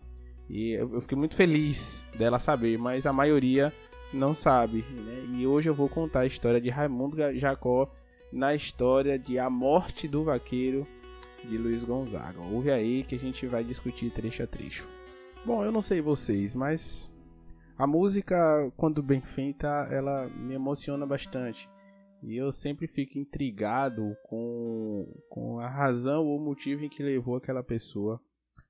E 0.49 0.71
eu 0.71 1.01
fiquei 1.01 1.17
muito 1.17 1.35
feliz 1.35 2.05
dela 2.17 2.39
saber, 2.39 2.77
mas 2.77 3.05
a 3.05 3.13
maioria 3.13 3.71
não 4.13 4.33
sabe. 4.33 4.83
Né? 4.89 5.38
E 5.38 5.47
hoje 5.47 5.69
eu 5.69 5.73
vou 5.73 5.88
contar 5.88 6.21
a 6.21 6.25
história 6.25 6.59
de 6.59 6.69
Raimundo 6.69 7.15
Jacó 7.39 7.89
na 8.31 8.53
história 8.53 9.17
de 9.17 9.39
A 9.39 9.49
Morte 9.49 10.07
do 10.07 10.23
Vaqueiro 10.23 10.85
de 11.43 11.57
Luiz 11.57 11.83
Gonzaga. 11.83 12.41
Ouve 12.41 12.71
aí 12.71 13.03
que 13.03 13.15
a 13.15 13.19
gente 13.19 13.45
vai 13.45 13.63
discutir 13.63 14.12
trecho 14.12 14.43
a 14.43 14.47
trecho. 14.47 14.88
Bom, 15.45 15.63
eu 15.63 15.71
não 15.71 15.81
sei 15.81 16.01
vocês, 16.01 16.53
mas 16.53 17.09
a 17.77 17.88
música, 17.88 18.71
quando 18.75 19.01
bem 19.01 19.21
feita, 19.21 19.88
ela 19.89 20.27
me 20.27 20.53
emociona 20.53 21.05
bastante. 21.05 21.69
E 22.21 22.36
eu 22.36 22.51
sempre 22.51 22.88
fico 22.88 23.17
intrigado 23.17 24.15
com, 24.23 25.08
com 25.29 25.60
a 25.60 25.67
razão 25.67 26.25
ou 26.25 26.39
motivo 26.39 26.84
em 26.84 26.89
que 26.89 27.01
levou 27.01 27.38
aquela 27.38 27.63
pessoa 27.63 28.21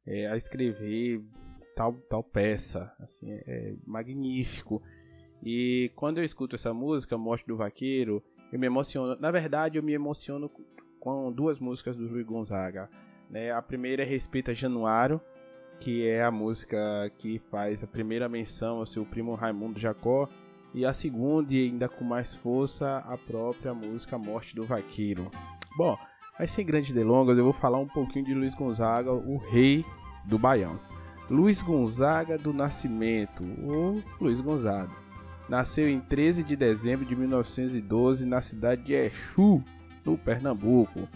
é, 0.06 0.28
a 0.28 0.38
escrever 0.38 1.24
tal, 1.76 1.94
tal 2.10 2.24
peça. 2.24 2.94
Assim, 3.00 3.32
é 3.32 3.76
magnífico. 3.86 4.82
E 5.44 5.92
quando 5.96 6.18
eu 6.18 6.24
escuto 6.24 6.56
essa 6.56 6.74
música, 6.74 7.18
Morte 7.18 7.48
do 7.48 7.58
Vaqueiro, 7.58 8.24
eu 8.52 8.60
me 8.60 8.68
emociono. 8.68 9.16
Na 9.20 9.32
verdade, 9.32 9.78
eu 9.78 9.84
me 9.84 9.94
emociono 9.94 10.52
com 11.00 11.32
duas 11.32 11.60
músicas 11.60 11.96
do 11.96 12.08
Luiz 12.08 12.26
Gonzaga. 12.26 12.90
Né? 13.30 13.52
A 13.52 13.62
primeira 13.62 14.04
é 14.04 14.06
Respeita 14.06 14.54
Januário, 14.54 15.22
que 15.80 16.06
é 16.06 16.24
a 16.24 16.32
música 16.32 16.78
que 17.18 17.40
faz 17.50 17.84
a 17.84 17.88
primeira 17.88 18.28
menção 18.28 18.78
ao 18.78 18.86
seu 18.86 19.06
primo 19.06 19.36
Raimundo 19.36 19.80
Jacó. 19.80 20.28
E 20.74 20.86
a 20.86 20.94
segunda, 20.94 21.54
e 21.54 21.66
ainda 21.66 21.90
com 21.90 22.04
mais 22.04 22.36
força, 22.36 22.98
a 23.08 23.18
própria 23.18 23.74
música 23.74 24.18
Morte 24.18 24.56
do 24.56 24.66
Vaqueiro. 24.66 25.30
Bom, 25.76 25.98
mas 26.38 26.52
sem 26.52 26.66
grandes 26.66 26.94
delongas, 26.94 27.38
eu 27.38 27.44
vou 27.44 27.54
falar 27.54 27.80
um 27.80 27.88
pouquinho 27.88 28.26
de 28.26 28.34
Luiz 28.34 28.54
Gonzaga, 28.54 29.12
o 29.12 29.38
rei 29.38 29.84
do 30.26 30.38
Baião. 30.38 30.80
Luiz 31.30 31.62
Gonzaga 31.62 32.38
do 32.38 32.54
Nascimento, 32.54 33.44
ou 33.64 34.02
Luiz 34.20 34.40
Gonzaga 34.40 35.10
nasceu 35.50 35.90
em 35.90 36.00
13 36.00 36.44
de 36.44 36.56
dezembro 36.56 37.06
de 37.06 37.16
1912 37.16 38.26
na 38.26 38.40
cidade 38.40 38.84
de 38.84 38.94
Exu, 38.94 39.64
no 40.06 40.18
Pernambuco. 40.18 41.10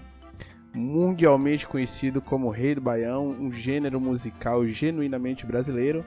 Mundialmente 0.74 1.68
conhecido 1.68 2.20
como 2.20 2.50
Rei 2.50 2.74
do 2.74 2.82
Baião, 2.82 3.28
um 3.28 3.52
gênero 3.52 4.02
musical 4.02 4.66
genuinamente 4.66 5.46
brasileiro, 5.46 6.04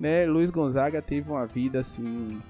né? 0.00 0.24
Luiz 0.24 0.50
Gonzaga 0.50 1.02
teve 1.02 1.30
uma 1.30 1.46
vida 1.46 1.80
assim 1.80 2.40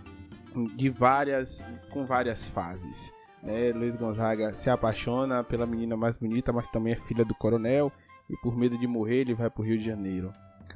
de 0.65 0.89
várias 0.89 1.65
com 1.91 2.05
várias 2.07 2.49
fases. 2.49 3.13
Né? 3.43 3.73
Luiz 3.73 3.97
Gonzaga 3.97 4.55
se 4.55 4.69
apaixona 4.69 5.45
pela 5.45 5.67
menina 5.67 5.97
mais 5.97 6.17
bonita, 6.17 6.53
mas 6.53 6.69
também 6.69 6.93
é 6.93 6.97
filha 6.97 7.25
do 7.25 7.35
coronel 7.35 7.93
e 8.29 8.37
por 8.39 8.57
medo 8.57 8.77
de 8.77 8.87
morrer 8.87 9.21
ele 9.21 9.35
vai 9.35 9.49
para 9.49 9.63
o 9.63 9.65
Rio 9.65 9.79
de 9.79 9.85
Janeiro. 9.85 10.33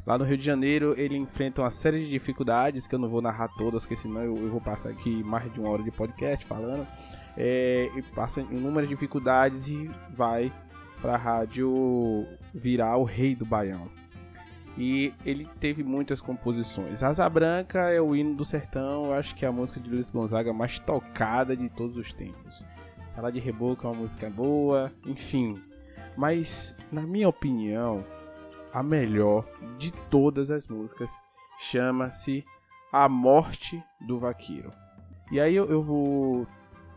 Lá 0.07 0.19
no 0.19 0.25
Rio 0.25 0.37
de 0.37 0.45
Janeiro, 0.45 0.95
ele 0.97 1.17
enfrenta 1.17 1.63
uma 1.63 1.71
série 1.71 2.01
de 2.01 2.11
dificuldades 2.11 2.87
que 2.87 2.95
eu 2.95 2.99
não 2.99 3.09
vou 3.09 3.23
narrar 3.23 3.49
todas, 3.49 3.83
porque 3.83 3.97
senão 3.97 4.23
eu, 4.23 4.37
eu 4.37 4.51
vou 4.51 4.61
passar 4.61 4.89
aqui 4.89 5.23
mais 5.23 5.53
de 5.53 5.61
uma 5.61 5.69
hora 5.69 5.83
de 5.83 5.93
podcast 5.93 6.45
falando. 6.45 6.87
É, 7.37 7.89
e 7.95 8.03
passa 8.03 8.41
inúmeras 8.41 8.89
dificuldades 8.89 9.69
e 9.69 9.91
vai 10.11 10.53
para 11.01 11.15
a 11.15 11.17
rádio 11.17 12.27
virar 12.53 12.97
o 12.97 13.05
rei 13.05 13.35
do 13.35 13.47
Baião. 13.47 13.89
E 14.77 15.13
ele 15.25 15.47
teve 15.61 15.83
muitas 15.83 16.21
composições. 16.21 17.03
Asa 17.03 17.29
Branca 17.29 17.91
é 17.91 18.01
o 18.01 18.17
hino 18.17 18.35
do 18.35 18.45
sertão, 18.45 19.07
eu 19.07 19.13
acho 19.15 19.35
que 19.35 19.45
é 19.45 19.49
a 19.49 19.53
música 19.53 19.79
de 19.79 19.91
Luiz 19.91 20.11
Gonzaga 20.11 20.53
mais 20.53 20.79
tocada 20.79 21.57
de 21.57 21.69
todos 21.69 21.97
os 21.97 22.13
tempos. 22.13 22.65
Sala 23.09 23.31
de 23.31 23.39
Reboco 23.39 23.87
é 23.87 23.91
uma 23.91 24.01
música 24.01 24.31
boa, 24.31 24.91
enfim. 25.05 25.63
Mas, 26.17 26.75
na 26.91 27.03
minha 27.03 27.29
opinião, 27.29 28.03
a 28.73 28.83
melhor 28.83 29.47
de 29.79 29.93
todas 30.11 30.51
as 30.51 30.67
músicas 30.67 31.11
chama-se 31.59 32.43
A 32.91 33.09
Morte 33.09 33.83
do 34.07 34.19
Vaqueiro. 34.19 34.73
E 35.31 35.39
aí 35.39 35.55
eu, 35.55 35.71
eu 35.71 35.83
vou 35.83 36.47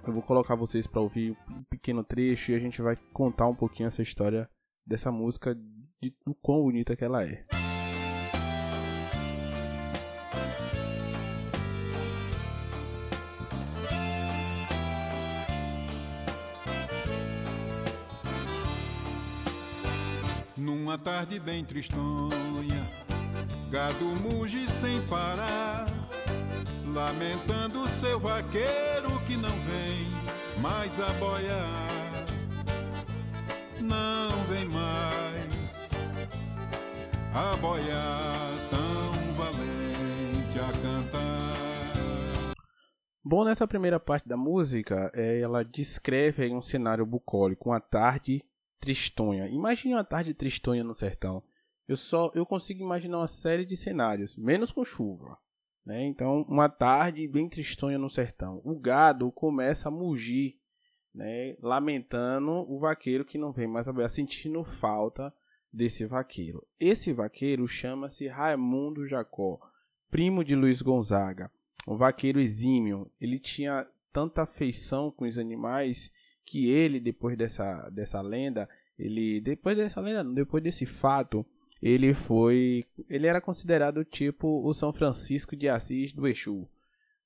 eu 0.07 0.13
vou 0.13 0.21
colocar 0.21 0.55
vocês 0.55 0.86
para 0.86 1.01
ouvir 1.01 1.36
um 1.49 1.63
pequeno 1.63 2.03
trecho 2.03 2.51
e 2.51 2.55
a 2.55 2.59
gente 2.59 2.82
vai 2.82 2.95
contar 3.11 3.47
um 3.47 3.55
pouquinho 3.55 3.88
essa 3.88 4.03
história 4.03 4.47
dessa 4.86 5.11
música 5.11 5.57
de 6.02 6.14
do 6.26 6.36
quão 6.36 6.64
bonita 6.64 6.96
que 6.96 7.04
ela 7.04 7.24
é. 7.24 7.46
Numa 20.58 20.98
tarde 20.98 21.39
bem 21.39 21.64
tristonha, 21.64 22.89
gado 23.70 24.06
muge 24.06 24.68
sem 24.70 25.06
parar, 25.08 25.86
lamentando 26.93 27.88
seu 27.88 28.20
vaqueiro 28.20 29.20
que 29.28 29.36
não 29.36 29.50
vem 29.50 30.62
mais 30.62 31.00
a 31.00 31.10
boiar. 31.14 32.26
Não 33.82 34.30
vem 34.46 34.66
mais 34.70 35.24
a 37.36 37.57
boiar 37.57 38.69
tão 38.69 39.33
valente 39.33 40.57
a 40.57 40.71
cantar. 40.81 42.55
Bom, 43.21 43.43
nessa 43.43 43.67
primeira 43.67 43.99
parte 43.99 44.25
da 44.25 44.38
música, 44.38 45.11
é, 45.13 45.41
ela 45.41 45.61
descreve 45.61 46.49
um 46.53 46.61
cenário 46.61 47.05
bucólico, 47.05 47.71
uma 47.71 47.81
tarde 47.81 48.41
tristonha. 48.79 49.49
Imagine 49.49 49.95
uma 49.95 50.03
tarde 50.05 50.33
tristonha 50.33 50.81
no 50.81 50.93
sertão. 50.93 51.43
Eu 51.86 51.97
só 51.97 52.31
eu 52.33 52.45
consigo 52.45 52.81
imaginar 52.81 53.17
uma 53.17 53.27
série 53.27 53.65
de 53.65 53.75
cenários, 53.75 54.38
menos 54.38 54.71
com 54.71 54.86
chuva. 54.86 55.38
Né? 55.86 56.05
Então, 56.05 56.43
uma 56.47 56.69
tarde 56.69 57.27
bem 57.27 57.49
tristonha 57.49 57.97
no 57.97 58.09
sertão. 58.09 58.61
O 58.63 58.79
gado 58.79 59.29
começa 59.29 59.89
a 59.89 59.91
mugir, 59.91 60.55
né? 61.13 61.57
lamentando 61.61 62.51
o 62.51 62.79
vaqueiro 62.79 63.25
que 63.25 63.38
não 63.38 63.51
vem 63.51 63.67
mais 63.67 63.89
a 63.89 64.09
sentindo 64.09 64.63
falta 64.63 65.33
desse 65.76 66.05
vaqueiro. 66.05 66.65
Esse 66.80 67.11
vaqueiro 67.11 67.67
chama-se 67.67 68.28
Raimundo 68.28 69.05
Jacó, 69.05 69.59
primo 70.09 70.43
de 70.43 70.55
Luiz 70.55 70.82
Gonzaga. 70.82 71.51
Um 71.86 71.97
vaqueiro 71.97 72.39
exímio. 72.39 73.11
Ele 73.19 73.38
tinha 73.38 73.86
tanta 74.11 74.43
afeição 74.43 75.11
com 75.11 75.26
os 75.26 75.38
animais 75.38 76.11
que 76.45 76.69
ele, 76.69 76.99
depois 76.99 77.38
dessa, 77.38 77.89
dessa 77.89 78.21
lenda, 78.21 78.69
ele. 78.97 79.41
Depois 79.41 79.76
dessa 79.76 79.99
lenda, 79.99 80.23
depois 80.23 80.63
desse 80.63 80.86
fato, 80.86 81.45
ele 81.82 82.13
foi. 82.13 82.86
Ele 83.09 83.28
era 83.28 83.41
considerado 83.41 84.05
tipo 84.05 84.65
o 84.65 84.73
São 84.73 84.93
Francisco 84.93 85.55
de 85.55 85.67
Assis 85.67 86.13
do 86.13 86.28
Exu. 86.28 86.67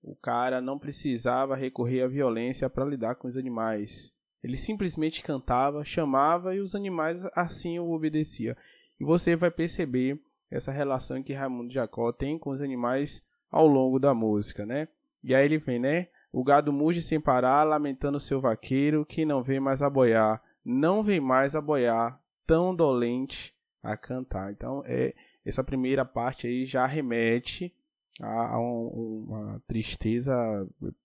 O 0.02 0.16
cara 0.16 0.60
não 0.60 0.80
precisava 0.80 1.56
recorrer 1.56 2.02
à 2.02 2.08
violência 2.08 2.70
para 2.70 2.86
lidar 2.86 3.16
com 3.16 3.28
os 3.28 3.38
animais. 3.38 4.12
Ele 4.44 4.58
simplesmente 4.58 5.22
cantava, 5.22 5.84
chamava 5.84 6.56
e 6.56 6.60
os 6.60 6.76
animais 6.76 7.24
assim 7.36 7.80
o 7.80 7.92
obedeciam. 7.92 8.56
E 9.00 9.04
você 9.04 9.36
vai 9.36 9.52
perceber 9.52 10.20
essa 10.50 10.72
relação 10.72 11.22
que 11.22 11.34
Raimundo 11.34 11.74
Jacó 11.74 12.12
tem 12.12 12.38
com 12.38 12.52
os 12.52 12.62
animais 12.62 13.24
ao 13.52 13.68
longo 13.68 14.00
da 14.00 14.14
música, 14.14 14.66
né? 14.66 14.88
E 15.24 15.36
aí 15.36 15.46
ele 15.46 15.58
vem, 15.58 15.80
né? 15.80 16.08
O 16.32 16.44
gado 16.44 16.72
muge 16.72 17.02
sem 17.02 17.20
parar, 17.20 17.64
lamentando 17.64 18.20
seu 18.20 18.40
vaqueiro, 18.40 19.06
que 19.06 19.26
não 19.26 19.44
vem 19.44 19.60
mais 19.60 19.82
a 19.82 19.90
boiar, 19.90 20.42
não 20.64 21.04
vem 21.04 21.20
mais 21.20 21.56
a 21.56 21.62
boiar, 21.62 22.22
tão 22.46 22.76
dolente 22.76 23.54
a 23.82 23.98
cantar. 23.98 24.52
Então, 24.52 24.84
é 24.86 25.14
essa 25.46 25.64
primeira 25.64 26.06
parte 26.06 26.48
aí 26.48 26.66
já 26.66 26.86
remete 26.86 27.74
a, 28.22 28.56
a 28.56 28.60
um, 28.60 29.26
uma 29.28 29.64
tristeza 29.68 30.34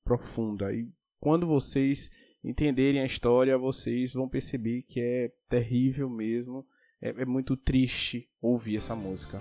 profunda. 0.04 0.72
E 0.74 0.88
quando 1.18 1.46
vocês 1.46 2.10
entenderem 2.44 3.00
a 3.00 3.06
história, 3.06 3.56
vocês 3.56 4.12
vão 4.12 4.28
perceber 4.28 4.82
que 4.82 5.00
é 5.00 5.32
terrível 5.48 6.08
mesmo. 6.08 6.64
É, 7.00 7.22
é 7.22 7.24
muito 7.24 7.56
triste 7.56 8.28
ouvir 8.40 8.76
essa 8.76 8.94
música. 8.94 9.40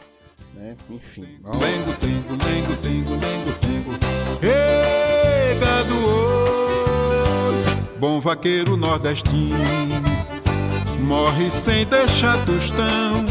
Né? 0.54 0.76
Enfim. 0.89 1.22
Lengo, 1.43 1.93
tengo, 1.99 2.32
lengo, 2.32 2.82
tengo, 2.82 3.12
lengo, 3.12 3.51
tengo 3.60 3.91
pegado 4.39 5.93
hoje. 5.93 6.34
Bom 7.99 8.20
vaqueiro 8.20 8.76
nordestino 8.76 9.56
morre 11.04 11.51
sem 11.51 11.86
deixar 11.86 12.43
tostão. 12.45 13.26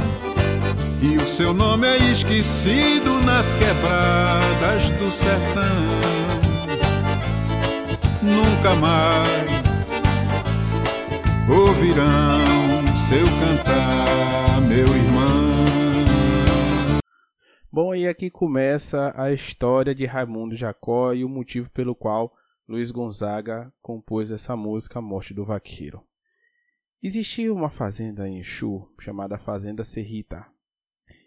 E 1.01 1.17
o 1.17 1.27
seu 1.27 1.53
nome 1.53 1.87
é 1.87 1.97
esquecido 1.97 3.21
nas 3.25 3.53
quebradas 3.55 4.91
do 4.91 5.11
sertão. 5.11 5.63
Nunca 8.23 8.75
mais 8.77 9.52
ouvirão 11.51 12.85
seu 13.09 13.27
cantar, 13.41 14.61
meu 14.63 14.87
irmão. 14.97 15.63
Bom, 17.71 17.95
e 17.95 18.07
aqui 18.07 18.31
começa 18.31 19.13
a 19.17 19.33
história 19.33 19.95
de 19.95 20.05
Raimundo 20.05 20.57
Jacó 20.57 21.13
e 21.13 21.25
o 21.25 21.29
motivo 21.29 21.71
pelo 21.71 21.95
qual 21.95 22.33
Luiz 22.69 22.91
Gonzaga 22.91 23.73
compôs 23.81 24.31
essa 24.31 24.55
música 24.55 25.01
Morte 25.01 25.35
do 25.35 25.45
Vaqueiro. 25.45 26.03
Existia 27.03 27.53
uma 27.53 27.71
fazenda 27.71 28.29
em 28.29 28.39
Exu 28.39 28.89
chamada 29.01 29.39
Fazenda 29.39 29.83
Serrita. 29.83 30.47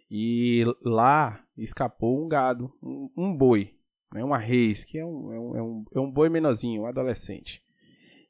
E 0.09 0.63
lá 0.82 1.43
escapou 1.57 2.24
um 2.24 2.30
gado, 2.30 2.72
um, 2.82 3.09
um 3.18 3.36
boi, 3.36 3.76
né, 4.13 4.24
uma 4.24 4.38
reis, 4.38 4.86
que 4.86 4.97
é 4.97 5.01
é, 5.01 5.05
um, 5.05 5.55
é, 5.55 5.61
um, 5.61 5.86
é 5.95 5.99
um 5.99 6.11
boi 6.11 6.30
menorzinho, 6.30 6.84
um 6.84 6.86
adolescente. 6.86 7.64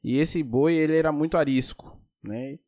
E 0.06 0.18
esse 0.18 0.40
boi 0.40 0.72
ele 0.72 0.96
era 0.96 1.10
muito 1.10 1.36
arisco. 1.36 2.00
Né? 2.22 2.60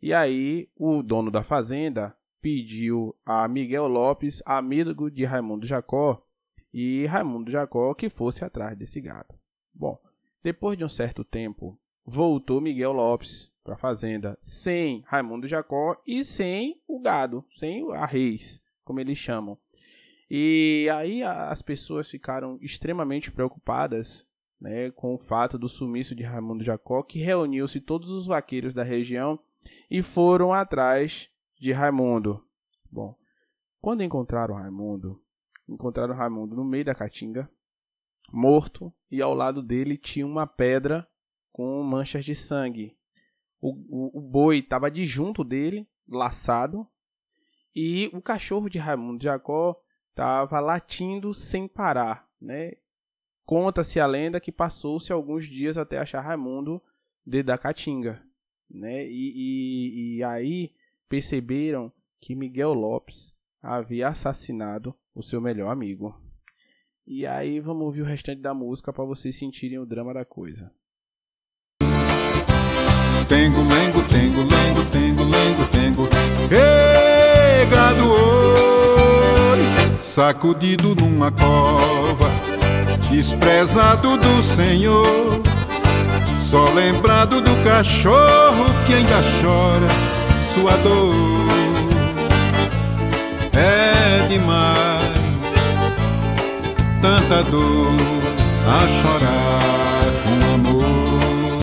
E 0.00 0.14
aí 0.14 0.70
o 0.76 1.02
dono 1.02 1.28
da 1.28 1.42
fazenda 1.42 2.16
pediu 2.40 3.16
a 3.26 3.48
Miguel 3.48 3.88
Lopes, 3.88 4.40
amigo 4.46 5.10
de 5.10 5.24
Raimundo 5.24 5.66
Jacó, 5.66 6.24
e 6.72 7.04
Raimundo 7.06 7.50
Jacó 7.50 7.92
que 7.94 8.08
fosse 8.08 8.44
atrás 8.44 8.78
desse 8.78 9.00
gado. 9.00 9.34
Bom, 9.74 9.98
depois 10.40 10.78
de 10.78 10.84
um 10.84 10.88
certo 10.88 11.24
tempo, 11.24 11.76
voltou 12.06 12.60
Miguel 12.60 12.92
Lopes 12.92 13.52
para 13.64 13.74
a 13.74 13.78
fazenda 13.78 14.38
sem 14.40 15.02
Raimundo 15.04 15.48
Jacó 15.48 16.00
e 16.06 16.24
sem 16.24 16.80
o 16.86 17.00
gado, 17.00 17.44
sem 17.54 17.92
a 17.92 18.06
reis, 18.06 18.62
como 18.84 19.00
eles 19.00 19.18
chamam. 19.18 19.58
E 20.30 20.88
aí 20.94 21.24
as 21.24 21.60
pessoas 21.60 22.08
ficaram 22.08 22.56
extremamente 22.60 23.32
preocupadas 23.32 24.32
né, 24.60 24.90
com 24.90 25.14
o 25.14 25.18
fato 25.18 25.58
do 25.58 25.68
sumiço 25.68 26.14
de 26.14 26.22
Raimundo 26.22 26.64
Jacó, 26.64 27.02
que 27.02 27.18
reuniu-se 27.18 27.80
todos 27.80 28.10
os 28.10 28.26
vaqueiros 28.26 28.72
da 28.72 28.82
região 28.82 29.38
e 29.90 30.02
foram 30.02 30.52
atrás 30.52 31.28
de 31.58 31.72
Raimundo. 31.72 32.44
Bom, 32.90 33.16
quando 33.80 34.02
encontraram 34.02 34.54
Raimundo, 34.54 35.22
encontraram 35.68 36.14
Raimundo 36.14 36.56
no 36.56 36.64
meio 36.64 36.84
da 36.84 36.94
caatinga, 36.94 37.50
morto, 38.32 38.92
e 39.10 39.20
ao 39.22 39.34
lado 39.34 39.62
dele 39.62 39.96
tinha 39.96 40.26
uma 40.26 40.46
pedra 40.46 41.06
com 41.52 41.82
manchas 41.82 42.24
de 42.24 42.34
sangue. 42.34 42.96
O, 43.60 43.70
o, 43.88 44.18
o 44.18 44.20
boi 44.20 44.58
estava 44.58 44.90
de 44.90 45.06
junto 45.06 45.44
dele, 45.44 45.88
laçado, 46.08 46.86
e 47.74 48.10
o 48.12 48.22
cachorro 48.22 48.68
de 48.68 48.78
Raimundo 48.78 49.22
Jacó 49.22 49.76
estava 50.10 50.60
latindo 50.60 51.34
sem 51.34 51.66
parar, 51.66 52.28
né? 52.40 52.72
Conta-se 53.44 54.00
a 54.00 54.06
lenda 54.06 54.40
que 54.40 54.50
passou-se 54.50 55.12
alguns 55.12 55.46
dias 55.46 55.76
até 55.76 55.98
achar 55.98 56.20
Raimundo 56.20 56.82
dentro 57.26 57.48
da 57.48 57.58
caatinga, 57.58 58.22
né? 58.70 59.06
E, 59.06 59.32
e, 59.36 60.16
e 60.16 60.24
aí 60.24 60.72
perceberam 61.08 61.92
que 62.20 62.34
Miguel 62.34 62.72
Lopes 62.72 63.38
havia 63.62 64.08
assassinado 64.08 64.94
o 65.14 65.22
seu 65.22 65.40
melhor 65.40 65.70
amigo. 65.70 66.18
E 67.06 67.26
aí 67.26 67.60
vamos 67.60 67.82
ouvir 67.84 68.00
o 68.00 68.06
restante 68.06 68.40
da 68.40 68.54
música 68.54 68.92
para 68.92 69.04
vocês 69.04 69.38
sentirem 69.38 69.78
o 69.78 69.84
drama 69.84 70.14
da 70.14 70.24
coisa. 70.24 70.72
Tengo, 73.28 73.58
lengo, 73.58 74.02
tengo, 74.08 74.40
lengo, 74.40 74.84
tengo, 74.90 75.24
lengo, 75.24 75.66
tengo. 75.70 76.08
Pegado 76.48 78.10
oi, 78.10 79.58
sacudido 80.00 80.94
numa 80.94 81.30
cova, 81.30 82.23
desprezado 83.14 84.16
do 84.16 84.42
Senhor. 84.42 85.06
Só 86.40 86.64
lembrado 86.74 87.40
do 87.40 87.64
cachorro 87.64 88.64
que 88.86 88.94
ainda 88.94 89.20
chora 89.40 89.86
sua 90.52 90.76
dor. 90.78 91.14
É 93.56 94.26
demais 94.26 95.14
tanta 97.00 97.44
dor 97.44 97.86
a 98.66 98.80
chorar 98.88 100.04
com 100.24 100.54
amor. 100.54 101.60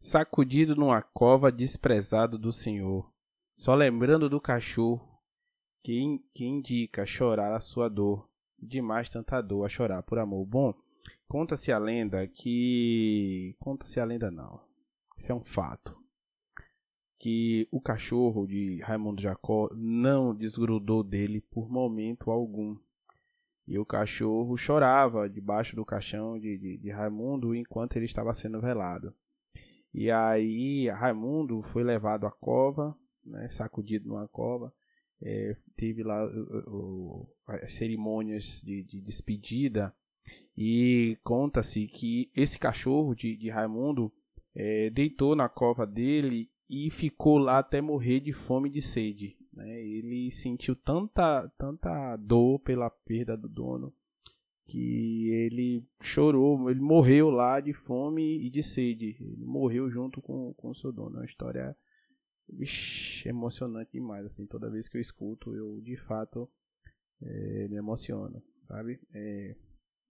Sacudido 0.00 0.74
numa 0.74 1.00
cova 1.00 1.52
desprezado 1.52 2.36
do 2.36 2.52
Senhor, 2.52 3.08
só 3.54 3.72
lembrando 3.74 4.28
do 4.28 4.40
cachorro 4.40 5.16
que, 5.84 6.20
que 6.34 6.44
indica 6.44 7.06
chorar 7.06 7.54
a 7.54 7.60
sua 7.60 7.88
dor, 7.88 8.25
demais 8.58 9.08
tanta 9.08 9.40
dor 9.40 9.64
a 9.64 9.68
chorar 9.68 10.02
por 10.02 10.18
amor. 10.18 10.44
Bom, 10.46 10.74
conta-se 11.28 11.72
a 11.72 11.78
lenda 11.78 12.26
que. 12.26 13.56
Conta-se 13.58 14.00
a 14.00 14.04
lenda 14.04 14.30
não. 14.30 14.60
Isso 15.16 15.32
é 15.32 15.34
um 15.34 15.44
fato. 15.44 15.96
Que 17.18 17.66
o 17.70 17.80
cachorro 17.80 18.46
de 18.46 18.80
Raimundo 18.82 19.22
Jacó 19.22 19.70
não 19.74 20.34
desgrudou 20.34 21.02
dele 21.02 21.40
por 21.40 21.68
momento 21.70 22.30
algum. 22.30 22.76
E 23.66 23.78
o 23.78 23.86
cachorro 23.86 24.56
chorava 24.56 25.28
debaixo 25.28 25.74
do 25.74 25.84
caixão 25.84 26.38
de, 26.38 26.56
de, 26.56 26.78
de 26.78 26.90
Raimundo 26.90 27.54
enquanto 27.54 27.96
ele 27.96 28.04
estava 28.04 28.32
sendo 28.32 28.60
velado. 28.60 29.14
E 29.92 30.10
aí 30.10 30.88
Raimundo 30.90 31.62
foi 31.62 31.82
levado 31.82 32.26
à 32.26 32.30
cova, 32.30 32.96
né, 33.24 33.48
sacudido 33.48 34.06
numa 34.08 34.28
cova. 34.28 34.72
É, 35.22 35.56
teve 35.76 36.02
lá 36.02 36.26
o, 36.66 37.26
as 37.46 37.72
cerimônias 37.72 38.60
de, 38.62 38.82
de 38.82 39.00
despedida 39.00 39.94
e 40.56 41.18
conta-se 41.22 41.86
que 41.86 42.30
esse 42.34 42.58
cachorro 42.58 43.14
de, 43.14 43.36
de 43.36 43.48
Raimundo 43.48 44.12
é, 44.54 44.90
deitou 44.90 45.34
na 45.34 45.48
cova 45.48 45.86
dele 45.86 46.50
e 46.68 46.90
ficou 46.90 47.38
lá 47.38 47.58
até 47.58 47.80
morrer 47.80 48.20
de 48.20 48.32
fome 48.32 48.68
e 48.68 48.72
de 48.72 48.82
sede. 48.82 49.36
Né? 49.52 49.80
Ele 49.82 50.30
sentiu 50.30 50.74
tanta, 50.74 51.48
tanta 51.58 52.16
dor 52.16 52.58
pela 52.60 52.90
perda 52.90 53.36
do 53.36 53.48
dono 53.48 53.92
que 54.66 55.30
ele 55.30 55.84
chorou, 56.00 56.68
ele 56.68 56.80
morreu 56.80 57.30
lá 57.30 57.60
de 57.60 57.72
fome 57.72 58.44
e 58.44 58.50
de 58.50 58.62
sede. 58.62 59.16
Ele 59.20 59.44
morreu 59.44 59.88
junto 59.88 60.20
com 60.20 60.54
o 60.62 60.74
seu 60.74 60.92
dono. 60.92 61.16
É 61.16 61.20
uma 61.20 61.24
história 61.24 61.76
vixi, 62.48 63.28
emocionante 63.28 63.92
demais. 63.92 64.26
Assim, 64.26 64.46
toda 64.46 64.70
vez 64.70 64.88
que 64.88 64.96
eu 64.96 65.00
escuto, 65.00 65.54
eu 65.54 65.80
de 65.80 65.96
fato 65.96 66.48
é, 67.22 67.68
me 67.68 67.76
emociono, 67.76 68.42
sabe? 68.66 69.00
É 69.12 69.56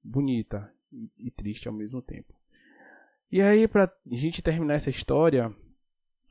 bonita 0.02 0.72
e, 0.92 1.10
e 1.18 1.30
triste 1.30 1.68
ao 1.68 1.74
mesmo 1.74 2.00
tempo. 2.00 2.34
E 3.30 3.40
aí, 3.40 3.66
pra 3.66 3.92
gente 4.06 4.42
terminar 4.42 4.74
essa 4.74 4.90
história, 4.90 5.52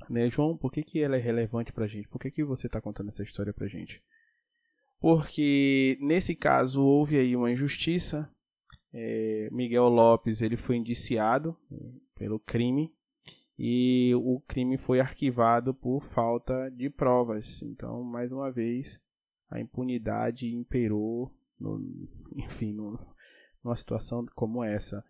né, 0.10 0.30
João, 0.30 0.58
por 0.58 0.72
que, 0.72 0.84
que 0.84 1.02
ela 1.02 1.18
é 1.18 1.20
relevante 1.20 1.74
pra 1.74 1.88
gente? 1.88 2.08
Por 2.08 2.20
que, 2.20 2.32
que 2.32 2.44
você 2.44 2.68
está 2.68 2.80
contando 2.80 3.10
essa 3.10 3.24
história 3.24 3.54
pra 3.54 3.68
gente? 3.68 4.02
Porque 5.00 5.98
nesse 6.02 6.36
caso 6.36 6.84
houve 6.84 7.18
aí 7.18 7.36
uma 7.36 7.52
injustiça. 7.52 8.30
É, 8.94 9.50
Miguel 9.52 9.90
Lopes 9.90 10.42
ele 10.42 10.56
foi 10.56 10.78
indiciado 10.78 11.58
né, 11.70 11.94
pelo 12.16 12.40
crime 12.40 12.94
e 13.58 14.14
o 14.16 14.42
crime 14.48 14.78
foi 14.78 15.00
arquivado 15.00 15.74
por 15.74 16.02
falta 16.02 16.70
de 16.70 16.90
provas. 16.90 17.62
Então, 17.62 18.04
mais 18.04 18.32
uma 18.32 18.52
vez, 18.52 19.02
a 19.50 19.60
impunidade 19.60 20.54
imperou, 20.54 21.32
no, 21.60 21.80
enfim, 22.36 22.74
no, 22.74 23.00
numa 23.64 23.76
situação 23.76 24.26
como 24.36 24.64
essa. 24.64 25.04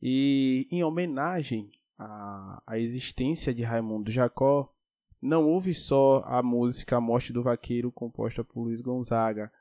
E 0.00 0.66
em 0.70 0.82
homenagem 0.82 1.70
a, 1.98 2.62
a 2.66 2.78
existência 2.78 3.54
de 3.54 3.62
Raimundo 3.62 4.10
Jacó, 4.10 4.72
não 5.20 5.48
houve 5.48 5.72
só 5.72 6.22
a 6.26 6.42
música 6.42 6.96
A 6.96 7.00
Morte 7.00 7.32
do 7.32 7.42
Vaqueiro, 7.42 7.92
composta 7.92 8.42
por 8.42 8.62
Luiz 8.62 8.80
Gonzaga. 8.80 9.52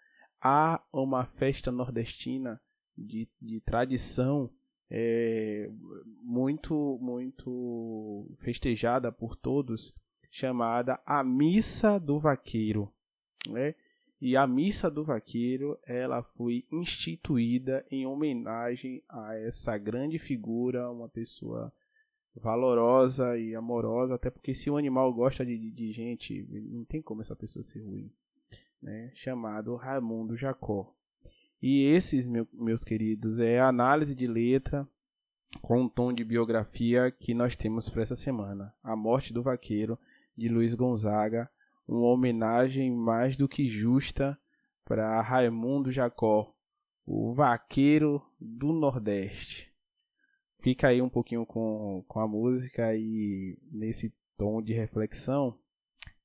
Há 0.42 0.82
uma 0.92 1.26
festa 1.26 1.72
nordestina 1.72 2.60
de, 2.98 3.30
de 3.40 3.62
tradição 3.62 4.50
é, 4.94 5.70
muito, 6.22 7.00
muito 7.02 8.30
festejada 8.40 9.10
por 9.10 9.38
todos, 9.38 9.98
chamada 10.30 11.00
A 11.06 11.24
Missa 11.24 11.98
do 11.98 12.20
Vaqueiro. 12.20 12.92
Né? 13.48 13.74
E 14.20 14.36
a 14.36 14.46
Missa 14.46 14.92
do 14.92 15.06
Vaqueiro 15.06 15.80
ela 15.88 16.22
foi 16.22 16.66
instituída 16.70 17.86
em 17.90 18.06
homenagem 18.06 19.02
a 19.08 19.34
essa 19.36 19.78
grande 19.78 20.20
figura, 20.20 20.92
uma 20.92 21.08
pessoa 21.08 21.74
valorosa 22.36 23.38
e 23.38 23.56
amorosa, 23.56 24.16
até 24.16 24.30
porque 24.30 24.54
se 24.54 24.70
o 24.70 24.78
animal 24.78 25.14
gosta 25.14 25.46
de, 25.46 25.58
de, 25.58 25.72
de 25.72 25.92
gente, 25.92 26.46
não 26.70 26.84
tem 26.84 27.02
como 27.02 27.22
essa 27.22 27.36
pessoa 27.36 27.64
ser 27.64 27.80
ruim, 27.80 28.12
né? 28.82 29.12
Chamado 29.16 29.76
Raimundo 29.76 30.36
Jacó. 30.36 30.94
E 31.62 31.84
esses, 31.86 32.28
meu, 32.28 32.48
meus 32.54 32.84
queridos, 32.84 33.40
é 33.40 33.60
a 33.60 33.68
análise 33.68 34.16
de 34.16 34.28
letra 34.28 34.88
com 35.62 35.82
um 35.82 35.90
tom 35.90 36.12
de 36.12 36.24
biografia 36.24 37.12
que 37.12 37.34
nós 37.34 37.56
temos 37.56 37.88
para 37.90 38.02
essa 38.02 38.16
semana. 38.16 38.74
A 38.84 38.96
Morte 38.96 39.34
do 39.34 39.44
Vaqueiro, 39.44 40.00
de 40.36 40.50
Luiz 40.50 40.74
Gonzaga, 40.74 41.50
uma 41.88 42.08
homenagem 42.08 42.90
mais 42.90 43.36
do 43.36 43.48
que 43.48 43.70
justa 43.70 44.40
para 44.86 45.22
Raimundo 45.22 45.92
Jacó, 45.92 46.54
o 47.06 47.34
vaqueiro 47.34 48.22
do 48.40 48.72
Nordeste 48.72 49.72
fica 50.62 50.88
aí 50.88 51.02
um 51.02 51.10
pouquinho 51.10 51.46
com, 51.46 52.04
com 52.08 52.20
a 52.20 52.28
música 52.28 52.96
e 52.96 53.58
nesse 53.72 54.14
tom 54.38 54.62
de 54.62 54.74
reflexão 54.74 55.58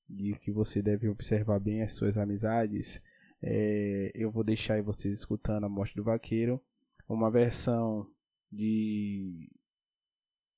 de 0.09 0.35
que 0.35 0.53
você 0.53 0.81
deve 0.81 1.09
observar 1.09 1.59
bem 1.59 1.83
as 1.83 1.95
suas 1.95 2.17
amizades. 2.17 3.03
É, 3.49 4.11
eu 4.13 4.29
vou 4.29 4.43
deixar 4.43 4.75
aí 4.75 4.83
vocês 4.83 5.15
escutando 5.15 5.63
a 5.63 5.69
Morte 5.69 5.95
do 5.95 6.03
Vaqueiro, 6.03 6.61
uma 7.09 7.31
versão 7.31 8.05
de 8.51 9.49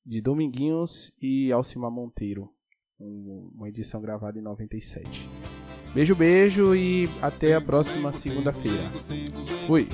de 0.07 0.22
Dominguinhos 0.22 1.12
e 1.20 1.53
Alcimar 1.53 1.91
Monteiro, 1.91 2.51
um, 2.99 3.53
uma 3.55 3.68
edição 3.68 4.01
gravada 4.01 4.39
em 4.39 4.43
97. 4.43 5.28
Beijo, 5.93 6.16
beijo 6.16 6.74
e 6.74 7.07
até 7.20 7.55
a 7.55 7.61
próxima 7.61 8.11
segunda-feira. 8.11 8.84
Fui! 9.66 9.86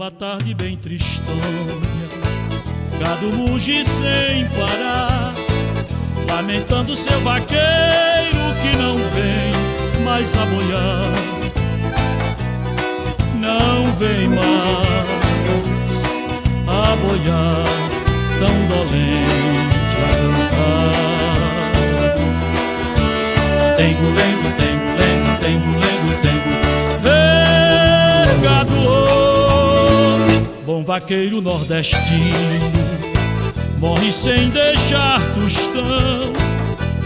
Uma 0.00 0.10
tarde 0.10 0.54
bem 0.54 0.78
tristonha, 0.78 1.36
gado 2.98 3.26
muge 3.34 3.84
sem 3.84 4.46
parar, 4.48 5.34
lamentando 6.26 6.96
seu 6.96 7.20
vaqueiro 7.20 7.60
que 8.62 8.74
não 8.78 8.96
vem 8.96 9.52
mais 10.02 10.34
a 10.34 10.46
boiar, 10.46 11.12
não 13.34 13.92
vem 13.96 14.26
mais 14.28 16.02
a 16.66 16.96
boiar, 16.96 17.66
tão 18.38 18.68
dolente 18.68 20.00
a 20.00 20.08
cantar. 20.16 20.96
Tengo, 23.76 24.06
lendo, 24.14 24.48
tengo, 24.56 24.86
lendo, 24.96 25.38
tengo, 25.40 25.70
lendo, 25.78 26.22
tengo, 26.22 26.48
vem 26.52 26.59
bom 30.80 30.84
vaqueiro 30.84 31.40
nordestino 31.42 32.70
morre 33.78 34.12
sem 34.12 34.50
deixar 34.50 35.20
tostão. 35.34 36.32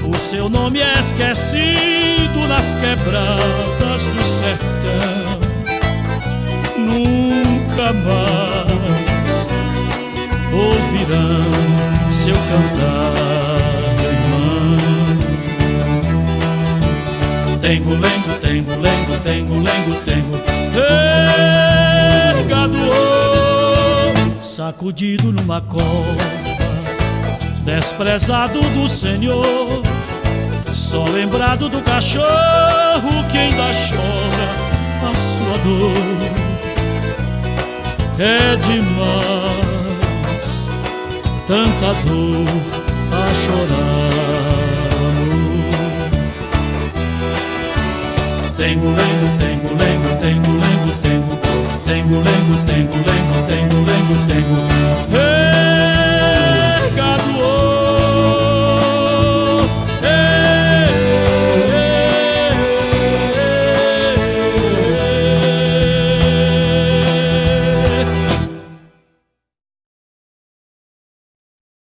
O 0.08 0.16
seu 0.16 0.48
nome 0.48 0.80
é 0.80 0.92
esquecido 1.00 2.48
nas 2.48 2.74
quebradas 2.74 4.02
do 4.02 4.22
sertão. 4.22 5.38
Nunca 6.76 7.92
mais 7.92 9.48
ouvirão 10.52 12.12
seu 12.12 12.34
cantar, 12.34 13.16
irmão. 14.12 14.78
Tengo, 17.60 17.90
lengo, 17.90 18.34
tengo, 18.42 18.70
lengo, 18.70 19.16
tengo, 19.22 19.54
lengo, 19.54 19.94
tengo, 20.04 20.36
ergado 20.76 21.83
sacudido 24.54 25.32
numa 25.32 25.60
cova, 25.60 25.82
desprezado 27.64 28.60
do 28.60 28.88
Senhor, 28.88 29.82
só 30.72 31.04
lembrado 31.06 31.68
do 31.68 31.80
cachorro 31.80 33.24
que 33.32 33.38
ainda 33.38 33.72
chora 33.74 34.48
a 35.10 35.14
sua 35.16 35.58
dor. 35.64 35.90
É 38.16 38.54
demais 38.54 39.64
tanta 41.48 41.92
dor 42.04 42.46
a 43.10 43.34
chorar, 43.42 44.54
amor. 45.08 45.74
Tengo, 48.56 48.86
lengo, 48.86 49.28
tengo, 49.40 49.68
lengo, 49.74 50.08
tengo, 50.20 50.52
lengo, 50.52 50.92
tengo, 51.02 51.34
tengo, 51.84 52.16
lengo, 52.22 52.56
tengo, 52.66 52.94
lengo, 52.94 53.46
tengo, 53.46 53.76
lengo, 53.76 54.14
tengo. 54.28 54.66
Hey! 55.12 55.53